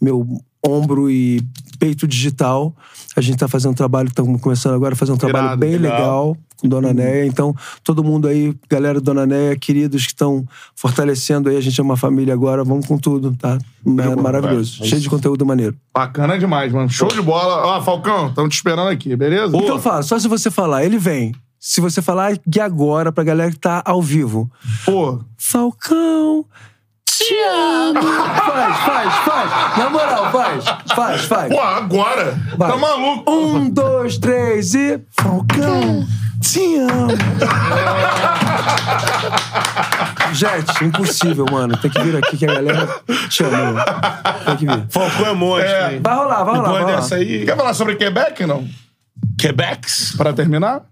[0.00, 0.26] meu
[0.64, 1.40] ombro e
[1.78, 2.74] peito digital.
[3.16, 5.76] A gente tá fazendo um trabalho, estamos começando agora a fazer um trabalho Irado, bem
[5.78, 5.98] legal.
[5.98, 7.26] legal com Dona Neia.
[7.26, 11.82] Então, todo mundo aí, galera Dona Neia, queridos que estão fortalecendo aí, a gente é
[11.82, 13.58] uma família agora, vamos com tudo, tá?
[13.84, 14.84] Ma- Maravilhoso.
[14.84, 15.74] Cheio de conteúdo maneiro.
[15.94, 16.88] Bacana demais, mano.
[16.90, 17.66] Show de bola.
[17.66, 19.56] Ó, Falcão, estamos te esperando aqui, beleza?
[19.56, 21.34] Então fala, só se você falar, ele vem.
[21.58, 24.50] Se você falar que agora, pra galera que tá ao vivo.
[24.84, 26.44] Pô, Falcão,
[27.18, 28.02] te amo.
[28.02, 29.78] faz, faz, faz.
[29.78, 30.64] Na moral, faz.
[30.94, 31.52] Faz, faz.
[31.52, 32.38] pô, agora?
[32.56, 32.70] Vai.
[32.70, 33.30] Tá maluco?
[33.30, 35.00] Um, dois, três e.
[35.20, 36.04] Falcão,
[36.42, 37.12] te amo.
[40.32, 41.76] Gente, impossível, mano.
[41.78, 42.88] Tem que vir aqui que a galera
[43.28, 43.84] te ama.
[44.44, 44.86] Tem que vir.
[44.90, 45.94] Falcão é monstro, É.
[45.94, 46.00] hein?
[46.02, 46.62] Vai rolar, vai rolar.
[46.62, 46.96] Depois Vai rolar.
[46.96, 47.44] dessa aí...
[47.46, 48.66] Quer falar sobre Quebec, não?
[49.38, 50.14] Quebecs?
[50.16, 50.82] Pra terminar?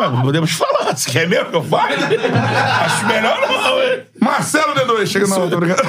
[0.00, 0.96] Ah, Podemos falar.
[0.96, 1.94] Você quer mesmo que eu fale?
[1.94, 4.02] Acho melhor não, hein?
[4.20, 5.82] Marcelo D2, chega não, tô brincando.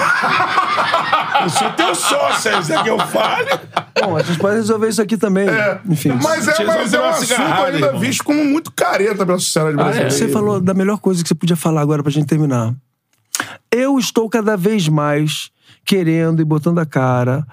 [1.44, 3.50] Eu sou teu sócio, aí você quer que eu fale?
[4.00, 5.48] Bom, a gente pode resolver isso aqui também.
[5.88, 6.12] Enfim.
[6.22, 8.00] Mas é, mas é um uma assunto ainda irmão.
[8.00, 10.10] visto como muito careta pela sociedade brasileira.
[10.12, 12.74] Você falou da melhor coisa que você podia falar agora pra gente terminar.
[13.72, 15.50] Eu estou cada vez mais
[15.86, 17.46] querendo e botando a cara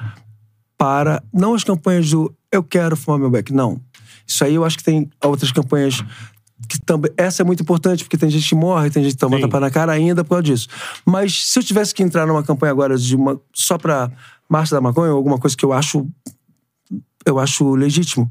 [0.76, 3.80] para não as campanhas do eu quero fumar meu beck, não.
[4.26, 6.05] Isso aí eu acho que tem outras campanhas
[6.68, 9.36] que também essa é muito importante porque tem gente que morre, tem gente que toma
[9.36, 9.43] Sim.
[9.43, 10.68] tapa na cara ainda por causa disso.
[11.05, 14.10] Mas se eu tivesse que entrar numa campanha agora de uma só pra
[14.48, 16.06] marcha da maconha ou alguma coisa que eu acho
[17.26, 18.30] eu acho legítimo.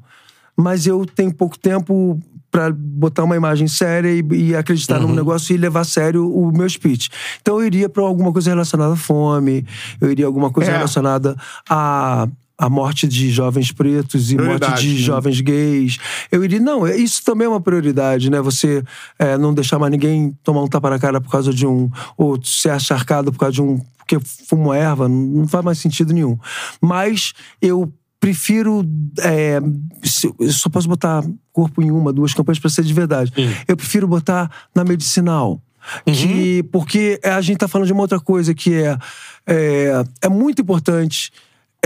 [0.56, 5.10] Mas eu tenho pouco tempo pra botar uma imagem séria e, e acreditar Uhum.
[5.10, 7.10] num negócio e levar a sério o meu speech.
[7.41, 9.66] Então eu iria pra alguma coisa relacionada à fome,
[10.02, 10.74] eu iria alguma coisa É.
[10.76, 11.36] relacionada
[11.70, 12.28] à
[12.58, 15.00] a morte de jovens pretos e morte de né?
[15.00, 15.98] jovens gays.
[16.32, 16.60] Eu iria.
[16.60, 18.42] Não, é- isso também é uma prioridade, né?
[18.42, 18.84] Você
[19.20, 21.90] é, não deixar mais ninguém tomar um tapa na cara por causa de um.
[22.18, 23.80] Ou ser acharcado por causa de um.
[23.98, 24.18] Porque
[24.48, 26.38] fumou erva, não- faz mais sentido nenhum.
[26.82, 28.84] Mas eu prefiro.
[29.20, 29.60] é,
[30.40, 31.24] eu só posso botar
[31.54, 33.32] corpo em uma, duas campanhas pra ser de verdade.
[33.68, 35.62] Eu prefiro botar na medicinal.
[36.06, 38.98] Que, porque a gente tá falando de uma outra coisa que é,
[39.46, 41.32] é, é muito importante.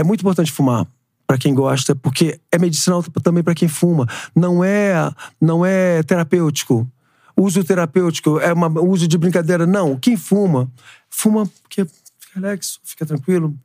[0.01, 0.87] É muito importante fumar
[1.27, 4.07] para quem gosta, porque é medicinal também para quem fuma.
[4.35, 4.93] Não é,
[5.39, 6.89] não é terapêutico.
[7.37, 9.67] Uso terapêutico é uma uso de brincadeira.
[9.67, 10.71] Não, quem fuma,
[11.07, 13.55] fuma porque fica relax, fica tranquilo,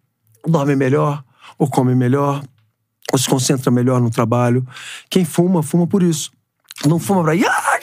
[0.46, 1.24] dorme melhor,
[1.58, 2.44] ou come melhor,
[3.10, 4.66] ou se concentra melhor no trabalho.
[5.08, 6.30] Quem fuma, fuma por isso.
[6.84, 7.34] Não fuma pra.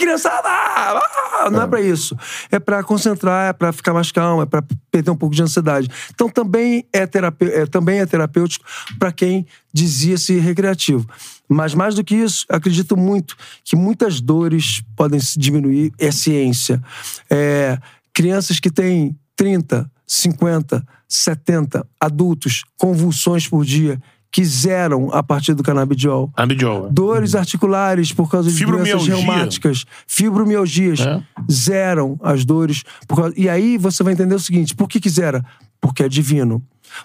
[0.04, 0.50] Ah, criançada!
[0.50, 1.50] Ah!
[1.50, 2.16] Não é pra isso.
[2.52, 5.90] É pra concentrar, é pra ficar mais calmo, é pra perder um pouco de ansiedade.
[6.14, 7.46] Então também é, terapê...
[7.46, 8.66] é, também é terapêutico
[9.00, 11.08] pra quem dizia-se recreativo.
[11.48, 15.92] Mas mais do que isso, acredito muito que muitas dores podem se diminuir.
[16.00, 16.82] É ciência.
[17.30, 17.78] É,
[18.14, 24.02] crianças que têm 30, 50, 70 adultos, convulsões por dia,
[24.34, 26.32] que zeram a partir do canabidiol.
[26.36, 26.90] Abidiol.
[26.92, 31.22] Dores articulares por causa de doenças reumáticas, fibromialgias, É.
[31.50, 32.84] zeram as dores.
[33.08, 35.46] causa- E aí você vai entender o seguinte: por que, que zera?
[35.80, 36.62] Porque é divino.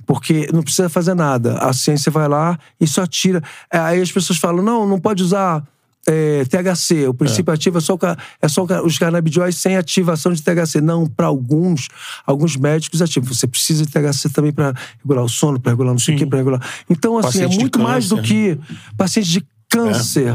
[0.06, 1.58] Porque não precisa fazer nada.
[1.58, 3.42] A ciência vai lá e só tira.
[3.70, 5.62] É, Aí as pessoas falam: não, não pode usar.
[6.08, 7.98] É, THC, o princípio ativo é só, o
[8.40, 10.80] é só os canabidióis sem ativação de THC.
[10.80, 11.88] Não, para alguns,
[12.26, 13.32] alguns médicos ativam.
[13.32, 16.26] Você precisa de THC também para regular o sono, para regular não sei o quê,
[16.26, 16.66] para regular.
[16.88, 18.58] Então, assim, Paciente é muito mais do que
[18.96, 20.34] pacientes de câncer.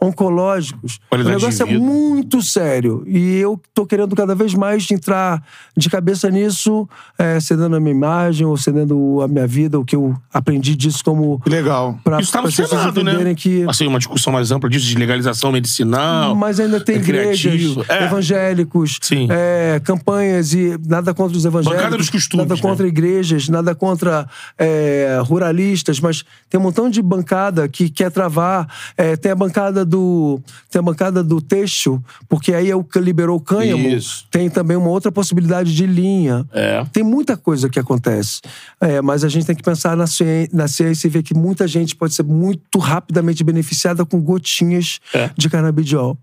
[0.00, 1.00] Oncológicos.
[1.08, 3.02] Qualidade o negócio é muito sério.
[3.06, 5.42] E eu tô querendo cada vez mais entrar
[5.76, 6.88] de cabeça nisso,
[7.18, 11.02] é, cedendo a minha imagem ou cedendo a minha vida, o que eu aprendi disso
[11.04, 11.40] como.
[11.46, 11.98] Legal.
[12.04, 13.12] Pra, Isso tá no Senado, né?
[13.12, 13.64] entenderem que.
[13.68, 16.34] Assim, uma discussão mais ampla disso, de legalização medicinal.
[16.34, 17.84] Mas ainda tem igrejas, recreativo.
[17.88, 18.04] É.
[18.04, 19.28] evangélicos, Sim.
[19.30, 21.76] é, campanhas e nada contra os evangélicos.
[21.76, 22.60] Bancada dos costumes, Nada né?
[22.60, 24.26] contra igrejas, nada contra
[24.58, 28.68] é, ruralistas, mas tem um montão de bancada que quer travar.
[28.96, 30.40] É, tem a bancada do.
[30.70, 33.88] Tem a bancada do têxtil, porque aí é o que liberou o cânhamo.
[33.88, 34.26] Isso.
[34.30, 36.46] Tem também uma outra possibilidade de linha.
[36.52, 36.84] É.
[36.92, 38.40] Tem muita coisa que acontece.
[38.80, 41.66] É, mas a gente tem que pensar na ciência, na ciência e ver que muita
[41.68, 45.30] gente pode ser muito rapidamente beneficiada com gotinhas É.
[45.36, 46.16] de canabidiol.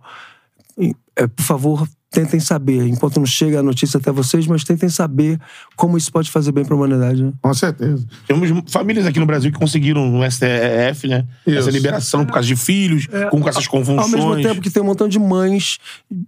[0.78, 4.88] E, é, por favor, tentem saber, enquanto não chega a notícia até vocês, mas tentem
[4.88, 5.38] saber
[5.76, 7.22] como isso pode fazer bem para a humanidade.
[7.22, 7.34] né?
[7.42, 8.06] Com certeza.
[8.26, 11.26] Temos famílias aqui no Brasil que conseguiram no STF, né?
[11.46, 11.58] Isso.
[11.60, 14.14] Essa liberação por causa de filhos, com, com essas convulsões.
[14.24, 15.80] Ao mesmo tempo que tem um montão de mães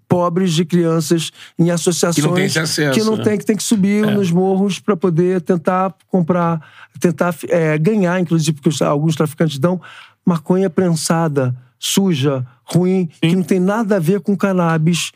[0.07, 3.23] pobres de crianças em associações Que não tem esse acesso, que não né?
[3.23, 6.61] tem, que tem que subir nos morros para poder tentar comprar,
[6.99, 9.79] tentar é, ganhar, inclusive, porque os- alguns traficantes dão
[10.25, 15.11] maconha prensada, suja, ruim, que não tem nada a ver com cannabis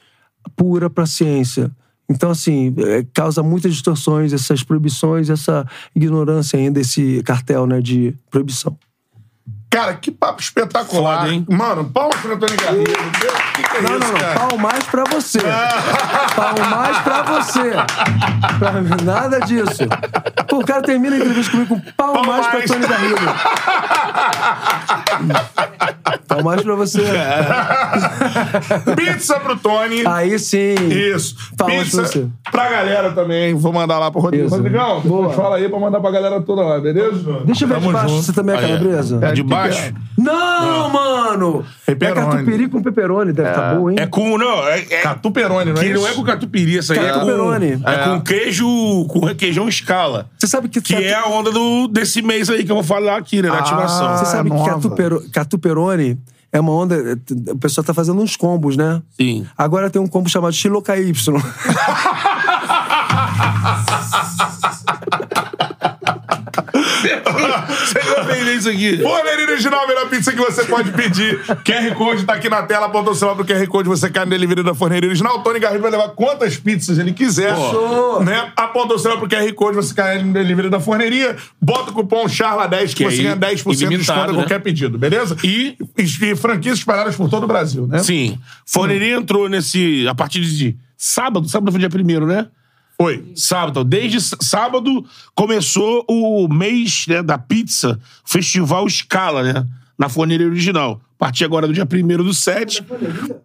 [0.56, 1.72] pura para ciência.
[2.10, 5.66] Então, assim, é, causa muitas distorções, essas proibições, essa
[5.96, 8.78] ignorância ainda, esse cartel né, de proibição.
[9.74, 11.22] Cara, que papo espetacular.
[11.22, 11.46] Foda, hein?
[11.50, 12.92] Mano, palmas pra Antônio Garrido.
[12.92, 14.58] Meu, que, que é Não, isso, não, não.
[14.60, 15.40] mais pra você.
[16.36, 17.72] Pau mais pra você.
[18.60, 19.88] Pra mim, nada disso.
[20.48, 22.48] Pô, o cara termina a entrevista comigo com mais, mais.
[22.48, 23.16] pra Tony Garrido.
[26.28, 27.02] pau mais pra você.
[28.96, 30.04] Pizza pro Tony.
[30.06, 30.76] Aí sim.
[31.16, 31.36] Isso.
[31.58, 32.28] Pau mais Pizza pra você.
[32.52, 33.54] pra galera também.
[33.56, 34.46] Vou mandar lá pro Rodrigo.
[34.46, 34.56] Isso.
[34.56, 35.02] Rodrigão,
[35.36, 37.42] fala aí pra mandar pra galera toda lá, beleza?
[37.46, 38.10] Deixa eu ver Tamo de baixo.
[38.10, 38.24] junto.
[38.24, 38.62] Você também é é.
[38.62, 39.20] calabresa?
[39.22, 39.63] É de que baixo?
[39.68, 39.94] É?
[40.18, 41.66] Não, mano!
[41.86, 42.20] Pepperoni.
[42.20, 43.34] É catupiry com pepperoni.
[43.34, 43.96] Deve estar bom, hein?
[44.00, 44.38] É com.
[44.38, 46.02] Não, é, é, Catuperone, não é que isso?
[46.02, 47.14] não é com catupiry, essa aí é com.
[47.20, 47.82] Catuperone.
[47.86, 48.66] É, com queijo.
[49.10, 50.30] com requeijão escala.
[50.38, 50.80] Você sabe que...
[50.82, 53.50] Que é a onda do, desse mês aí que eu vou falar aqui, né?
[53.50, 54.18] Da ativação.
[54.18, 54.72] Você sabe que nova.
[55.32, 56.18] catupero-
[56.52, 57.18] é uma onda...
[57.52, 59.02] O pessoal tá fazendo uns combos, né?
[59.20, 59.46] Sim.
[59.58, 61.14] Agora tem um combo chamado Xiloca Y.
[67.08, 68.98] Você vai vender isso aqui.
[68.98, 71.40] Forneria Original, a melhor pizza que você pode pedir.
[71.64, 74.32] QR Code tá aqui na tela, aponta o celular pro QR Code, você cai no
[74.32, 75.38] delivery da Forneria Original.
[75.38, 77.56] O Tony Garrido vai levar quantas pizzas ele quiser.
[77.56, 78.24] Show!
[78.24, 78.52] Né?
[78.56, 82.26] Aponta o celular pro QR Code, você cai no delivery da Forneria, bota o cupom
[82.26, 84.34] CHARLA10 que, Que você ganha 10% de desconto em né?
[84.34, 85.36] qualquer pedido, beleza?
[85.44, 88.00] E- e, e franquias espalhadas por todo o Brasil, né?
[88.00, 88.38] Sim.
[88.66, 90.08] Forneria entrou nesse.
[90.08, 91.48] A partir de sábado.
[91.50, 92.48] Sábado foi dia primeiro, né?
[92.98, 93.24] Foi.
[93.36, 93.84] Sábado.
[93.84, 95.06] Desde sábado
[95.36, 99.66] começou o mês né, da pizza, Festival Scala, né?
[99.98, 101.02] Na Forneria Original.
[101.20, 102.84] A partir agora do dia 1 do 7.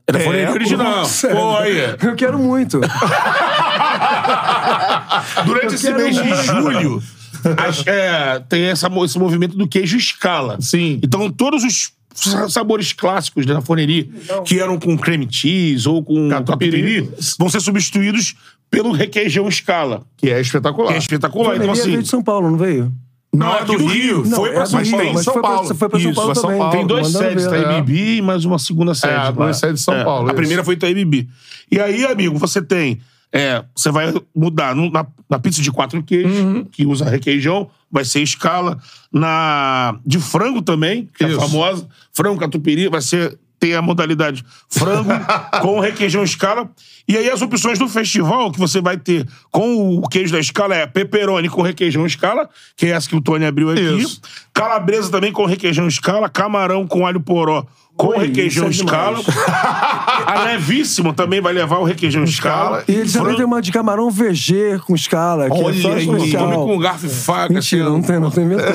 [0.06, 1.04] É da Forneria É, Original.
[1.60, 1.76] aí.
[2.02, 2.80] Eu quero muito.
[5.44, 6.42] Durante Eu esse mês de muito.
[6.44, 7.02] julho,
[7.56, 10.56] as- é, tem essa esse movimento do queijo escala.
[10.60, 10.98] Sim.
[11.02, 14.08] Então, todos os sa- sabores clássicos na forneria,
[14.44, 17.08] que eram com creme cheese ou com catupiry,
[17.38, 18.34] vão ser substituídos
[18.70, 20.88] pelo requeijão escala, Que é espetacular.
[20.88, 21.56] que é espetacular.
[21.56, 22.92] Então, assim, veio de São Paulo, não veio?
[23.32, 24.24] Não, é do Rio.
[24.24, 25.12] Não, foi é pra São Rio, Paulo.
[25.14, 25.74] mas São foi pra- Paulo.
[25.74, 26.58] foi pra São Isso, Paulo São também.
[26.58, 26.72] Paulo.
[26.76, 27.60] Tem dois Mandando sedes, ver, é.
[27.60, 29.12] Itaimibi e mais uma segunda sede.
[29.14, 29.30] lá.
[29.30, 30.34] duas sedes de São Paulo, A isso.
[30.36, 31.28] primeira foi Itaimibi.
[31.70, 33.00] E aí, amigo, você tem...
[33.32, 36.64] é, você vai mudar na, na pizza de quatro queijos, Uhum.
[36.64, 38.78] que usa requeijão, vai ser escala.
[39.12, 41.40] Na de frango também, que é Isso.
[41.40, 41.86] famosa.
[42.12, 43.38] Frango catupiry, vai ser...
[43.59, 45.10] Tem a modalidade frango
[45.62, 46.70] com requeijão escala.
[47.06, 50.74] E aí as opções do festival que você vai ter com o queijo da escala
[50.74, 53.80] é pepperoni com requeijão escala, que é essa que o Tony abriu aqui.
[53.80, 54.20] Isso.
[54.52, 57.66] Calabresa também com requeijão escala, camarão com alho poró
[57.98, 59.18] com Oi, requeijão é escala.
[60.24, 62.84] A Levíssimo também vai levar o requeijão escala.
[62.86, 66.06] E eles também têm uma de camarão VG com escala, que Olha é só aí,
[66.06, 66.52] especial.
[66.52, 67.52] Come com garfo e faca.
[67.52, 68.62] Mentira, assim, não tem, não tem mesmo.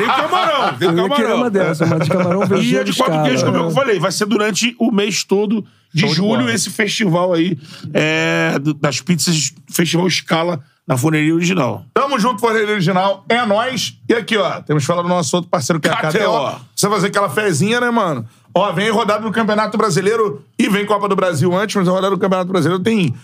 [0.00, 1.36] Tem camarão, tem Eu camarão.
[1.36, 4.10] uma dessa, uma de camarão VG E a de quatro queijos, como eu falei, vai
[4.10, 6.54] ser durante o mês todo de Show de julho bola.
[6.54, 7.58] esse festival aí
[7.92, 11.84] é, das pizzas, Festival Escala na Forneria Original.
[11.94, 13.24] Tamo junto, Forneria Original.
[13.28, 13.98] É nóis.
[14.08, 16.08] E aqui, ó, temos que falar do nosso outro parceiro que é a KTO.
[16.10, 16.60] KTO.
[16.74, 18.26] Você vai fazer aquela fezinha, né, mano?
[18.54, 22.14] Ó, vem rodada do Campeonato Brasileiro e vem Copa do Brasil antes, mas a rodada
[22.14, 23.14] do Campeonato Brasileiro tem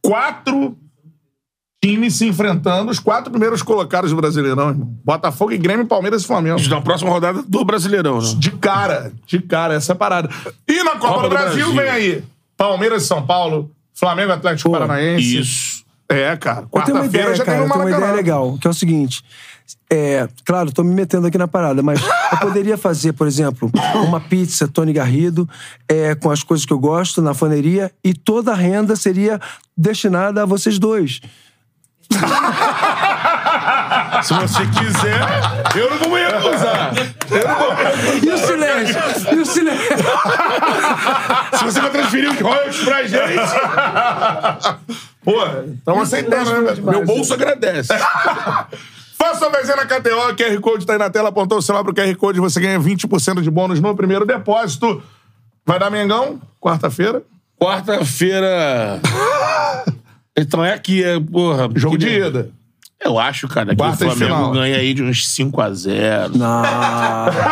[0.00, 0.76] quatro
[1.82, 4.88] times se enfrentando, os quatro primeiros colocados do Brasileirão, irmão.
[5.04, 6.60] Botafogo e Grêmio, Palmeiras e Flamengo.
[6.68, 8.34] Na próxima rodada do Brasileirão, né?
[8.38, 10.30] De cara, de cara, essa é parada.
[10.66, 11.74] E na Copa, Copa do, do Brasil, Brasil.
[11.74, 12.24] vem aí.
[12.56, 15.38] Palmeiras e São Paulo, Flamengo Atlético Paranaense.
[15.38, 15.75] Isso.
[16.08, 16.66] É, cara.
[16.72, 18.06] Eu tenho uma Quarta-feira ideia, já tem cara, no eu tenho uma Maracanã.
[18.06, 19.24] ideia legal, que é o seguinte.
[19.90, 22.00] É, claro, tô me metendo aqui na parada, mas
[22.32, 23.70] eu poderia fazer, por exemplo,
[24.06, 25.48] uma pizza Tony Garrido
[25.88, 29.40] é, com as coisas que eu gosto na faneria e toda a renda seria
[29.76, 31.20] destinada a vocês dois.
[34.22, 35.20] Se você quiser,
[35.74, 36.92] eu não vou me recusar.
[38.22, 39.00] E o silêncio?
[39.32, 39.96] E o silêncio?
[41.58, 43.40] Se você vai transferir os royalties pra gente,
[45.24, 47.92] Pô, estamos aceitando, né, meu bolso agradece.
[49.18, 51.92] Faça sua vezinha na KTO, QR Code tá aí na tela, apontou o celular pro
[51.92, 55.02] QR Code, você ganha 20% de bônus no primeiro depósito.
[55.64, 57.22] Vai dar Mengão, quarta-feira.
[57.60, 59.00] Quarta-feira.
[60.36, 61.68] Então é aqui, é, porra.
[61.74, 62.50] Jogo de ida.
[62.98, 64.52] Eu acho, cara, que Quarta o Flamengo final.
[64.52, 66.34] ganha aí de uns 5x0.
[66.34, 66.62] Não.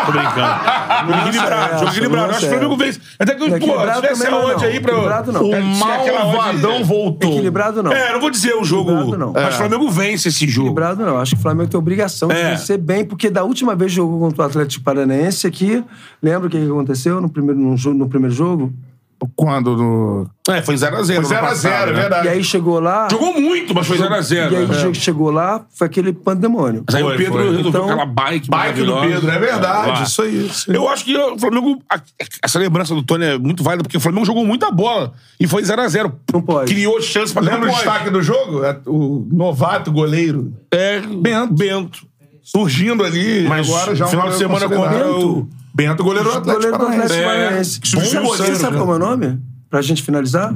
[0.06, 0.74] Tô brincando.
[1.04, 2.26] Jogo equilibrado, jogo equilibrado.
[2.28, 3.00] não Acho que o Flamengo vence.
[3.18, 4.92] Até que, pô, se tivesse a não, odd aí pra.
[4.92, 5.42] Equilibrado não.
[5.50, 7.30] O malvadão voltou.
[7.32, 7.92] Equilibrado não.
[7.92, 8.90] É, não vou dizer o jogo.
[8.90, 9.32] Equilibrado não.
[9.34, 10.68] Mas o Flamengo vence esse jogo.
[10.68, 11.18] Equilibrado não.
[11.18, 12.50] Acho que o Flamengo tem obrigação de É.
[12.50, 15.84] vencer bem, porque da última vez que jogou contra o Atlético Paranaense aqui,
[16.22, 18.72] lembra o que aconteceu no primeiro, no primeiro jogo?
[19.36, 19.76] Quando?
[19.76, 20.30] No...
[20.48, 21.22] É, foi 0x0.
[21.24, 22.26] Foi 0x0, é verdade.
[22.26, 23.08] E aí chegou lá.
[23.10, 24.52] Jogou muito, mas foi 0x0.
[24.52, 26.84] E aí che- chegou lá, foi aquele pandemônio.
[26.86, 27.42] Mas aí Foi, o Pedro foi.
[27.56, 28.50] resolveu Então, aquela bike.
[28.50, 29.00] Bike do.
[29.00, 29.88] Pedro, é verdade.
[29.88, 30.02] Lá.
[30.02, 30.46] Isso aí.
[30.46, 30.76] Isso aí.
[30.76, 31.78] Eu acho que o Flamengo.
[32.42, 35.12] Essa lembrança do Tony é muito válida, porque o Flamengo jogou muita bola.
[35.40, 36.12] E foi 0x0.
[36.32, 36.70] Não pode.
[36.72, 38.64] Criou chance pra Lembra o destaque do jogo?
[38.64, 41.54] É O novato goleiro É, Bento.
[41.54, 42.06] Bento.
[42.42, 43.46] surgindo ali.
[43.48, 45.48] Mas agora já é um final de semana contra o.
[45.74, 47.12] Bento, goleiro do Atlético Goleiro do Paranaense.
[47.14, 47.80] Atlético É, Paranaense.
[47.84, 48.78] Você o goleiro, sabe né?
[48.80, 49.40] como é o nome?
[49.68, 50.54] Pra gente finalizar?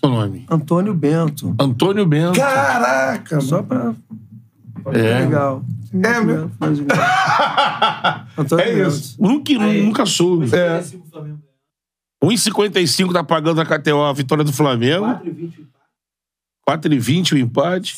[0.00, 0.46] Qual o nome?
[0.50, 1.54] Antônio Bento.
[1.60, 2.38] Antônio Bento.
[2.38, 3.94] Caraca, Só pra.
[4.86, 5.20] É.
[5.20, 5.64] Legal.
[5.92, 6.50] É igual.
[8.36, 8.88] Antônio É Bento.
[8.88, 9.16] isso.
[9.22, 10.46] Nunca, nunca soube.
[10.54, 10.82] É.
[12.22, 15.06] 1,55 tá pagando na KTO a vitória do Flamengo.
[16.68, 17.96] 4,20 o empate.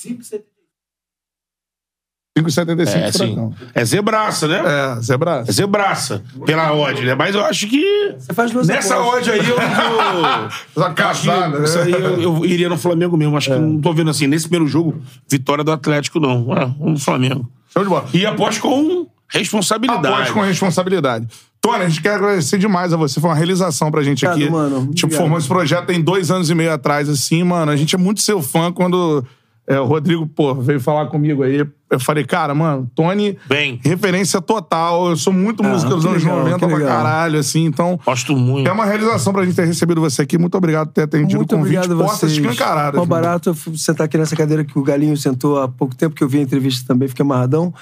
[2.38, 3.18] 5,75 É, assim.
[3.18, 3.54] furacão.
[3.74, 4.62] É zebraça, né?
[4.64, 5.50] É, Zé Braço.
[5.50, 6.22] É zebraça.
[6.46, 7.14] Pela odd, né?
[7.14, 8.14] Mas eu acho que.
[8.18, 9.56] Você faz duas Nessa odd aí eu
[10.74, 10.84] vou.
[10.84, 11.64] Essa casada, né?
[11.64, 13.36] Isso aí eu, eu iria no Flamengo mesmo.
[13.36, 16.50] Acho que não tô vendo assim, nesse primeiro jogo, vitória do Atlético, não.
[16.52, 17.46] Ah, um Flamengo.
[17.70, 18.06] Show de bola.
[18.14, 20.06] E aposto com responsabilidade.
[20.06, 21.26] Aposte com responsabilidade.
[21.60, 23.20] Tony, a gente quer agradecer demais a você.
[23.20, 24.50] Foi uma realização pra gente Obrigado, aqui.
[24.52, 24.86] mano.
[24.94, 25.20] Tipo, Obrigado.
[25.20, 27.70] formou esse projeto tem dois anos e meio atrás, assim, mano.
[27.70, 29.24] A gente é muito seu fã quando
[29.66, 31.64] é, o Rodrigo, pô, veio falar comigo aí.
[31.88, 33.78] Eu falei, cara, mano, Tony, Bem.
[33.84, 35.10] referência total.
[35.10, 37.66] Eu sou muito Ah, música dos anos legal, 90 que pra caralho, assim.
[37.66, 38.66] Então, Gosto muito.
[38.66, 40.38] é uma realização pra gente ter recebido você aqui.
[40.38, 41.86] Muito obrigado por ter atendido Muito o convite.
[41.88, 42.98] Portas escancaradas.
[42.98, 46.24] Mó barato eu sentar aqui nessa cadeira que o Galinho sentou há pouco tempo, que
[46.24, 47.74] eu vi a entrevista também, fiquei amarradão.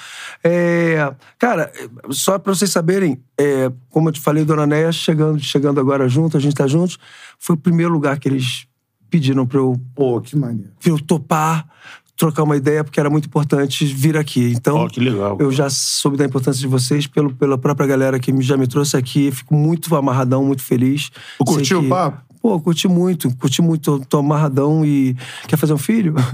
[0.43, 1.71] É, cara,
[2.11, 6.37] só pra vocês saberem, é, como eu te falei, Dona Néia, chegando, chegando agora junto,
[6.37, 6.99] a gente tá juntos,
[7.39, 8.67] foi o primeiro lugar que eles
[9.11, 10.71] pediram pra eu, Pô, que maneiro.
[10.81, 11.67] pra eu topar,
[12.17, 14.53] trocar uma ideia, porque era muito importante vir aqui.
[14.55, 15.37] Então, Ó, que legal.
[15.41, 18.97] eu já soube da importância de vocês pelo, pela própria galera que já me trouxe
[18.97, 19.31] aqui.
[19.31, 21.11] Fico muito amarradão, muito feliz.
[21.39, 22.31] Tu curtiu Sei o que- papo?
[22.43, 23.99] Pô, curti muito, curti muito.
[23.99, 25.15] Tô, tô amarradão e.
[25.47, 26.15] Quer fazer um filho?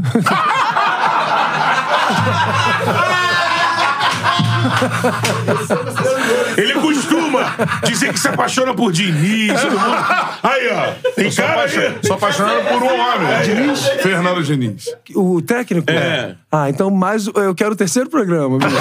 [6.56, 7.40] Ele costuma
[7.86, 9.52] dizer que se apaixona por Diniz.
[9.60, 9.96] todo mundo.
[10.42, 11.10] Aí, ó.
[11.14, 11.98] Tem Sou, cara apaixon- aí.
[12.02, 13.42] sou apaixonado por um homem.
[13.44, 13.86] Diniz?
[14.02, 14.86] Fernando Diniz.
[15.14, 15.90] o técnico?
[15.90, 16.36] É.
[16.50, 17.26] Ah, então mais.
[17.26, 18.76] Eu quero o terceiro programa, bicho.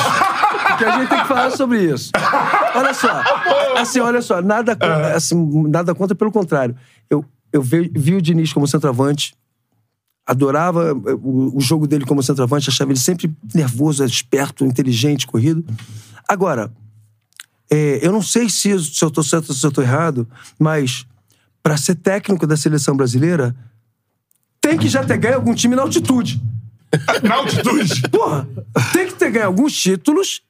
[0.68, 2.12] Porque a gente tem que falar sobre isso.
[2.76, 3.24] Olha só.
[3.78, 4.42] Assim, olha só.
[4.42, 4.86] Nada, con-
[5.16, 6.76] assim, nada contra, pelo contrário.
[7.10, 7.24] Eu,
[7.54, 9.34] eu vi, vi o Diniz como centroavante.
[10.28, 15.64] Adorava o, o jogo dele como centroavante, achava ele sempre nervoso, esperto, inteligente, corrido.
[16.28, 16.72] Agora,
[17.70, 20.28] é, eu não sei se, se eu tô certo ou se eu tô errado,
[20.60, 21.06] mas
[21.64, 23.56] para ser técnico da seleção brasileira,
[24.62, 26.42] tem que já ter ganho algum time na altitude.
[27.24, 28.08] Na altitude.
[28.10, 28.48] Porra,
[28.94, 30.42] tem que ter ganho alguns títulos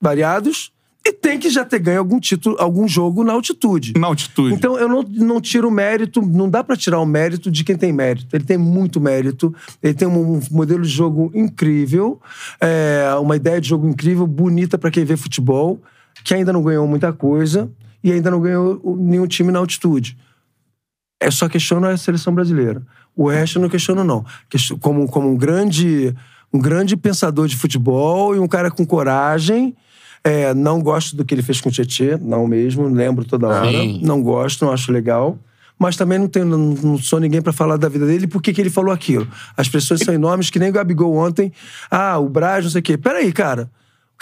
[0.00, 0.72] variados
[1.04, 3.94] e tem que já ter ganho algum título, algum jogo na altitude.
[3.96, 4.54] Na altitude.
[4.54, 7.76] Então eu não, não tiro o mérito, não dá pra tirar o mérito de quem
[7.76, 8.36] tem mérito.
[8.36, 9.52] Ele tem muito mérito,
[9.82, 12.20] ele tem um modelo de jogo incrível,
[12.60, 15.80] é, uma ideia de jogo incrível, bonita pra quem vê futebol,
[16.24, 17.70] que ainda não ganhou muita coisa
[18.02, 20.16] e ainda não ganhou nenhum time na altitude.
[21.20, 22.82] É só questiono a seleção brasileira.
[23.16, 24.24] O resto eu não questiono, não.
[24.80, 26.14] Como, como um grande
[26.52, 29.74] um grande pensador de futebol e um cara com coragem.
[30.22, 33.68] É, não gosto do que ele fez com o Tietchan, não mesmo, lembro toda hora.
[33.70, 34.00] Sim.
[34.04, 35.36] Não gosto, não acho legal.
[35.78, 38.28] mas também não, tenho, não, não sou ninguém pra falar da vida dele.
[38.28, 39.26] Por que, que ele falou aquilo?
[39.56, 41.52] As pessoas são enormes, que nem o Gabigol ontem.
[41.90, 42.96] Ah, o Braz, não sei o quê.
[42.96, 43.68] Peraí, cara.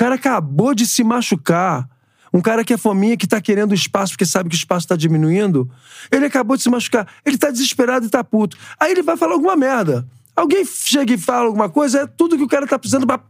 [0.01, 1.87] O cara acabou de se machucar.
[2.33, 4.97] Um cara que é fominha, que tá querendo espaço, porque sabe que o espaço tá
[4.97, 5.71] diminuindo.
[6.11, 7.07] Ele acabou de se machucar.
[7.23, 8.57] Ele tá desesperado e tá puto.
[8.81, 10.07] Aí ele vai falar alguma merda.
[10.35, 13.21] Alguém chega e fala alguma coisa, é tudo que o cara tá precisando pra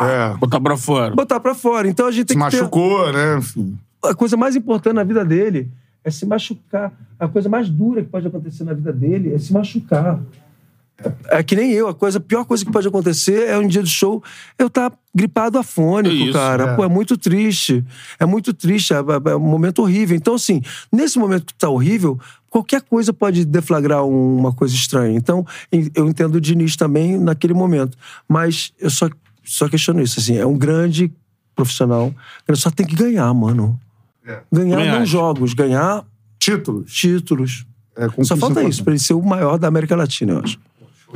[0.00, 0.36] É.
[0.36, 1.14] Botar pra fora.
[1.14, 1.86] botar pra fora.
[1.86, 2.56] Então a gente tem Se que ter...
[2.56, 3.38] machucou, né?
[3.38, 3.78] Enfim.
[4.04, 5.70] a coisa mais importante na vida dele
[6.02, 6.92] é se machucar.
[7.20, 10.18] A coisa mais dura que pode acontecer na vida dele é se machucar.
[11.30, 13.82] É que nem eu, a coisa, a pior coisa que pode acontecer é um dia
[13.82, 14.22] do show
[14.56, 16.64] eu estar gripado afônico, Isso, cara.
[16.64, 16.76] é.
[16.76, 17.84] Pô, é muito triste.
[18.20, 20.16] É muito triste, é, é- é um momento horrível.
[20.16, 20.62] Então, assim,
[20.92, 25.16] nesse momento que tá horrível, qualquer coisa pode deflagrar um- uma coisa estranha.
[25.16, 25.44] Então,
[25.94, 27.98] eu entendo o Diniz também naquele momento.
[28.28, 29.08] Mas eu só,
[29.42, 31.12] só questiono isso, assim, é um grande
[31.56, 32.14] profissional.
[32.46, 33.78] Ele só tem que ganhar, mano.
[34.24, 34.38] É.
[34.52, 35.06] Ganhar Também não acho.
[35.06, 36.04] jogos, ganhar
[36.38, 36.92] Títulos.
[36.92, 37.66] títulos.
[37.96, 40.58] É, Só falta isso, pra ele ser o maior da América Latina, eu acho.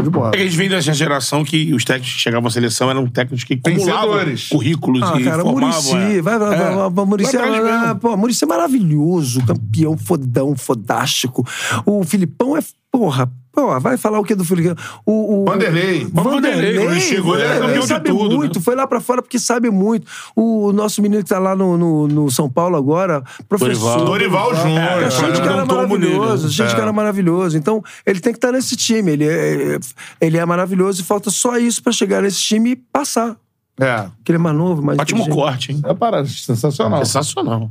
[0.03, 0.29] De bola.
[0.29, 3.07] É que a gente vem dessa geração que os técnicos que chegavam à seleção eram
[3.07, 4.19] técnicos que acumulavam
[4.51, 5.71] currículos Ah, e cara, formavam.
[5.71, 6.23] Murici, é.
[6.23, 6.59] vai, vai, É.
[6.75, 11.47] vai, vai, Murici, Vai atrás é, pô, Murici é maravilhoso, campeão, fodão, fodástico.
[11.87, 12.61] O Filipão é,
[12.91, 14.77] porra, porra, vai falar o que do Filipão?
[15.07, 16.05] O, o Vanderlei.
[16.05, 18.63] O Vanderlei, quando ele chegou, ele era campeão de sabe tudo, muito, né?
[18.63, 20.07] foi lá pra fora porque sabe muito.
[20.37, 24.05] O nosso menino que tá lá no, no, no São Paulo agora, professor.
[24.05, 25.03] Dorival Júnior.
[25.03, 26.53] É, cheio de cara um maravilhoso, né?
[26.53, 26.77] cheio de É.
[26.77, 27.57] cara maravilhoso.
[27.57, 29.13] Então, ele tem que estar nesse time.
[29.13, 29.79] Ele é,
[30.21, 33.37] ele é maravilhoso e falta só isso pra chegar nesse time e passar.
[33.81, 34.03] É.
[34.17, 35.81] Porque ele é mais novo, mais Ótimo corte, hein?
[35.83, 37.05] É uma parada sensacional.
[37.07, 37.71] Sensacional.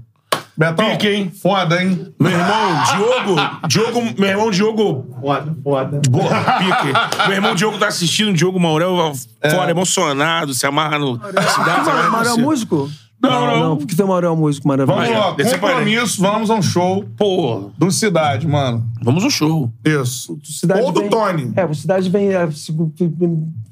[0.58, 1.32] Betão, Pique, hein?
[1.42, 2.14] foda, hein?
[2.20, 3.36] Meu irmão, Diogo.
[3.68, 5.06] Diogo, meu irmão, Diogo.
[5.20, 6.02] Foda, foda.
[6.10, 7.28] Porra, pique.
[7.28, 9.14] Meu irmão, Diogo tá assistindo, Diogo Maurel
[9.52, 11.16] fora, emocionado, se amarra no.
[11.20, 12.90] cidade, Mauro é músico?
[13.22, 13.78] Não, não.
[13.78, 15.02] porque tem o Mauro é músico maravilhoso.
[15.12, 18.86] Vamos lá, compromisso, vamos a um show Pô, do Cidade, mano.
[19.02, 19.72] vamos ao show.
[19.84, 20.38] Isso.
[20.44, 21.52] Cidade Ou do vem- Tony.
[21.56, 22.48] É, o Cidade vem é,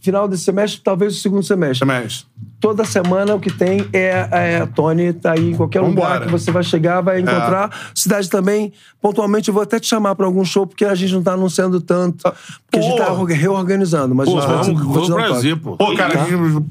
[0.02, 1.80] final desse semestre, talvez o segundo semestre.
[1.80, 2.26] Chamés.
[2.64, 6.14] Toda semana o que tem é, é Tony, tá aí em qualquer Vambora.
[6.14, 7.70] lugar que você vai chegar, vai encontrar.
[7.94, 8.72] Cidade também,
[9.02, 11.82] pontualmente, eu vou até te chamar pra algum show, porque a gente não tá anunciando
[11.82, 13.26] tanto, porque a gente tá Pô.
[13.26, 14.16] reorganizando.
[14.16, 15.62] Mas Pô, vamos, vamos um prazer, toque.
[15.62, 15.76] pô.
[15.76, 16.14] Pô, cara,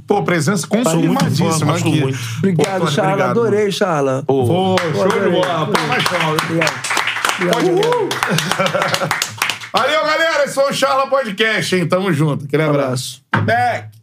[0.07, 2.01] pô, presença consumadíssima gosto aqui.
[2.01, 2.19] muito.
[2.39, 3.11] Obrigado, Pô, Charla.
[3.13, 4.25] obrigado, Adorei, Charla.
[4.27, 5.67] Pô, Pô, show de bola.
[5.67, 6.43] Pô, mais palmas.
[6.43, 6.73] Obrigado.
[7.37, 8.09] Obrigado.
[9.75, 10.45] Valeu, galera.
[10.45, 11.87] Esse foi o Charla Podcast, hein?
[11.87, 12.47] Tamo junto.
[12.47, 13.23] Aquele abraço.
[13.31, 13.47] abraço.
[13.47, 14.02] Back.